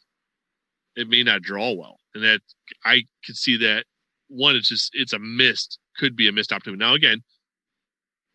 [0.96, 2.42] it may not draw well, and that
[2.86, 3.86] I could see that
[4.28, 4.56] one.
[4.56, 6.80] It's just it's a missed, could be a missed opportunity.
[6.80, 7.24] Now again,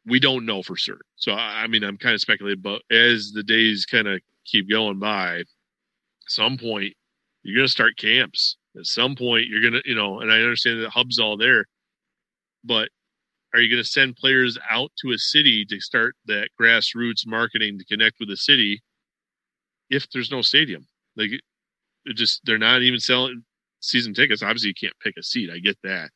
[0.06, 3.42] we don't know for certain, so I mean I'm kind of speculating, but as the
[3.42, 5.44] days kind of keep going by,
[6.28, 6.94] some point
[7.42, 10.82] you're going to start camps At some point, you're gonna, you know, and I understand
[10.82, 11.66] that hub's all there,
[12.64, 12.90] but
[13.54, 17.78] are you going to send players out to a city to start that grassroots marketing
[17.78, 18.82] to connect with the city
[19.88, 20.86] if there's no stadium?
[21.16, 21.30] Like,
[22.04, 23.42] it just they're not even selling
[23.80, 24.42] season tickets.
[24.42, 25.50] Obviously, you can't pick a seat.
[25.50, 26.10] I get that,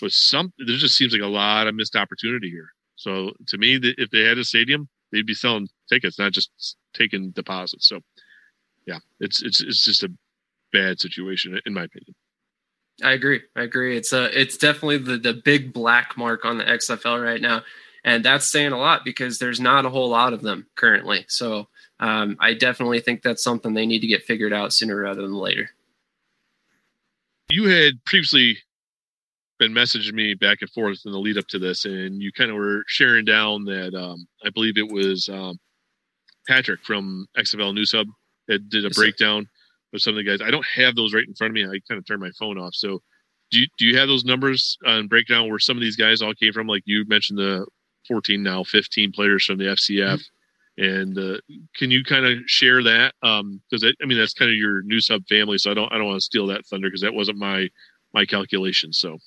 [0.00, 2.68] but some there just seems like a lot of missed opportunity here.
[2.96, 7.30] So to me, if they had a stadium, they'd be selling tickets, not just taking
[7.30, 7.88] deposits.
[7.88, 8.00] So
[8.86, 10.12] yeah, it's it's it's just a
[10.72, 12.14] bad situation in my opinion.
[13.02, 13.40] I agree.
[13.56, 13.96] I agree.
[13.96, 17.62] It's a it's definitely the the big black mark on the XFL right now,
[18.04, 21.24] and that's saying a lot because there's not a whole lot of them currently.
[21.28, 21.68] So
[21.98, 25.34] um, I definitely think that's something they need to get figured out sooner rather than
[25.34, 25.70] later.
[27.50, 28.58] You had previously
[29.58, 32.50] been messaging me back and forth in the lead up to this, and you kind
[32.50, 35.58] of were sharing down that um, I believe it was um,
[36.48, 38.06] Patrick from XFL News Hub
[38.48, 39.59] that did a yes, breakdown sir.
[39.92, 40.40] Of some of the guys.
[40.40, 41.64] I don't have those right in front of me.
[41.64, 42.74] I kind of turned my phone off.
[42.74, 43.02] So,
[43.50, 46.34] do you, do you have those numbers on breakdown where some of these guys all
[46.34, 46.66] came from?
[46.66, 47.66] Like you mentioned, the
[48.08, 50.14] 14 now 15 players from the FCF.
[50.14, 50.20] Mm-hmm.
[50.78, 51.38] And uh,
[51.76, 53.12] can you kind of share that?
[53.20, 55.98] Because um, I mean that's kind of your news hub family, so I don't I
[55.98, 57.68] don't want to steal that thunder because that wasn't my
[58.14, 58.92] my calculation.
[58.92, 59.18] So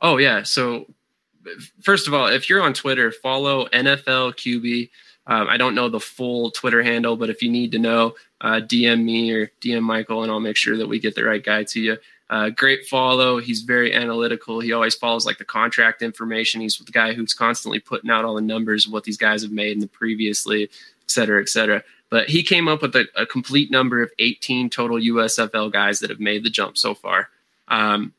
[0.00, 0.42] Oh yeah.
[0.44, 0.86] So
[1.82, 4.90] first of all, if you're on Twitter, follow NFL QB.
[5.28, 8.60] Um, I don't know the full Twitter handle, but if you need to know, uh,
[8.60, 11.64] DM me or DM Michael, and I'll make sure that we get the right guy
[11.64, 11.98] to you.
[12.30, 13.38] Uh, great follow.
[13.38, 14.60] He's very analytical.
[14.60, 16.60] He always follows like the contract information.
[16.60, 19.52] He's the guy who's constantly putting out all the numbers of what these guys have
[19.52, 20.70] made in the previously, et
[21.10, 21.82] cetera, et cetera.
[22.10, 26.10] But he came up with a, a complete number of 18 total USFL guys that
[26.10, 27.28] have made the jump so far.
[27.68, 28.14] Um,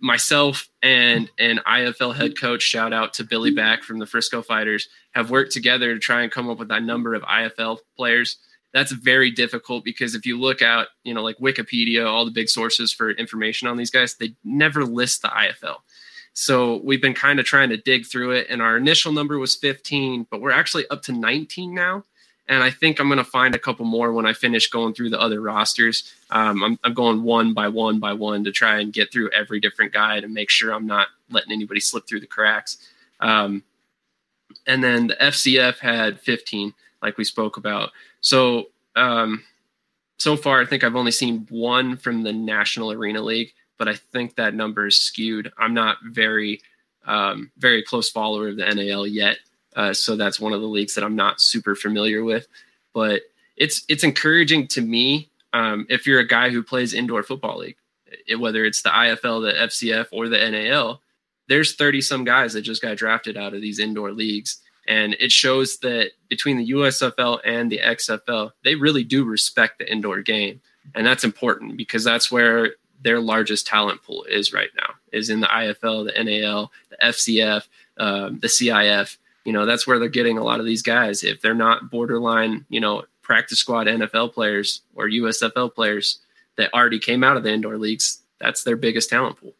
[0.00, 4.88] myself and an IFL head coach, shout out to Billy Back from the Frisco Fighters,
[5.12, 8.36] have worked together to try and come up with a number of IFL players.
[8.72, 12.48] That's very difficult because if you look at, you know, like Wikipedia, all the big
[12.48, 15.76] sources for information on these guys, they never list the IFL.
[16.32, 19.56] So we've been kind of trying to dig through it, and our initial number was
[19.56, 22.04] 15, but we're actually up to 19 now
[22.48, 25.10] and I think I'm going to find a couple more when I finish going through
[25.10, 26.12] the other rosters.
[26.30, 29.60] Um, I'm, I'm, going one by one by one to try and get through every
[29.60, 32.78] different guide and make sure I'm not letting anybody slip through the cracks.
[33.20, 33.62] Um,
[34.66, 37.90] and then the FCF had 15, like we spoke about.
[38.20, 38.66] So
[38.96, 39.44] um,
[40.18, 43.94] so far, I think I've only seen one from the National Arena League, but I
[43.94, 45.52] think that number is skewed.
[45.58, 46.60] I'm not very
[47.04, 49.38] um, very close follower of the NAL yet.
[49.74, 52.46] Uh, so that's one of the leagues that I'm not super familiar with,
[52.92, 53.22] but
[53.56, 57.76] it's it's encouraging to me um, if you're a guy who plays indoor football league,
[58.26, 61.00] it, whether it's the IFL, the FCF, or the NAL.
[61.48, 65.32] There's 30 some guys that just got drafted out of these indoor leagues, and it
[65.32, 70.60] shows that between the USFL and the XFL, they really do respect the indoor game,
[70.94, 75.40] and that's important because that's where their largest talent pool is right now is in
[75.40, 77.66] the IFL, the NAL, the FCF,
[77.98, 81.24] um, the CIF you know that's where they're getting a lot of these guys.
[81.24, 86.18] If they're not borderline you know practice squad nfl players or usfl players
[86.56, 89.54] that already came out of the indoor leagues that's their biggest talent pool.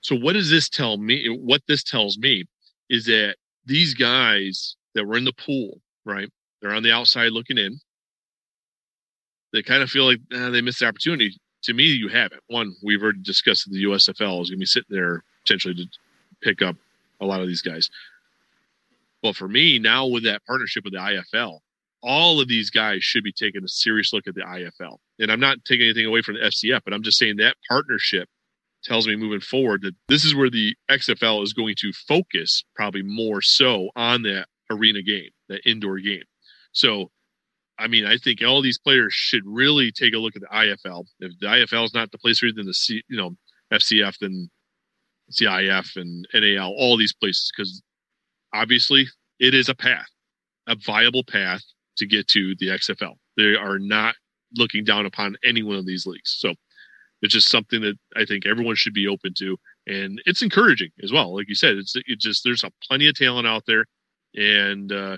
[0.00, 2.44] So what does this tell me what this tells me
[2.88, 6.30] is that these guys that were in the pool right
[6.60, 7.78] they're on the outside looking in
[9.52, 11.38] they kind of feel like eh, they missed the opportunity.
[11.64, 14.66] To me you haven't one we've already discussed that the usfl is going to be
[14.66, 15.86] sitting there potentially to
[16.42, 16.76] pick up
[17.20, 17.88] a lot of these guys
[19.24, 21.60] well, for me, now with that partnership with the IFL,
[22.02, 24.98] all of these guys should be taking a serious look at the IFL.
[25.18, 28.28] And I'm not taking anything away from the FCF, but I'm just saying that partnership
[28.84, 33.02] tells me moving forward that this is where the XFL is going to focus probably
[33.02, 36.24] more so on that arena game, that indoor game.
[36.72, 37.10] So,
[37.78, 41.06] I mean, I think all these players should really take a look at the IFL.
[41.20, 43.30] If the IFL is not the place for you, then the C, you know,
[43.72, 44.50] FCF, then
[45.32, 47.82] CIF and NAL, all these places, because
[48.54, 49.06] obviously
[49.40, 50.08] it is a path,
[50.66, 51.62] a viable path
[51.98, 53.14] to get to the XFL.
[53.36, 54.14] They are not
[54.56, 56.36] looking down upon any one of these leagues.
[56.38, 56.54] So
[57.20, 59.56] it's just something that I think everyone should be open to.
[59.86, 61.34] And it's encouraging as well.
[61.34, 63.84] Like you said, it's it just there's a plenty of talent out there.
[64.34, 65.16] And uh,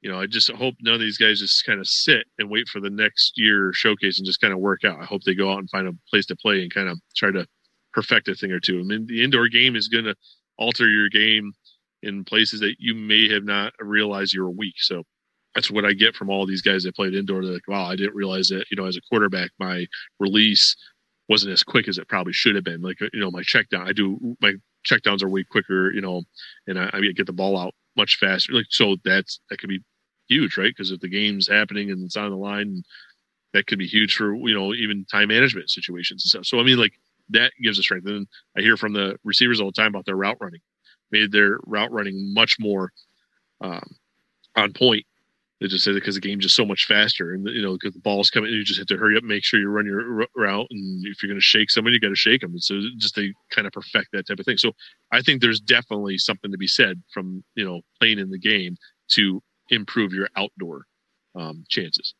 [0.00, 2.68] you know, I just hope none of these guys just kind of sit and wait
[2.68, 5.00] for the next year showcase and just kind of work out.
[5.00, 7.30] I hope they go out and find a place to play and kind of try
[7.30, 7.46] to
[7.92, 8.80] perfect a thing or two.
[8.80, 10.14] I mean, the indoor game is going to
[10.58, 11.52] alter your game
[12.04, 14.74] in places that you may have not realized you're weak.
[14.78, 15.02] So
[15.54, 17.42] that's what I get from all these guys that played indoor.
[17.42, 19.86] They're like, wow, I didn't realize that, you know, as a quarterback, my
[20.18, 20.76] release
[21.28, 22.82] wasn't as quick as it probably should have been.
[22.82, 26.00] Like, you know, my check down, I do, my check downs are way quicker, you
[26.00, 26.22] know,
[26.66, 28.52] and I, I get the ball out much faster.
[28.52, 29.80] Like, so that's, that could be
[30.28, 30.72] huge, right?
[30.76, 32.82] Because if the game's happening and it's on the line,
[33.54, 36.44] that could be huge for you know even time management situations and stuff.
[36.46, 36.92] So I mean, like
[37.30, 38.06] that gives a strength.
[38.06, 38.26] And
[38.58, 40.60] I hear from the receivers all the time about their route running,
[41.10, 42.92] made their route running much more
[43.60, 43.96] um,
[44.56, 45.04] on point.
[45.60, 48.00] They just said because the game's just so much faster, and you know because the
[48.00, 50.66] ball's coming, you just have to hurry up, make sure you run your r- route,
[50.70, 52.50] and if you're going to shake somebody, you got to shake them.
[52.50, 54.58] And so just they kind of perfect that type of thing.
[54.58, 54.72] So
[55.12, 58.76] I think there's definitely something to be said from you know playing in the game
[59.10, 60.86] to improve your outdoor
[61.34, 62.14] um, chances.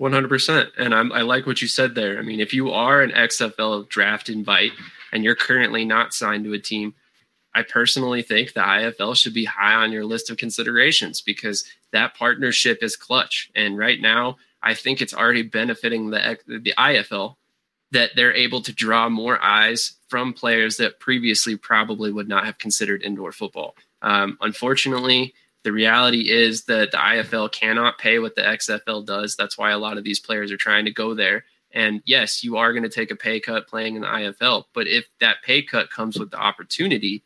[0.00, 0.68] 100%.
[0.78, 2.18] And I'm, I like what you said there.
[2.18, 4.72] I mean, if you are an XFL draft invite
[5.12, 6.94] and you're currently not signed to a team,
[7.54, 12.14] I personally think the IFL should be high on your list of considerations because that
[12.14, 13.50] partnership is clutch.
[13.54, 17.36] And right now, I think it's already benefiting the the IFL
[17.90, 22.58] that they're able to draw more eyes from players that previously probably would not have
[22.58, 23.74] considered indoor football.
[24.00, 29.36] Um, unfortunately, the reality is that the IFL cannot pay what the XFL does.
[29.36, 31.44] That's why a lot of these players are trying to go there.
[31.70, 34.86] And yes, you are going to take a pay cut playing in the IFL, but
[34.86, 37.22] if that pay cut comes with the opportunity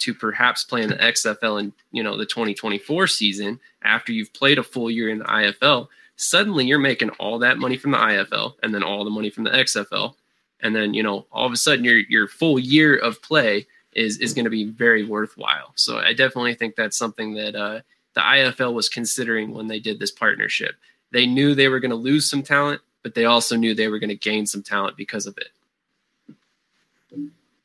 [0.00, 4.58] to perhaps play in the XFL in you know the 2024 season after you've played
[4.58, 8.54] a full year in the IFL, suddenly you're making all that money from the IFL
[8.62, 10.14] and then all the money from the XFL,
[10.60, 14.18] and then you know all of a sudden your your full year of play is
[14.18, 15.72] is going to be very worthwhile.
[15.74, 17.80] So I definitely think that's something that uh,
[18.14, 20.76] the IFL was considering when they did this partnership.
[21.12, 23.98] They knew they were going to lose some talent, but they also knew they were
[23.98, 25.48] going to gain some talent because of it.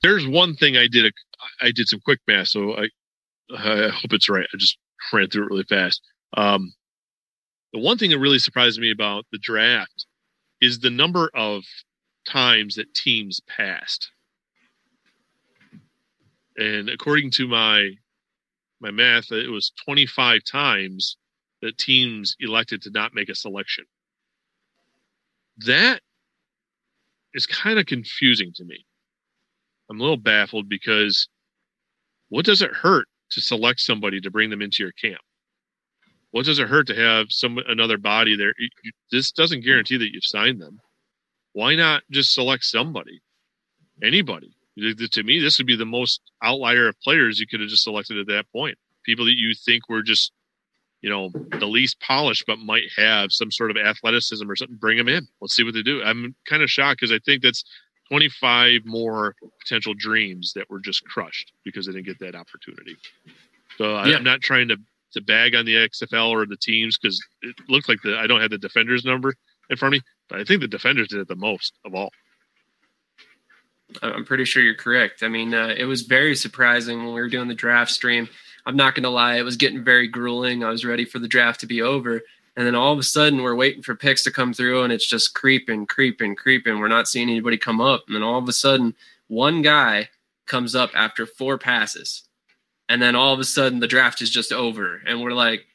[0.05, 1.07] There's one thing I did.
[1.07, 1.11] A,
[1.65, 2.89] I did some quick math, so I
[3.57, 4.45] I hope it's right.
[4.53, 4.77] I just
[5.11, 5.99] ran through it really fast.
[6.37, 6.75] Um,
[7.73, 10.05] the one thing that really surprised me about the draft
[10.61, 11.63] is the number of
[12.29, 14.11] times that teams passed.
[16.55, 17.89] And according to my
[18.79, 21.17] my math, it was 25 times
[21.63, 23.85] that teams elected to not make a selection.
[25.65, 25.99] That
[27.33, 28.84] is kind of confusing to me.
[29.89, 31.27] I'm a little baffled because
[32.29, 35.21] what does it hurt to select somebody to bring them into your camp?
[36.31, 38.53] What does it hurt to have some another body there?
[39.11, 40.79] This doesn't guarantee that you've signed them.
[41.53, 43.21] Why not just select somebody,
[44.03, 44.51] anybody?
[44.77, 48.17] To me, this would be the most outlier of players you could have just selected
[48.17, 48.77] at that point.
[49.05, 50.33] People that you think were just,
[50.99, 54.75] you know, the least polished, but might have some sort of athleticism or something.
[54.75, 55.25] Bring them in.
[55.39, 56.03] Let's see what they do.
[56.03, 57.63] I'm kind of shocked because I think that's
[58.09, 62.95] 25 more potential dreams that were just crushed because they didn't get that opportunity.
[63.77, 64.17] So yeah.
[64.17, 64.77] I'm not trying to
[65.13, 68.41] to bag on the XFL or the teams because it looked like the I don't
[68.41, 69.33] have the defenders number
[69.69, 72.09] in front of me, but I think the defenders did it the most of all.
[74.01, 75.23] I'm pretty sure you're correct.
[75.23, 78.27] I mean, uh, it was very surprising when we were doing the draft stream.
[78.65, 80.63] I'm not going to lie, it was getting very grueling.
[80.63, 82.21] I was ready for the draft to be over.
[82.57, 85.07] And then all of a sudden, we're waiting for picks to come through, and it's
[85.07, 86.79] just creeping, creeping, creeping.
[86.79, 88.03] We're not seeing anybody come up.
[88.07, 88.95] And then all of a sudden,
[89.27, 90.09] one guy
[90.45, 92.23] comes up after four passes.
[92.87, 95.01] And then all of a sudden, the draft is just over.
[95.05, 95.65] And we're like,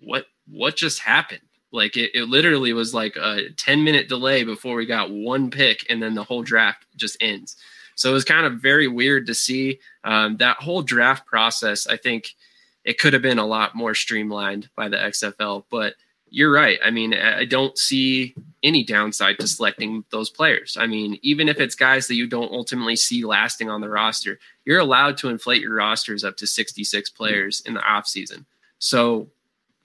[0.00, 0.26] what?
[0.46, 1.40] What just happened?
[1.72, 5.84] Like it, it literally was like a 10 minute delay before we got one pick,
[5.90, 7.56] and then the whole draft just ends.
[7.94, 11.86] So it was kind of very weird to see um, that whole draft process.
[11.86, 12.34] I think
[12.88, 15.92] it could have been a lot more streamlined by the XFL, but
[16.30, 16.78] you're right.
[16.82, 20.74] I mean, I don't see any downside to selecting those players.
[20.80, 24.38] I mean, even if it's guys that you don't ultimately see lasting on the roster,
[24.64, 28.46] you're allowed to inflate your rosters up to 66 players in the offseason.
[28.78, 29.28] So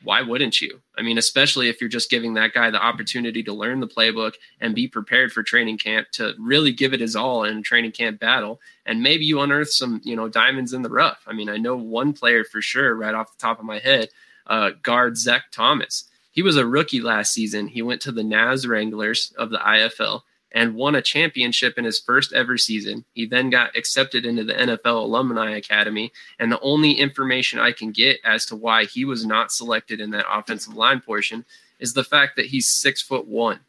[0.03, 0.81] why wouldn't you?
[0.97, 4.34] I mean, especially if you're just giving that guy the opportunity to learn the playbook
[4.59, 8.19] and be prepared for training camp to really give it his all in training camp
[8.19, 8.59] battle.
[8.85, 11.23] And maybe you unearth some, you know, diamonds in the rough.
[11.27, 14.09] I mean, I know one player for sure, right off the top of my head,
[14.47, 16.05] uh, guard Zach Thomas.
[16.31, 17.67] He was a rookie last season.
[17.67, 20.21] He went to the Naz Wranglers of the IFL
[20.53, 23.03] and won a championship in his first ever season.
[23.13, 26.11] He then got accepted into the NFL Alumni Academy.
[26.39, 30.11] And the only information I can get as to why he was not selected in
[30.11, 31.43] that offensive line portion
[31.80, 33.59] is the fact that he's six foot one.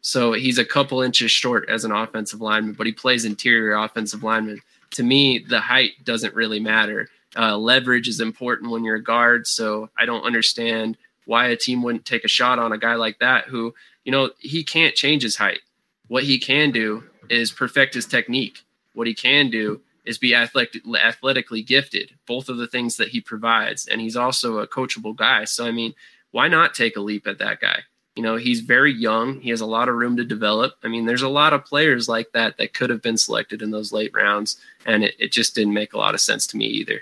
[0.00, 4.22] So he's a couple inches short as an offensive lineman, but he plays interior offensive
[4.22, 4.60] lineman.
[4.92, 7.08] To me, the height doesn't really matter.
[7.36, 9.46] Uh, leverage is important when you're a guard.
[9.46, 13.20] So I don't understand why a team wouldn't take a shot on a guy like
[13.20, 13.74] that who,
[14.04, 15.60] you know, he can't change his height
[16.08, 18.64] what he can do is perfect his technique.
[18.94, 23.20] What he can do is be athletic, athletically gifted, both of the things that he
[23.20, 23.86] provides.
[23.86, 25.44] And he's also a coachable guy.
[25.44, 25.94] So, I mean,
[26.30, 27.80] why not take a leap at that guy?
[28.14, 29.40] You know, he's very young.
[29.40, 30.74] He has a lot of room to develop.
[30.84, 33.70] I mean, there's a lot of players like that that could have been selected in
[33.70, 34.56] those late rounds.
[34.86, 37.00] And it, it just didn't make a lot of sense to me either.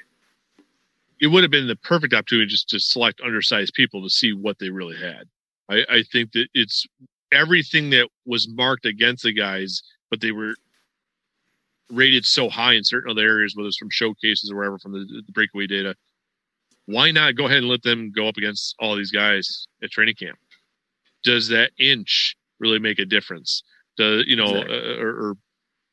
[1.21, 4.59] It would have been the perfect opportunity just to select undersized people to see what
[4.59, 5.29] they really had.
[5.69, 6.87] I, I think that it's
[7.33, 10.55] everything that was marked against the guys, but they were
[11.91, 15.23] rated so high in certain other areas, whether it's from showcases or wherever from the,
[15.27, 15.95] the breakaway data.
[16.87, 20.17] Why not go ahead and let them go up against all these guys at training
[20.17, 20.39] camp?
[21.23, 23.63] Does that inch really make a difference?
[23.99, 24.77] The you know, exactly.
[24.77, 25.35] uh, or, or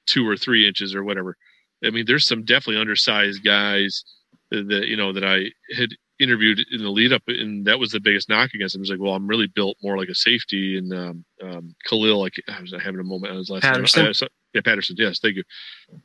[0.07, 1.35] two or three inches or whatever.
[1.83, 4.03] I mean, there's some definitely undersized guys
[4.51, 5.89] that you know that I had
[6.19, 8.79] interviewed in the lead up, and that was the biggest knock against him.
[8.79, 12.19] He was like, "Well, I'm really built more like a safety." And um, um, Khalil,
[12.19, 14.03] like I was having a moment on his last Patterson.
[14.03, 14.13] name.
[14.21, 14.95] I, yeah, Patterson.
[14.99, 15.43] Yes, thank you.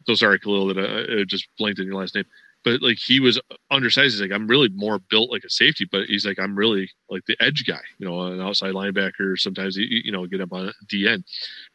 [0.07, 2.25] So sorry, Khalil, that I, I just blanked in your last name.
[2.63, 4.15] But like he was undersized.
[4.15, 7.25] He's like, I'm really more built like a safety, but he's like, I'm really like
[7.27, 9.39] the edge guy, you know, an outside linebacker.
[9.39, 11.23] Sometimes you, know get up on DN,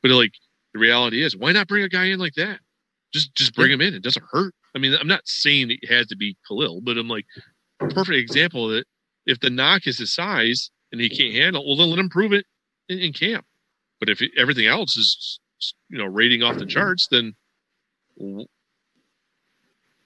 [0.02, 0.34] but like
[0.74, 2.60] the reality is, why not bring a guy in like that?
[3.14, 3.94] Just just bring him in.
[3.94, 4.54] It doesn't hurt.
[4.76, 7.26] I mean, I'm not saying it has to be Khalil, but I'm like,
[7.88, 8.86] perfect example that
[9.26, 12.34] if the knock is his size and he can't handle, well, then let him prove
[12.34, 12.46] it
[12.88, 13.46] in, in camp.
[14.00, 15.40] But if everything else is,
[15.90, 17.36] you know, rating off the charts, then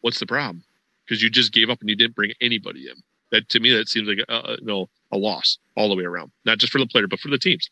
[0.02, 0.64] what's the problem?
[1.06, 2.96] Because you just gave up and you didn't bring anybody in.
[3.32, 6.32] That to me, that seems like a, a, no a loss all the way around,
[6.46, 7.70] not just for the player, but for the teams,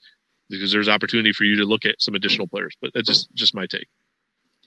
[0.49, 2.75] because there's opportunity for you to look at some additional players.
[2.81, 3.87] But that's just just my take.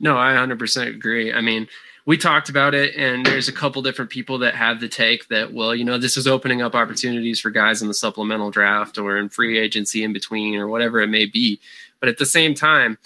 [0.01, 1.33] No, I 100% agree.
[1.33, 1.69] I mean,
[2.07, 5.55] we talked about it, and there's a couple different people that have the take that,
[5.55, 9.17] well, you know, this is opening up opportunities for guys in the supplemental draft or
[9.17, 11.61] in free agency in between or whatever it may be.
[12.01, 12.99] But at the same time,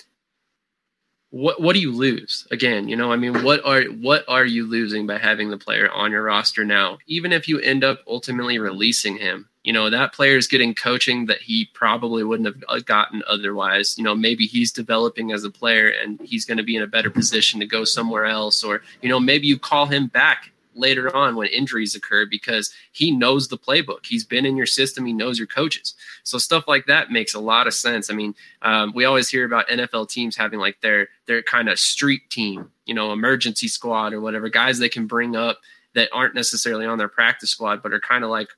[1.30, 4.66] what what do you lose again you know i mean what are what are you
[4.66, 8.58] losing by having the player on your roster now even if you end up ultimately
[8.58, 12.80] releasing him you know that player is getting coaching that he probably wouldn't have uh,
[12.80, 16.76] gotten otherwise you know maybe he's developing as a player and he's going to be
[16.76, 20.06] in a better position to go somewhere else or you know maybe you call him
[20.06, 24.06] back later on when injuries occur because he knows the playbook.
[24.06, 25.04] He's been in your system.
[25.04, 25.94] He knows your coaches.
[26.22, 28.10] So stuff like that makes a lot of sense.
[28.10, 31.78] I mean, um, we always hear about NFL teams having like their their kind of
[31.78, 35.58] street team, you know, emergency squad or whatever guys they can bring up
[35.94, 38.48] that aren't necessarily on their practice squad, but are kind of like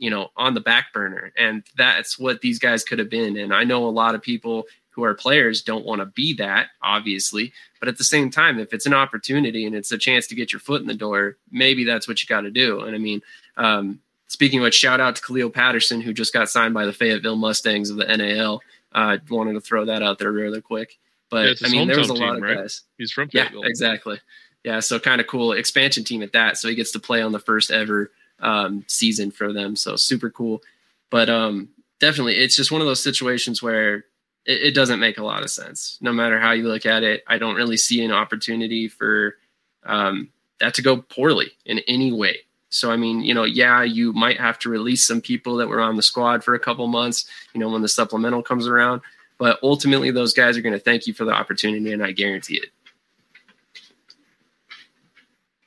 [0.00, 3.54] you know on the back burner and that's what these guys could have been and
[3.54, 7.52] i know a lot of people who are players don't want to be that, obviously.
[7.78, 10.52] But at the same time, if it's an opportunity and it's a chance to get
[10.52, 12.80] your foot in the door, maybe that's what you got to do.
[12.80, 13.22] And I mean,
[13.56, 16.92] um, speaking of which, shout out to Khalil Patterson, who just got signed by the
[16.92, 18.60] Fayetteville Mustangs of the NAL.
[18.92, 20.98] I uh, wanted to throw that out there really quick.
[21.30, 22.58] But yeah, I mean, there was a lot of right?
[22.58, 22.82] guys.
[22.98, 23.62] He's from Fayetteville.
[23.62, 24.20] Yeah, exactly.
[24.64, 26.58] Yeah, so kind of cool expansion team at that.
[26.58, 28.10] So he gets to play on the first ever
[28.40, 29.76] um, season for them.
[29.76, 30.62] So super cool.
[31.10, 31.68] But um,
[31.98, 34.04] definitely, it's just one of those situations where
[34.46, 35.98] it, it, doesn't make a lot of sense.
[36.00, 39.36] No matter how you look at it, I don't really see an opportunity for
[39.84, 40.30] um,
[40.60, 42.38] that to go poorly in any way.
[42.70, 45.80] So I mean, you know, yeah, you might have to release some people that were
[45.80, 49.02] on the squad for a couple months, you know, when the supplemental comes around.
[49.38, 52.56] But ultimately, those guys are going to thank you for the opportunity, and I guarantee
[52.56, 52.68] it.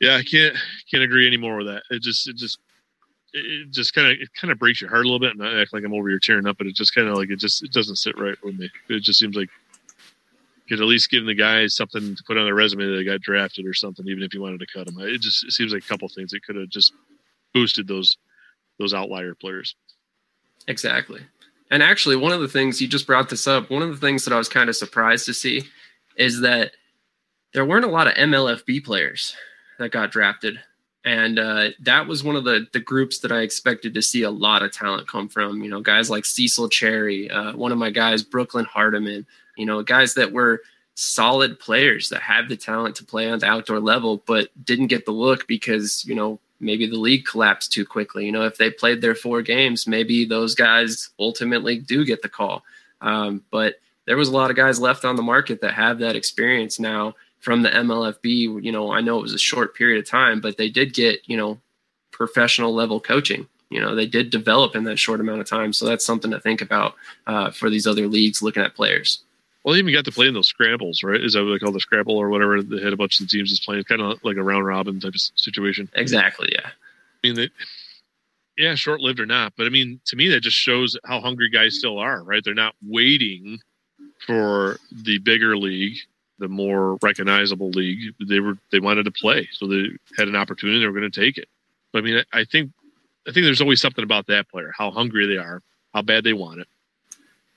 [0.03, 0.55] Yeah, I can't
[0.91, 1.83] can't agree anymore with that.
[1.89, 2.59] It just it just
[3.33, 5.61] it just kind of it kind of breaks your heart a little bit, and I
[5.61, 7.63] act like I'm over here tearing up, but it just kind of like it just
[7.63, 8.69] it doesn't sit right with me.
[8.89, 9.49] It just seems like
[10.67, 13.21] could at least give the guys something to put on their resume that they got
[13.21, 14.99] drafted or something, even if you wanted to cut them.
[14.99, 16.93] It just it seems like a couple things that could have just
[17.53, 18.17] boosted those
[18.79, 19.75] those outlier players.
[20.67, 21.21] Exactly.
[21.71, 24.25] And actually, one of the things you just brought this up, one of the things
[24.25, 25.63] that I was kind of surprised to see
[26.17, 26.73] is that
[27.53, 29.35] there weren't a lot of MLFB players
[29.79, 30.59] that got drafted
[31.05, 34.31] and uh, that was one of the the groups that I expected to see a
[34.31, 35.61] lot of talent come from.
[35.61, 39.25] You know, guys like Cecil Cherry, uh, one of my guys, Brooklyn Hardiman.
[39.57, 40.61] You know, guys that were
[40.95, 45.05] solid players that had the talent to play on the outdoor level, but didn't get
[45.05, 48.25] the look because you know maybe the league collapsed too quickly.
[48.25, 52.29] You know, if they played their four games, maybe those guys ultimately do get the
[52.29, 52.63] call.
[53.01, 53.75] Um, but
[54.05, 57.15] there was a lot of guys left on the market that have that experience now
[57.43, 58.63] from the MLFB.
[58.63, 61.19] You know, I know it was a short period of time, but they did get,
[61.25, 61.59] you know,
[62.11, 63.47] professional level coaching.
[63.69, 65.73] You know, they did develop in that short amount of time.
[65.73, 66.95] So that's something to think about
[67.27, 69.23] uh, for these other leagues looking at players.
[69.63, 71.23] Well, they even got to play in those scrambles, right?
[71.23, 72.61] Is that what they call the scramble or whatever?
[72.61, 74.99] They had a bunch of teams just playing, It's kind of like a round robin
[74.99, 75.89] type of situation.
[75.95, 76.49] Exactly.
[76.51, 76.67] Yeah.
[76.67, 77.49] I mean, they,
[78.57, 81.49] yeah, short lived or not, but I mean, to me, that just shows how hungry
[81.49, 82.43] guys still are, right?
[82.43, 83.59] They're not waiting
[84.27, 85.97] for the bigger league
[86.39, 90.79] the more recognizable league, they were they wanted to play, so they had an opportunity.
[90.79, 91.47] They were going to take it.
[91.91, 92.71] But I mean, I, I think
[93.27, 95.61] I think there's always something about that player, how hungry they are,
[95.93, 96.67] how bad they want it,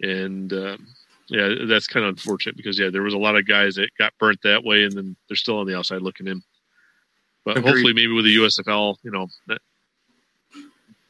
[0.03, 0.87] and um,
[1.29, 4.13] yeah, that's kind of unfortunate because yeah, there was a lot of guys that got
[4.19, 6.43] burnt that way, and then they're still on the outside looking in.
[7.45, 7.71] But Agreed.
[7.71, 9.61] hopefully, maybe with the USFL, you know, that,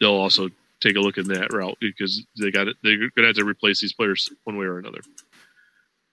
[0.01, 0.49] they'll also
[0.81, 2.77] take a look in that route because they got it.
[2.83, 5.01] They're going to have to replace these players one way or another.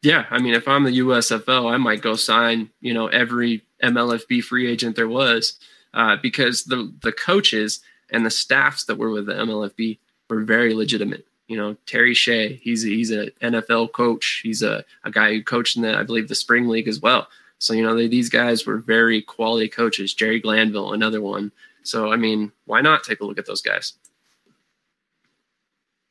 [0.03, 4.43] Yeah, I mean, if I'm the USFL, I might go sign, you know, every MLFB
[4.43, 5.57] free agent there was,
[5.93, 9.99] uh, because the the coaches and the staffs that were with the MLFB
[10.29, 11.25] were very legitimate.
[11.47, 14.41] You know, Terry Shea, he's a, he's an NFL coach.
[14.43, 17.29] He's a, a guy who coached in the, I believe, the spring league as well.
[17.59, 20.13] So you know, they, these guys were very quality coaches.
[20.13, 21.53] Jerry Glanville, another one.
[21.83, 23.93] So I mean, why not take a look at those guys?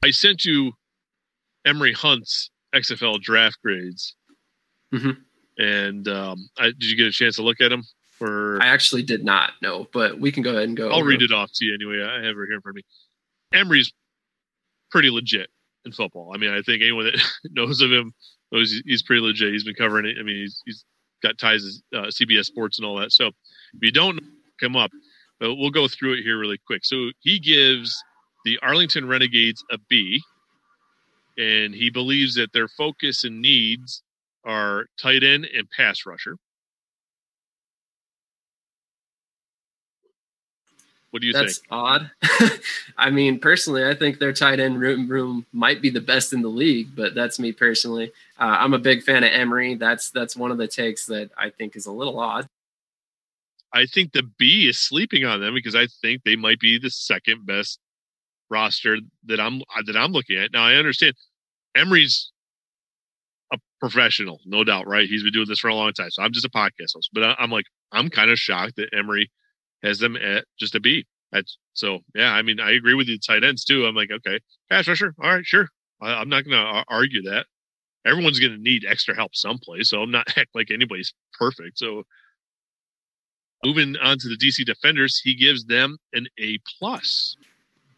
[0.03, 0.73] I sent you
[1.67, 4.15] Emory Hunt's XFL draft grades.
[4.93, 5.17] Mhm.
[5.59, 7.83] And um, I, did you get a chance to look at them?
[8.21, 10.89] Or I actually did not know, but we can go ahead and go.
[10.91, 12.03] I'll over read it off to you anyway.
[12.05, 12.83] I have it here in front of me.
[13.59, 13.93] Emory's
[14.91, 15.51] pretty legit
[15.85, 16.33] in football.
[16.35, 17.21] I mean, I think anyone that
[17.51, 18.13] knows of him
[18.53, 19.53] knows he's- he's pretty legit.
[19.53, 20.17] He's been covering it.
[20.21, 20.85] I mean, he's, he's
[21.23, 23.13] got ties to uh, CBS Sports and all that.
[23.13, 23.35] So if
[23.83, 24.21] you don't
[24.61, 24.91] come up,
[25.41, 26.85] but we'll go through it here really quick.
[26.85, 28.01] So he gives
[28.45, 30.23] the Arlington Renegades a B,
[31.37, 34.03] and he believes that their focus and needs
[34.45, 36.37] are tight end and pass rusher.
[41.11, 41.67] What do you That's think?
[41.71, 42.11] odd.
[42.97, 46.41] I mean, personally, I think their tight end room room might be the best in
[46.41, 48.13] the league, but that's me personally.
[48.41, 49.75] Uh, I'm a big fan of Emory.
[49.75, 52.49] That's that's one of the takes that I think is a little odd.
[53.75, 56.91] I think the B is sleeping on them because I think they might be the
[56.91, 57.79] second best
[58.53, 60.53] roster that I'm uh, that I'm looking at.
[60.53, 61.15] Now I understand
[61.75, 62.31] Emory's
[63.53, 65.09] a professional, no doubt, right?
[65.09, 66.11] He's been doing this for a long time.
[66.11, 68.91] So I'm just a podcast host, but I, I'm like I'm kind of shocked that
[68.97, 69.31] Emory
[69.83, 71.07] has them at just a B.
[71.33, 72.33] That's so yeah.
[72.33, 73.87] I mean, I agree with the tight ends too.
[73.87, 74.39] I'm like, okay,
[74.71, 75.67] pass rusher, all right, sure.
[76.01, 77.47] I, I'm not going to argue that.
[78.05, 81.79] Everyone's going to need extra help someplace, so I'm not like anybody's perfect.
[81.79, 82.03] So
[83.65, 87.37] moving on to the DC Defenders, he gives them an A plus,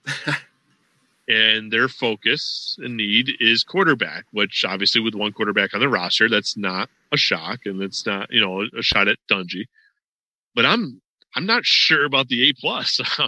[1.28, 4.24] and their focus and need is quarterback.
[4.32, 8.30] Which obviously, with one quarterback on the roster, that's not a shock, and it's not
[8.30, 9.66] you know a shot at Dungey.
[10.54, 11.00] But I'm
[11.34, 13.00] I'm not sure about the A plus.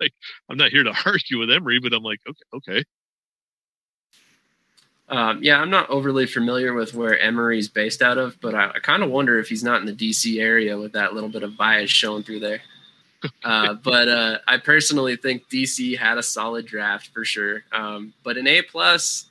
[0.00, 0.12] Like
[0.48, 2.84] I'm not here to argue with Emory, but I'm like okay, okay.
[5.08, 8.78] Um, yeah, I'm not overly familiar with where Emory's based out of, but I, I
[8.78, 11.56] kind of wonder if he's not in the DC area with that little bit of
[11.56, 12.62] bias showing through there.
[13.44, 17.62] Uh, but uh, I personally think DC had a solid draft for sure.
[17.72, 19.26] Um, but an A plus,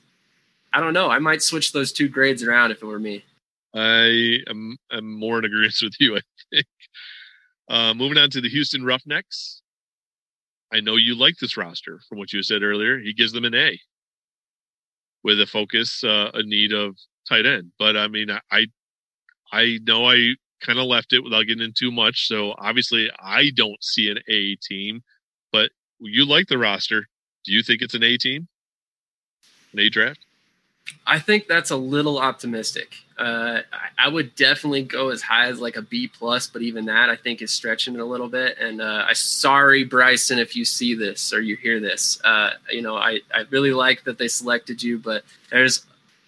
[0.72, 1.10] I don't know.
[1.10, 3.24] I might switch those two grades around if it were me.
[3.74, 6.16] I am am more in agreement with you.
[6.16, 6.20] I
[6.50, 6.66] think.
[7.68, 9.62] Uh, moving on to the Houston Roughnecks.
[10.72, 12.98] I know you like this roster from what you said earlier.
[12.98, 13.78] He gives them an A
[15.22, 16.96] with a focus, uh, a need of
[17.28, 17.72] tight end.
[17.78, 18.66] But I mean, I,
[19.52, 22.28] I know I kind of left it without getting in too much.
[22.28, 25.02] So obviously, I don't see an A team.
[25.52, 25.70] But
[26.00, 27.08] you like the roster.
[27.44, 28.48] Do you think it's an A team?
[29.72, 30.20] An A draft?
[31.06, 32.94] I think that's a little optimistic.
[33.18, 36.86] Uh, I, I would definitely go as high as like a B plus, but even
[36.86, 38.56] that I think is stretching it a little bit.
[38.58, 42.20] And uh, I sorry, Bryson, if you see this or you hear this.
[42.24, 45.84] Uh, you know, I I really like that they selected you, but there's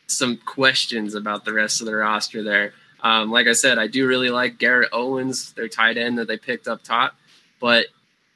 [0.06, 2.74] some questions about the rest of the roster there.
[3.05, 6.39] Um, like I said, I do really like Garrett Owens, their tight end that they
[6.39, 7.15] picked up top,
[7.61, 7.87] but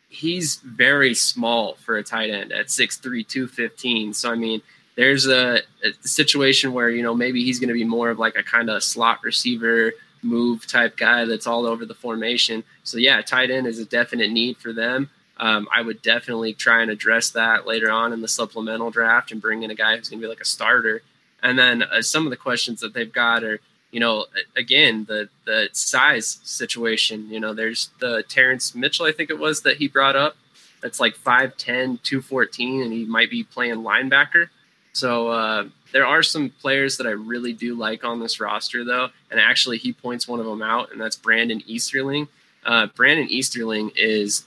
[0.09, 4.13] he's very small for a tight end at 6'3", 215.
[4.13, 4.63] So I mean
[4.95, 8.37] there's a, a situation where you know maybe he's going to be more of like
[8.37, 9.93] a kind of slot receiver
[10.23, 12.65] move type guy that's all over the formation.
[12.83, 15.11] So yeah, tight end is a definite need for them.
[15.39, 19.41] Um, I would definitely try and address that later on in the supplemental draft and
[19.41, 21.03] bring in a guy who's going to be like a starter.
[21.43, 25.29] And then uh, some of the questions that they've got are, you know, again the
[25.45, 27.29] the size situation.
[27.31, 30.37] You know, there's the Terrence Mitchell, I think it was that he brought up.
[30.81, 34.49] That's like 5'10", 214, and he might be playing linebacker.
[34.93, 39.09] So uh, there are some players that I really do like on this roster, though,
[39.31, 42.29] and actually he points one of them out, and that's Brandon Easterling.
[42.65, 44.45] Uh, Brandon Easterling is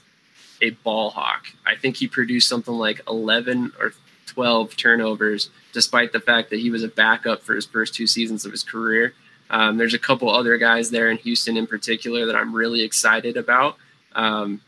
[0.62, 1.46] a ball hawk.
[1.66, 3.94] I think he produced something like 11 or
[4.26, 8.44] 12 turnovers, despite the fact that he was a backup for his first two seasons
[8.44, 9.14] of his career.
[9.52, 13.36] Um, there's a couple other guys there in Houston in particular that I'm really excited
[13.36, 13.76] about.
[14.14, 14.60] Um,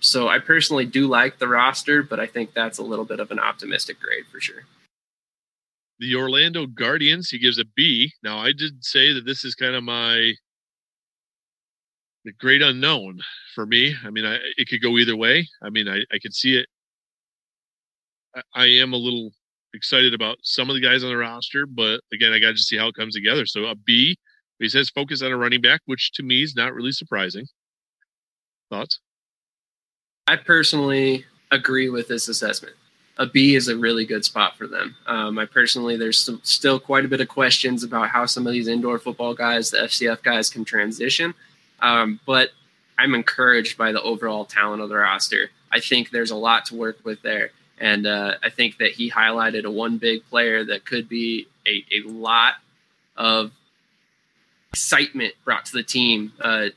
[0.00, 3.30] so I personally do like the roster, but I think that's a little bit of
[3.30, 4.64] an optimistic grade for sure.
[6.00, 8.10] the Orlando Guardians, he gives a B.
[8.22, 10.32] Now, I did say that this is kind of my
[12.24, 13.20] the great unknown
[13.54, 13.94] for me.
[14.04, 15.46] I mean, I, it could go either way.
[15.62, 16.66] I mean, I, I could see it.
[18.34, 19.30] I, I am a little
[19.74, 22.76] excited about some of the guys on the roster, but again, I got to see
[22.76, 23.46] how it comes together.
[23.46, 24.16] So a B.
[24.60, 27.46] He says focus on a running back, which to me is not really surprising.
[28.68, 29.00] Thoughts?
[30.28, 32.76] I personally agree with this assessment.
[33.18, 34.94] a B is a really good spot for them.
[35.06, 38.52] Um, I personally, there's some, still quite a bit of questions about how some of
[38.52, 41.34] these indoor football guys, the FCF guys, can transition.
[41.80, 42.50] Um, but
[42.98, 45.50] I'm encouraged by the overall talent of the roster.
[45.72, 47.50] I think there's a lot to work with there.
[47.78, 51.84] And uh, I think that he highlighted a one big player that could be a,
[51.92, 52.54] a lot
[53.16, 53.52] of
[54.72, 56.32] excitement brought to the team.
[56.40, 56.68] Uh,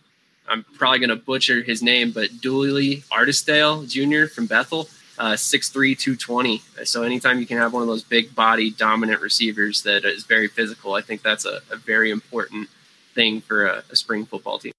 [0.48, 4.28] I'm probably going to butcher his name, but Dooley Artisdale Jr.
[4.28, 6.61] from Bethel uh, 6'3", 220.
[6.84, 10.48] So anytime you can have one of those big body dominant receivers that is very
[10.48, 12.70] physical, I think that's a, a very important
[13.14, 14.72] thing for a, a, spring football team.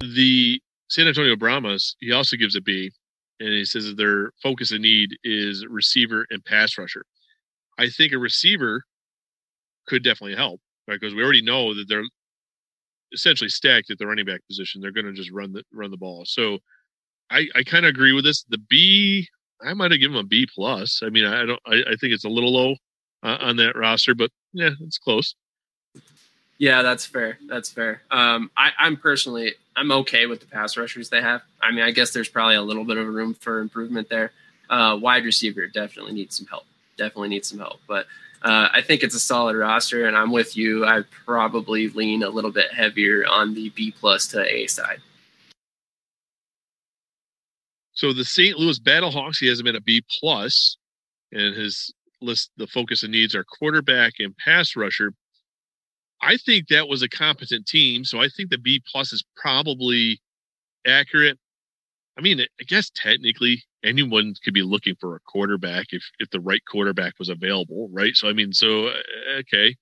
[0.00, 2.90] The San Antonio Brahmas, he also gives a B,
[3.40, 7.04] and he says that their focus and need is receiver and pass rusher.
[7.78, 8.84] I think a receiver
[9.86, 10.98] could definitely help, right?
[11.00, 12.04] Because we already know that they're
[13.12, 14.80] essentially stacked at the running back position.
[14.80, 16.24] They're going to just run the run the ball.
[16.24, 16.58] So
[17.30, 18.44] I, I kind of agree with this.
[18.48, 19.28] The B,
[19.62, 21.00] I might have given him a B plus.
[21.02, 21.60] I mean, I don't.
[21.66, 22.76] I, I think it's a little low
[23.22, 25.34] uh, on that roster, but yeah, it's close.
[26.58, 27.38] Yeah, that's fair.
[27.46, 28.02] That's fair.
[28.10, 31.42] Um, I, I'm personally, I'm okay with the pass rushers they have.
[31.60, 34.32] I mean, I guess there's probably a little bit of room for improvement there.
[34.70, 36.64] Uh, wide receiver definitely needs some help.
[36.96, 37.80] Definitely needs some help.
[37.86, 38.06] But
[38.42, 40.84] uh, I think it's a solid roster, and I'm with you.
[40.84, 45.00] I probably lean a little bit heavier on the B plus to A side.
[47.92, 48.58] So the St.
[48.58, 50.76] Louis Battlehawks, he has him in a B plus,
[51.32, 55.12] and his list the focus and needs are quarterback and pass rusher.
[56.22, 60.20] I think that was a competent team, so I think the B plus is probably
[60.86, 61.38] accurate.
[62.18, 66.40] I mean, I guess technically anyone could be looking for a quarterback if if the
[66.40, 68.14] right quarterback was available, right?
[68.16, 68.94] So I mean, so uh,
[69.40, 69.76] okay,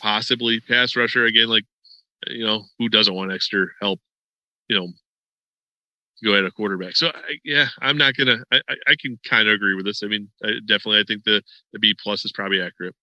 [0.00, 1.48] possibly pass rusher again.
[1.48, 1.64] Like,
[2.26, 4.00] you know, who doesn't want extra help?
[4.68, 4.88] You know,
[6.24, 6.96] go at a quarterback.
[6.96, 8.38] So I, yeah, I'm not gonna.
[8.52, 10.02] I, I can kind of agree with this.
[10.02, 11.42] I mean, I, definitely, I think the
[11.72, 12.94] the B plus is probably accurate.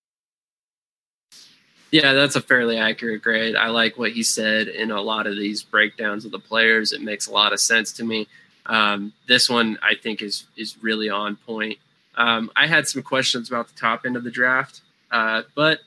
[1.91, 3.55] Yeah, that's a fairly accurate grade.
[3.55, 6.91] I like what he said in a lot of these breakdowns of the players.
[6.91, 8.27] It makes a lot of sense to me.
[8.65, 11.77] Um, this one I think is is really on point.
[12.15, 14.81] Um, I had some questions about the top end of the draft,
[15.11, 15.81] uh, but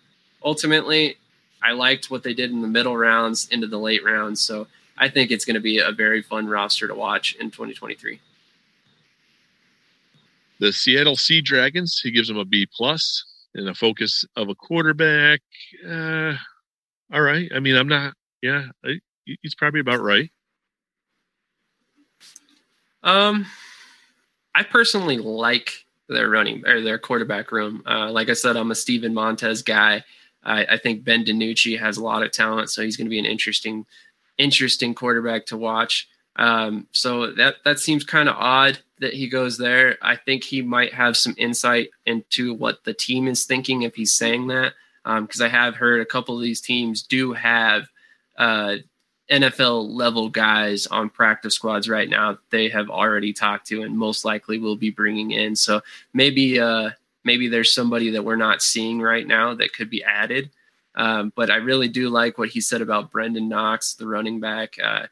[0.44, 1.16] ultimately,
[1.62, 4.40] I liked what they did in the middle rounds into the late rounds.
[4.40, 4.66] So
[4.96, 8.20] I think it's going to be a very fun roster to watch in 2023.
[10.60, 13.24] The Seattle Sea Dragons, he gives them a B plus
[13.58, 15.40] and a focus of a quarterback.
[15.86, 16.34] Uh,
[17.12, 17.50] all right.
[17.54, 18.14] I mean, I'm not.
[18.40, 18.66] Yeah,
[19.42, 20.30] he's probably about right.
[23.02, 23.46] Um,
[24.54, 25.72] I personally like
[26.08, 27.82] their running or their quarterback room.
[27.86, 30.04] Uh, like I said, I'm a Steven Montez guy.
[30.42, 33.18] I, I, think Ben DiNucci has a lot of talent, so he's going to be
[33.18, 33.86] an interesting
[34.38, 36.08] interesting quarterback to watch.
[36.38, 39.98] Um, so that that seems kind of odd that he goes there.
[40.00, 44.14] I think he might have some insight into what the team is thinking if he's
[44.14, 44.74] saying that,
[45.04, 47.88] because um, I have heard a couple of these teams do have
[48.36, 48.76] uh,
[49.30, 52.38] NFL level guys on practice squads right now.
[52.50, 55.54] They have already talked to and most likely will be bringing in.
[55.56, 55.80] So
[56.14, 56.90] maybe uh,
[57.24, 60.50] maybe there's somebody that we're not seeing right now that could be added.
[60.94, 64.76] Um, but I really do like what he said about Brenden Knox, the running back.
[64.82, 65.06] Uh,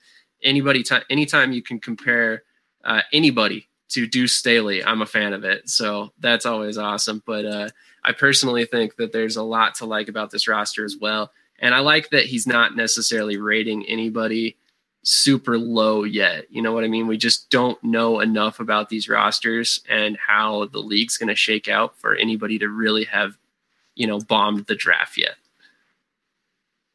[0.46, 2.44] anybody, anytime you can compare
[2.84, 5.68] uh, anybody to Deuce Staley, I'm a fan of it.
[5.68, 7.22] So that's always awesome.
[7.26, 7.68] But uh,
[8.04, 11.32] I personally think that there's a lot to like about this roster as well.
[11.58, 14.56] And I like that he's not necessarily rating anybody
[15.02, 16.46] super low yet.
[16.50, 17.06] You know what I mean?
[17.06, 21.68] We just don't know enough about these rosters and how the league's going to shake
[21.68, 23.38] out for anybody to really have,
[23.94, 25.36] you know, bombed the draft yet.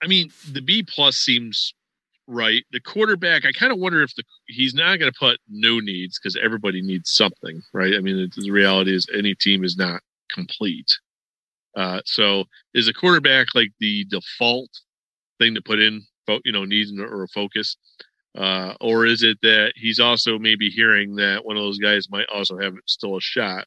[0.04, 1.74] I mean, the B plus seems
[2.32, 2.64] right.
[2.72, 6.18] The quarterback, I kind of wonder if the he's not going to put no needs
[6.18, 7.94] because everybody needs something, right?
[7.94, 10.02] I mean, the reality is any team is not
[10.32, 10.88] complete.
[11.76, 14.70] Uh, so is a quarterback like the default
[15.40, 16.02] thing to put in,
[16.46, 17.78] you know, needs or a focus?
[18.38, 22.28] Uh, or is it that he's also maybe hearing that one of those guys might
[22.34, 23.66] also have still a shot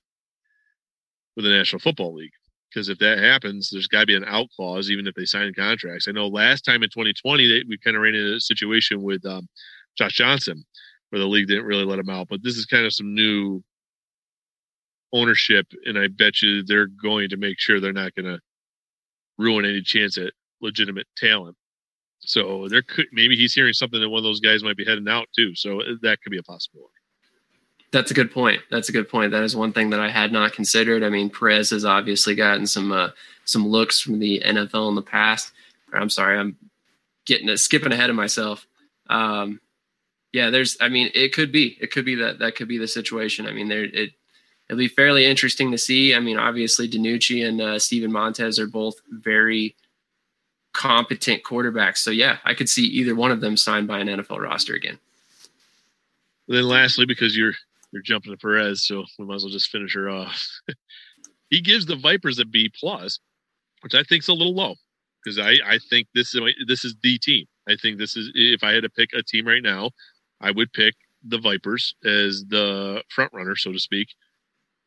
[1.37, 2.33] with the National Football League?
[2.75, 5.55] Because if that happens, there's got to be an out clause, even if they sign
[5.55, 6.09] contracts.
[6.09, 9.25] I know last time in 2020, they, we kind of ran into a situation with
[9.25, 9.49] um,
[9.97, 10.65] Josh Johnson
[11.11, 12.29] where the league didn't really let him out.
[12.29, 13.63] But this is kind of some new
[15.13, 18.41] ownership, and I bet you they're going to make sure they're not going to
[19.39, 21.57] ruin any chance at legitimate talent.
[22.21, 25.09] So there could maybe he's hearing something that one of those guys might be heading
[25.09, 25.55] out too.
[25.55, 26.94] So uh, that could be a possibility.
[27.95, 28.61] That's a good point.
[28.73, 29.31] That's a good point.
[29.31, 31.05] That is one thing that I had not considered.
[31.05, 33.11] I mean, Perez has obviously gotten some uh,
[33.45, 35.53] some looks from the NFL in the past.
[35.93, 36.57] I'm sorry, I'm
[37.25, 38.67] getting skipping ahead of myself.
[39.09, 39.61] Um,
[40.33, 40.77] yeah, there's.
[40.81, 41.79] I mean, it could be.
[41.81, 43.47] It could be that that could be the situation.
[43.47, 43.85] I mean, there.
[43.85, 44.11] It
[44.69, 46.17] it'll be fairly interesting to see.
[46.17, 49.77] I mean, obviously, DiNucci and uh, Steven Montez are both very
[50.73, 51.99] competent quarterbacks.
[51.99, 54.99] So, yeah, I could see either one of them signed by an NFL roster again.
[56.49, 57.55] Then, lastly, because you're
[57.95, 60.47] you're jumping to Perez, so we might as well just finish her off.
[61.51, 63.21] he gives the Vipers a B plus,
[63.83, 64.75] which I think is a little low
[65.25, 67.47] because I I think this is this is the team.
[67.69, 69.91] I think this is if I had to pick a team right now,
[70.41, 70.95] I would pick
[71.27, 74.09] the Vipers as the front runner, so to speak.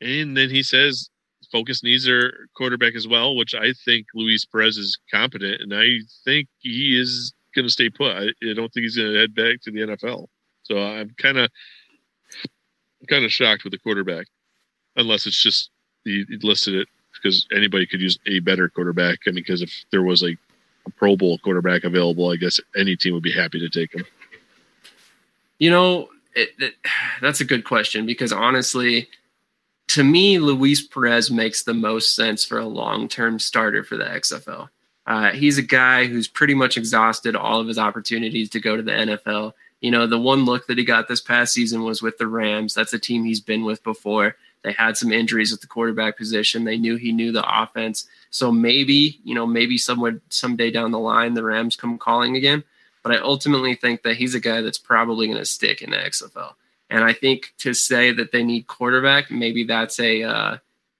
[0.02, 1.10] And then he says
[1.52, 6.00] focus needs their quarterback as well, which I think Luis Perez is competent, and I
[6.26, 8.12] think he is going to stay put.
[8.12, 10.28] I, I don't think he's going to head back to the NFL.
[10.64, 11.50] So I'm kind of
[13.08, 14.28] kind of shocked with the quarterback,
[14.96, 15.70] unless it's just
[16.04, 19.20] he listed it because anybody could use a better quarterback.
[19.28, 20.38] I mean, because if there was like
[20.86, 24.06] a Pro Bowl quarterback available, I guess any team would be happy to take him.
[25.60, 26.74] You know, it, it,
[27.22, 29.10] that's a good question because honestly,
[29.90, 34.06] to me, Luis Perez makes the most sense for a long term starter for the
[34.06, 34.70] XFL.
[35.06, 38.84] Uh, he's a guy who's pretty much exhausted all of his opportunities to go to
[38.84, 39.54] the NFL.
[39.82, 42.74] You know, the one look that he got this past season was with the Rams.
[42.74, 44.36] That's a team he's been with before.
[44.64, 46.64] They had some injuries at the quarterback position.
[46.64, 48.08] They knew he knew the offense.
[48.32, 52.64] So maybe, you know, maybe somewhere someday down the line the Rams come calling again.
[53.04, 55.98] But I ultimately think that he's a guy that's probably going to stick in the
[55.98, 56.54] XFL.
[56.90, 60.58] And I think to say that they need quarterback, maybe that's a uh,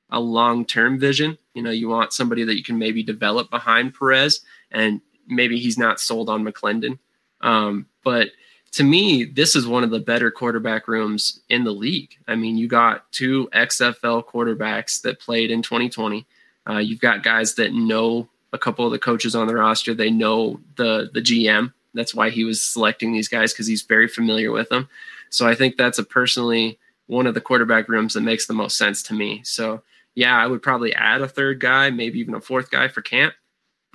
[0.10, 1.38] a long term vision.
[1.54, 4.42] You know, you want somebody that you can maybe develop behind Perez,
[4.72, 7.00] and maybe he's not sold on McClendon.
[7.42, 8.30] Um, but
[8.72, 12.18] to me, this is one of the better quarterback rooms in the league.
[12.28, 16.26] I mean, you got two XFL quarterbacks that played in 2020.
[16.70, 19.94] Uh, you've got guys that know a couple of the coaches on the roster.
[19.94, 21.74] They know the the GM.
[21.94, 24.90] That's why he was selecting these guys because he's very familiar with them.
[25.30, 26.78] So I think that's a personally
[27.08, 29.42] one of the quarterback rooms that makes the most sense to me.
[29.44, 29.82] So
[30.14, 33.34] yeah, I would probably add a third guy, maybe even a fourth guy for camp.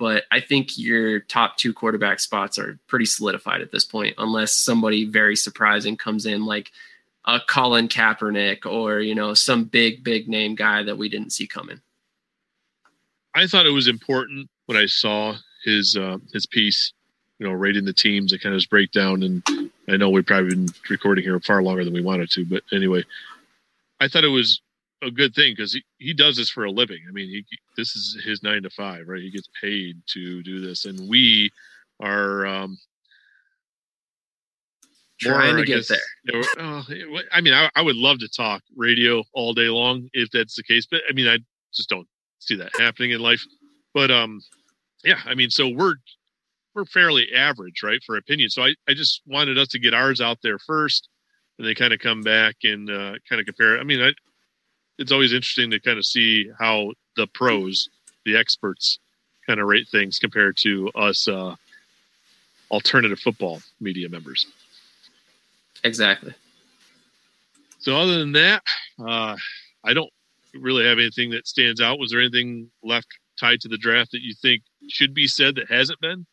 [0.03, 4.53] But I think your top two quarterback spots are pretty solidified at this point, unless
[4.53, 6.73] somebody very surprising comes in like
[7.23, 11.47] a Colin Kaepernick or, you know, some big, big name guy that we didn't see
[11.47, 11.79] coming.
[13.33, 16.91] I thought it was important when I saw his uh, his piece,
[17.39, 19.23] you know, rating the teams and kind of his breakdown.
[19.23, 22.63] And I know we've probably been recording here far longer than we wanted to, but
[22.73, 23.05] anyway,
[24.01, 24.59] I thought it was
[25.05, 26.99] a good thing because he, he does this for a living.
[27.07, 27.45] I mean, he
[27.77, 29.21] this is his nine to five, right?
[29.21, 31.51] He gets paid to do this, and we
[32.01, 32.77] are um,
[35.19, 36.43] trying to get guess, there.
[36.59, 36.83] Uh,
[37.31, 40.63] I mean, I, I would love to talk radio all day long if that's the
[40.63, 41.37] case, but I mean, I
[41.73, 42.07] just don't
[42.39, 43.43] see that happening in life.
[43.93, 44.41] But um,
[45.03, 45.95] yeah, I mean, so we're
[46.75, 48.49] we're fairly average, right, for opinion.
[48.49, 51.09] So I I just wanted us to get ours out there first,
[51.57, 53.79] and then kind of come back and uh, kind of compare.
[53.79, 54.11] I mean, I
[54.97, 57.89] it's always interesting to kind of see how the pros,
[58.25, 58.99] the experts,
[59.45, 61.55] kind of rate things compared to us uh,
[62.71, 64.47] alternative football media members.
[65.83, 66.33] Exactly.
[67.79, 68.63] So other than that,
[69.05, 69.35] uh,
[69.83, 70.11] I don't
[70.53, 71.99] really have anything that stands out.
[71.99, 73.07] Was there anything left
[73.39, 76.25] tied to the draft that you think should be said that hasn't been?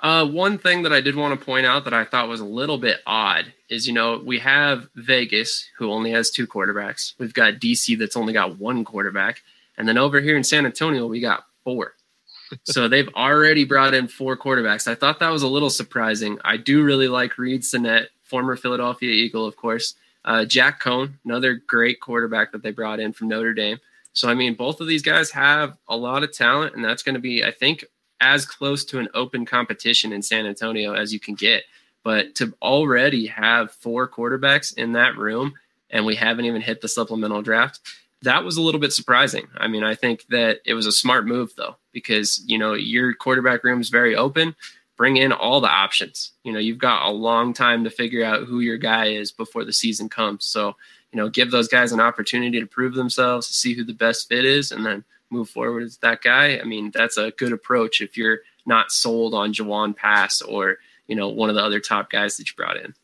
[0.00, 2.44] Uh, one thing that I did want to point out that I thought was a
[2.44, 7.14] little bit odd is, you know, we have Vegas, who only has two quarterbacks.
[7.18, 9.42] We've got DC, that's only got one quarterback.
[9.78, 11.94] And then over here in San Antonio, we got four.
[12.64, 14.88] so they've already brought in four quarterbacks.
[14.88, 16.38] I thought that was a little surprising.
[16.44, 19.94] I do really like Reid Sinnett, former Philadelphia Eagle, of course.
[20.24, 23.78] Uh, Jack Coan, another great quarterback that they brought in from Notre Dame.
[24.12, 27.16] So, I mean, both of these guys have a lot of talent, and that's going
[27.16, 27.84] to be, I think,
[28.24, 31.64] as close to an open competition in San Antonio as you can get.
[32.02, 35.54] But to already have four quarterbacks in that room,
[35.90, 37.80] and we haven't even hit the supplemental draft,
[38.22, 39.46] that was a little bit surprising.
[39.56, 43.14] I mean, I think that it was a smart move though, because you know your
[43.14, 44.56] quarterback room is very open.
[44.96, 46.32] Bring in all the options.
[46.44, 49.64] You know, you've got a long time to figure out who your guy is before
[49.64, 50.44] the season comes.
[50.44, 50.76] So,
[51.12, 54.44] you know, give those guys an opportunity to prove themselves, see who the best fit
[54.44, 55.04] is, and then
[55.34, 59.34] move forward as that guy, I mean, that's a good approach if you're not sold
[59.34, 62.76] on Jawon Pass or, you know, one of the other top guys that you brought
[62.76, 62.94] in.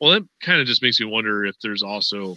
[0.00, 2.36] Well, that kind of just makes me wonder if there's also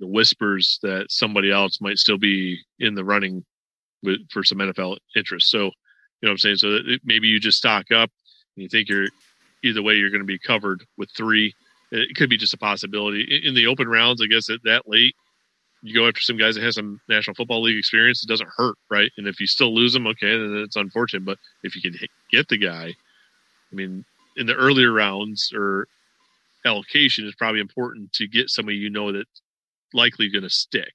[0.00, 3.44] the whispers that somebody else might still be in the running
[4.02, 5.48] with, for some NFL interest.
[5.48, 5.70] So, you
[6.22, 6.56] know what I'm saying?
[6.56, 8.10] So maybe you just stock up
[8.56, 9.06] and you think you're
[9.62, 11.54] either way, you're going to be covered with three.
[11.92, 14.20] It could be just a possibility in the open rounds.
[14.20, 15.14] I guess at that late,
[15.82, 18.76] you go after some guys that have some National Football League experience, it doesn't hurt,
[18.90, 19.10] right?
[19.16, 21.24] And if you still lose them, okay, then it's unfortunate.
[21.24, 21.98] But if you can
[22.30, 22.94] get the guy,
[23.72, 24.04] I mean,
[24.36, 25.88] in the earlier rounds or
[26.64, 29.42] allocation is probably important to get somebody you know that's
[29.92, 30.92] likely going to stick.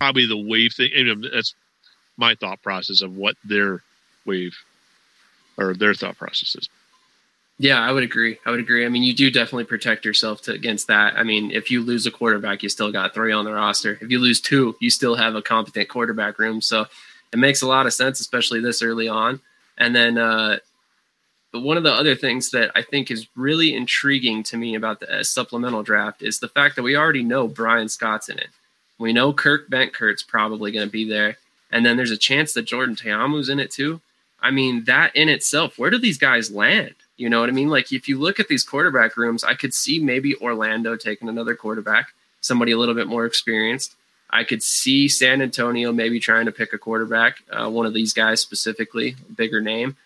[0.00, 0.90] Probably the wave thing.
[0.94, 1.54] And that's
[2.16, 3.82] my thought process of what their
[4.24, 4.56] wave
[5.58, 6.68] or their thought process is.
[7.62, 8.40] Yeah, I would agree.
[8.44, 8.84] I would agree.
[8.84, 11.16] I mean, you do definitely protect yourself to, against that.
[11.16, 13.96] I mean, if you lose a quarterback, you still got three on the roster.
[14.00, 16.60] If you lose two, you still have a competent quarterback room.
[16.60, 16.86] So
[17.32, 19.38] it makes a lot of sense, especially this early on.
[19.78, 20.58] And then, uh,
[21.52, 24.98] but one of the other things that I think is really intriguing to me about
[24.98, 28.48] the uh, supplemental draft is the fact that we already know Brian Scott's in it.
[28.98, 31.36] We know Kirk Benkert's probably going to be there.
[31.70, 34.00] And then there's a chance that Jordan Ta'amu's in it too.
[34.40, 36.96] I mean, that in itself, where do these guys land?
[37.22, 37.68] You know what I mean?
[37.68, 41.54] Like if you look at these quarterback rooms, I could see maybe Orlando taking another
[41.54, 42.08] quarterback,
[42.40, 43.94] somebody a little bit more experienced.
[44.28, 48.12] I could see San Antonio maybe trying to pick a quarterback, uh, one of these
[48.12, 49.96] guys specifically, bigger name.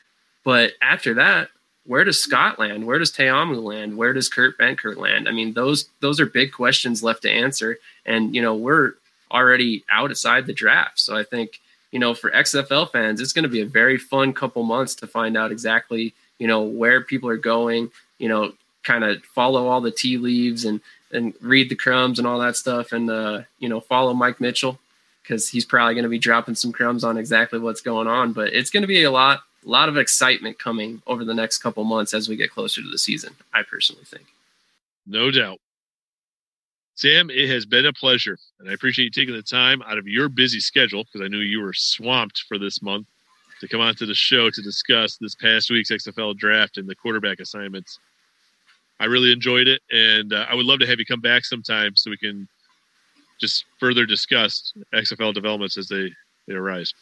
[0.44, 1.48] But after that,
[1.86, 2.86] where does Scott land?
[2.86, 3.96] Where does Ta'amu land?
[3.96, 5.26] Where does Kurt Benkert land?
[5.26, 7.78] I mean, those those are big questions left to answer.
[8.04, 8.92] And you know, we're
[9.30, 11.60] already outside the draft, so I think
[11.92, 15.06] you know for XFL fans, it's going to be a very fun couple months to
[15.06, 18.52] find out exactly you know where people are going you know
[18.82, 20.80] kind of follow all the tea leaves and
[21.12, 24.78] and read the crumbs and all that stuff and uh you know follow mike mitchell
[25.26, 28.32] because he's probably going to be dropping some crumbs on exactly what's going on.
[28.32, 31.58] But it's going to be a lot a lot of excitement coming over the next
[31.58, 34.26] couple months as we get closer to the season i personally think.
[35.06, 35.58] No doubt.
[36.94, 40.06] Sam it has been a pleasure and i appreciate you taking the time out of
[40.06, 43.06] your busy schedule because i knew you were swamped for this month
[43.60, 47.40] to come onto the show to discuss this past week's XFL draft and the quarterback
[47.40, 47.98] assignments.
[48.98, 51.96] I really enjoyed it, and uh, I would love to have you come back sometime
[51.96, 52.48] so we can
[53.40, 56.10] just further discuss XFL developments as they,
[56.48, 56.94] they arise.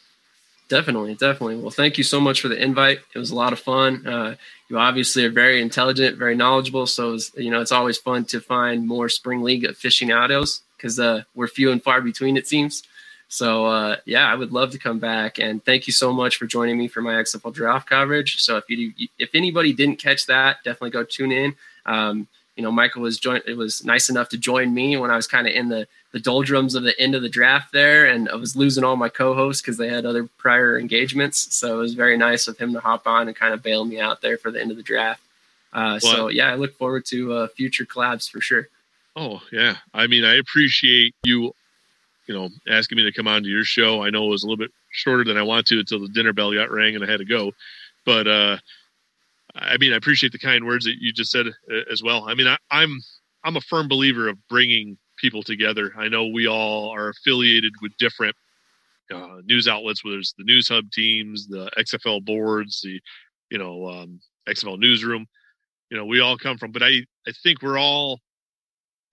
[0.67, 1.57] Definitely, definitely.
[1.57, 2.99] Well, thank you so much for the invite.
[3.13, 4.05] It was a lot of fun.
[4.05, 4.35] Uh,
[4.67, 6.87] you obviously are very intelligent, very knowledgeable.
[6.87, 11.23] So, was, you know, it's always fun to find more spring league aficionados because uh,
[11.35, 12.83] we're few and far between, it seems.
[13.35, 15.39] So uh, yeah, I would love to come back.
[15.39, 18.41] And thank you so much for joining me for my XFL draft coverage.
[18.41, 21.53] So if you if anybody didn't catch that, definitely go tune in.
[21.85, 23.43] Um, you know, Michael was joined.
[23.45, 26.19] It was nice enough to join me when I was kind of in the the
[26.21, 29.61] doldrums of the end of the draft there, and I was losing all my co-hosts
[29.61, 31.53] because they had other prior engagements.
[31.53, 33.99] So it was very nice of him to hop on and kind of bail me
[33.99, 35.21] out there for the end of the draft.
[35.73, 38.69] Uh, so yeah, I look forward to uh, future collabs for sure.
[39.17, 41.53] Oh yeah, I mean, I appreciate you
[42.27, 44.03] you know, asking me to come on to your show.
[44.03, 46.33] I know it was a little bit shorter than I wanted to until the dinner
[46.33, 47.51] bell got rang and I had to go.
[48.05, 48.57] But uh,
[49.55, 52.27] I mean, I appreciate the kind words that you just said uh, as well.
[52.27, 52.99] I mean, I, I'm
[53.43, 55.93] I'm a firm believer of bringing people together.
[55.97, 58.35] I know we all are affiliated with different
[59.13, 62.99] uh, news outlets, whether it's the news hub teams, the XFL boards, the
[63.49, 64.19] you know um,
[64.49, 65.25] XFL newsroom.
[65.89, 68.19] You know, we all come from, but I I think we're all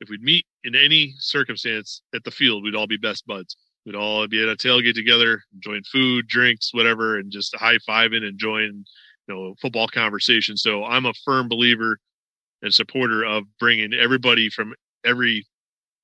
[0.02, 3.56] if we'd meet in any circumstance at the field, we'd all be best buds.
[3.86, 8.16] We'd all be at a tailgate together, enjoying food, drinks, whatever, and just high fiving,
[8.16, 8.84] and enjoying,
[9.28, 10.56] you know, football conversation.
[10.56, 11.98] So I'm a firm believer
[12.62, 14.74] and supporter of bringing everybody from
[15.04, 15.46] every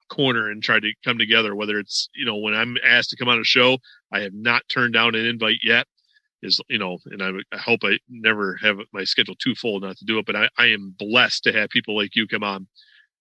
[0.08, 1.54] corner and try to come together.
[1.54, 3.78] Whether it's, you know, when I'm asked to come on a show,
[4.12, 5.86] I have not turned down an invite yet.
[6.40, 9.96] Is you know, and I, I hope I never have my schedule too full not
[9.96, 10.26] to do it.
[10.26, 12.68] But I, I am blessed to have people like you come on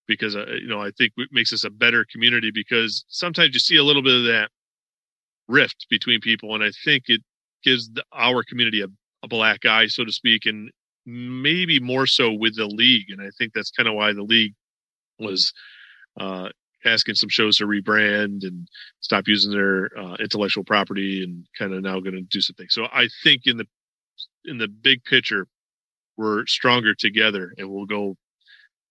[0.08, 3.60] because uh, you know I think it makes us a better community because sometimes you
[3.60, 4.50] see a little bit of that
[5.48, 7.22] rift between people, and I think it
[7.64, 8.88] gives the, our community a,
[9.24, 10.72] a black eye, so to speak, and
[11.06, 13.10] maybe more so with the league.
[13.10, 14.54] And I think that's kind of why the league
[15.20, 15.54] was
[16.20, 16.50] uh,
[16.86, 18.68] asking some shows to rebrand and
[19.00, 22.68] stop using their uh, intellectual property and kind of now going to do something.
[22.70, 23.66] So I think in the
[24.46, 25.48] in the big picture,
[26.16, 28.16] we're stronger together, and we'll go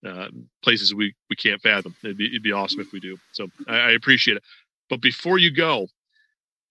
[0.04, 0.28] uh,
[0.62, 1.94] places we we can't fathom.
[2.02, 3.16] It'd be it'd be awesome if we do.
[3.32, 4.42] So I, I appreciate it.
[4.88, 5.88] But before you go,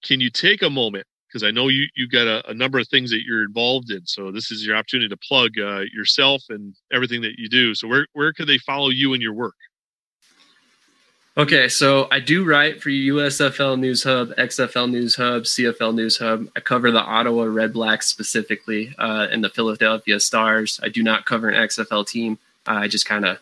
[0.03, 2.87] can you take a moment because I know you you got a, a, number of
[2.87, 4.05] things that you're involved in.
[4.05, 7.75] So this is your opportunity to plug uh, yourself and everything that you do.
[7.75, 9.55] So where where could they follow you and your work?
[11.37, 16.47] Okay, so I do write for USFL News Hub, XFL News Hub, CFL News Hub.
[16.55, 20.79] I cover the Ottawa Red Blacks specifically uh, and the Philadelphia Stars.
[20.81, 22.39] I do not cover an XFL team.
[22.65, 23.39] I just kind of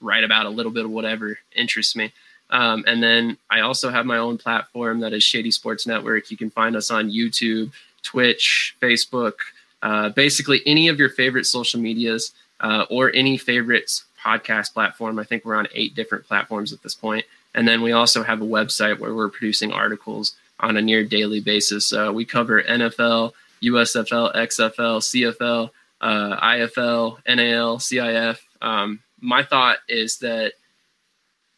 [0.00, 2.12] write about a little bit of whatever interests me.
[2.50, 6.30] Um, and then I also have my own platform that is Shady Sports Network.
[6.30, 7.72] You can find us on YouTube,
[8.02, 9.34] Twitch, Facebook,
[9.80, 13.90] uh, basically any of your favorite social medias uh, or any favorite
[14.22, 15.18] podcast platform.
[15.18, 17.24] I think we're on eight different platforms at this point.
[17.54, 21.40] And then we also have a website where we're producing articles on a near daily
[21.40, 21.92] basis.
[21.92, 23.32] Uh, we cover NFL,
[23.62, 25.70] USFL, XFL, CFL,
[26.00, 30.54] uh, IFL, NAL, CIF, um, my thought is that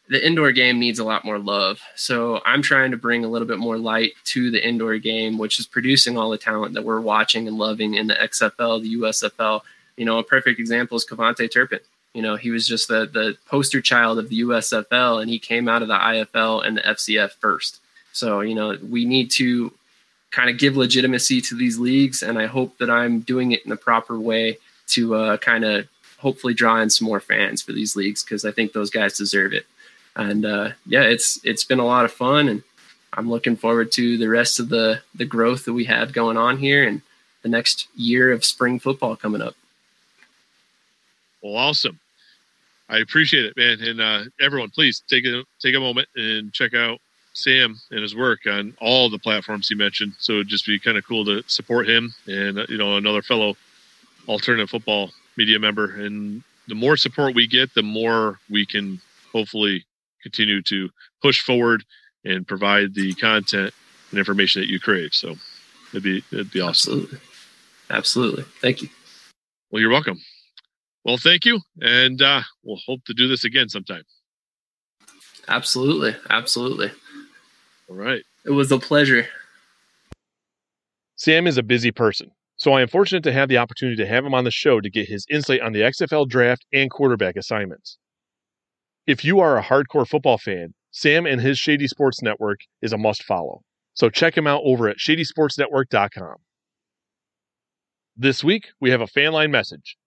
[0.07, 1.79] the indoor game needs a lot more love.
[1.95, 5.59] So I'm trying to bring a little bit more light to the indoor game, which
[5.59, 9.61] is producing all the talent that we're watching and loving in the XFL, the USFL.
[9.97, 11.79] You know, a perfect example is KaVontae Turpin.
[12.13, 15.67] You know, he was just the the poster child of the USFL, and he came
[15.67, 17.79] out of the IFL and the FCF first.
[18.13, 19.73] So you know, we need to
[20.31, 23.69] kind of give legitimacy to these leagues, and I hope that I'm doing it in
[23.69, 24.57] the proper way
[24.87, 25.87] to uh, kind of
[26.25, 29.53] hopefully draw in some more fans for these leagues because I think those guys deserve
[29.53, 29.67] it.
[30.15, 32.63] And uh, yeah, it's it's been a lot of fun, and
[33.13, 36.57] I'm looking forward to the rest of the the growth that we have going on
[36.57, 37.03] here and
[37.43, 39.55] the next year of spring football coming up.
[41.43, 41.99] Well, awesome.
[42.89, 43.79] I appreciate it, man.
[43.81, 46.99] And uh, everyone, please take a take a moment and check out
[47.33, 50.13] Sam and his work on all the platforms he mentioned.
[50.17, 53.21] So it'd just be kind of cool to support him and uh, you know another
[53.21, 53.55] fellow
[54.27, 55.93] alternative football media member.
[55.95, 59.01] And the more support we get, the more we can
[59.31, 59.85] hopefully
[60.21, 60.89] continue to
[61.21, 61.83] push forward
[62.23, 63.73] and provide the content
[64.09, 65.13] and information that you crave.
[65.13, 65.35] So
[65.91, 66.93] it'd be it'd be awesome.
[66.93, 67.19] Absolutely,
[67.89, 68.43] absolutely.
[68.61, 68.89] Thank you.
[69.71, 70.19] Well, you're welcome.
[71.03, 74.03] Well, thank you, and uh, we'll hope to do this again sometime.
[75.47, 76.91] Absolutely, absolutely.
[77.87, 78.23] All right.
[78.43, 79.27] It was a pleasure.
[81.17, 84.25] Sam is a busy person, so I am fortunate to have the opportunity to have
[84.25, 87.97] him on the show to get his insight on the XFL draft and quarterback assignments.
[89.05, 92.97] If you are a hardcore football fan, Sam and his Shady Sports Network is a
[92.97, 93.61] must follow.
[93.93, 96.35] So check him out over at shadysportsnetwork.com.
[98.17, 99.97] This week, we have a fan line message.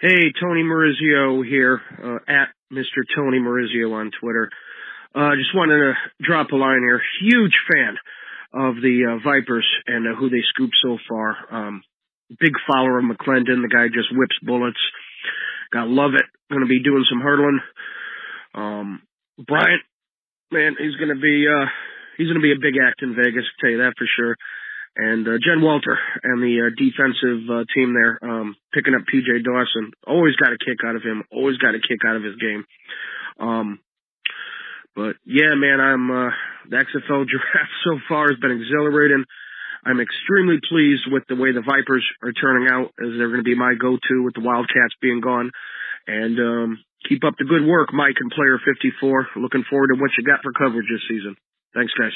[0.00, 3.02] Hey, Tony Marizio here, uh, at Mr.
[3.14, 4.50] Tony Marizio on Twitter.
[5.14, 7.00] Uh, just wanted to drop a line here.
[7.20, 7.96] Huge fan
[8.52, 11.36] of the uh, Vipers and uh, who they scooped so far.
[11.50, 11.82] Um,
[12.40, 13.62] big follower of McClendon.
[13.62, 14.80] The guy just whips bullets.
[15.72, 16.24] Gotta love it.
[16.50, 17.60] Going to be doing some hurdling.
[18.54, 19.02] Um,
[19.38, 19.82] Bryant,
[20.52, 21.66] man, he's going to be uh,
[22.16, 23.44] he's going to be a big act in Vegas.
[23.44, 24.36] I'll tell you that for sure
[24.96, 29.44] and uh, Jen Walter and the uh, defensive uh, team there, um, picking up PJ
[29.44, 29.92] Dawson.
[30.06, 31.22] Always got a kick out of him.
[31.30, 32.64] Always got a kick out of his game.
[33.38, 33.78] Um,
[34.96, 36.30] but yeah, man, I'm uh,
[36.72, 39.24] the XFL draft so far has been exhilarating.
[39.84, 43.46] I'm extremely pleased with the way the Vipers are turning out, as they're going to
[43.46, 45.52] be my go-to with the Wildcats being gone.
[46.08, 49.28] And um, keep up the good work, Mike and Player 54.
[49.36, 51.36] Looking forward to what you got for coverage this season.
[51.72, 52.10] Thanks, guys.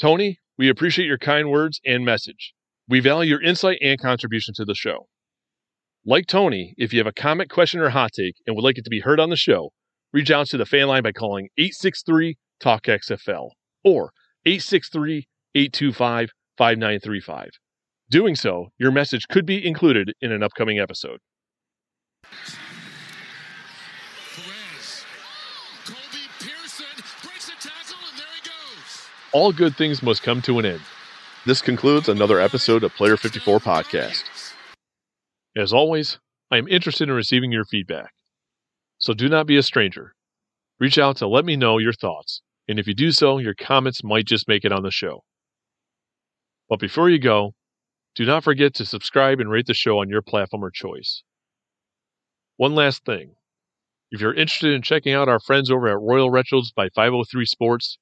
[0.00, 2.52] Tony, we appreciate your kind words and message.
[2.88, 5.08] We value your insight and contribution to the show.
[6.04, 8.84] Like Tony, if you have a comment, question, or hot take and would like it
[8.84, 9.72] to be heard on the show,
[10.16, 13.50] reach out to the fan line by calling 863 Talk XFL
[13.84, 14.12] or
[14.46, 17.50] 863 825 5935.
[18.08, 21.18] Doing so, your message could be included in an upcoming episode.
[29.32, 30.80] all good things must come to an end.
[31.44, 34.24] This concludes another episode of Player 54 Podcast.
[35.54, 36.18] As always,
[36.50, 38.15] I am interested in receiving your feedback.
[39.06, 40.16] So do not be a stranger.
[40.80, 44.02] Reach out to let me know your thoughts, and if you do so, your comments
[44.02, 45.22] might just make it on the show.
[46.68, 47.54] But before you go,
[48.16, 51.22] do not forget to subscribe and rate the show on your platform of choice.
[52.56, 53.36] One last thing.
[54.10, 57.98] If you're interested in checking out our friends over at Royal Retros by 503 Sports,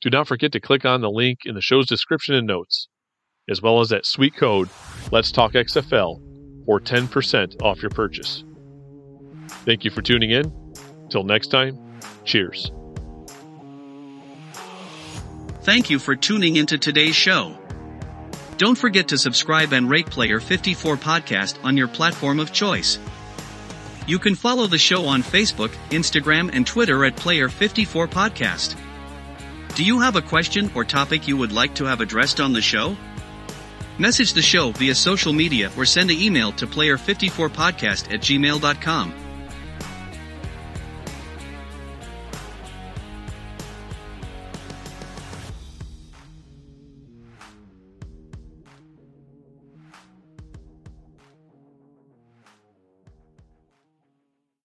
[0.00, 2.88] do not forget to click on the link in the show's description and notes,
[3.48, 4.68] as well as that sweet code,
[5.12, 6.20] Let's Talk XFL,
[6.66, 8.42] for 10% off your purchase.
[9.64, 10.52] Thank you for tuning in.
[11.10, 11.78] Till next time,
[12.24, 12.70] cheers.
[15.62, 17.56] Thank you for tuning into today's show.
[18.56, 22.98] Don't forget to subscribe and rate Player 54 Podcast on your platform of choice.
[24.06, 28.76] You can follow the show on Facebook, Instagram, and Twitter at Player 54 Podcast.
[29.74, 32.60] Do you have a question or topic you would like to have addressed on the
[32.62, 32.96] show?
[33.98, 39.14] Message the show via social media or send an email to player54podcast at gmail.com.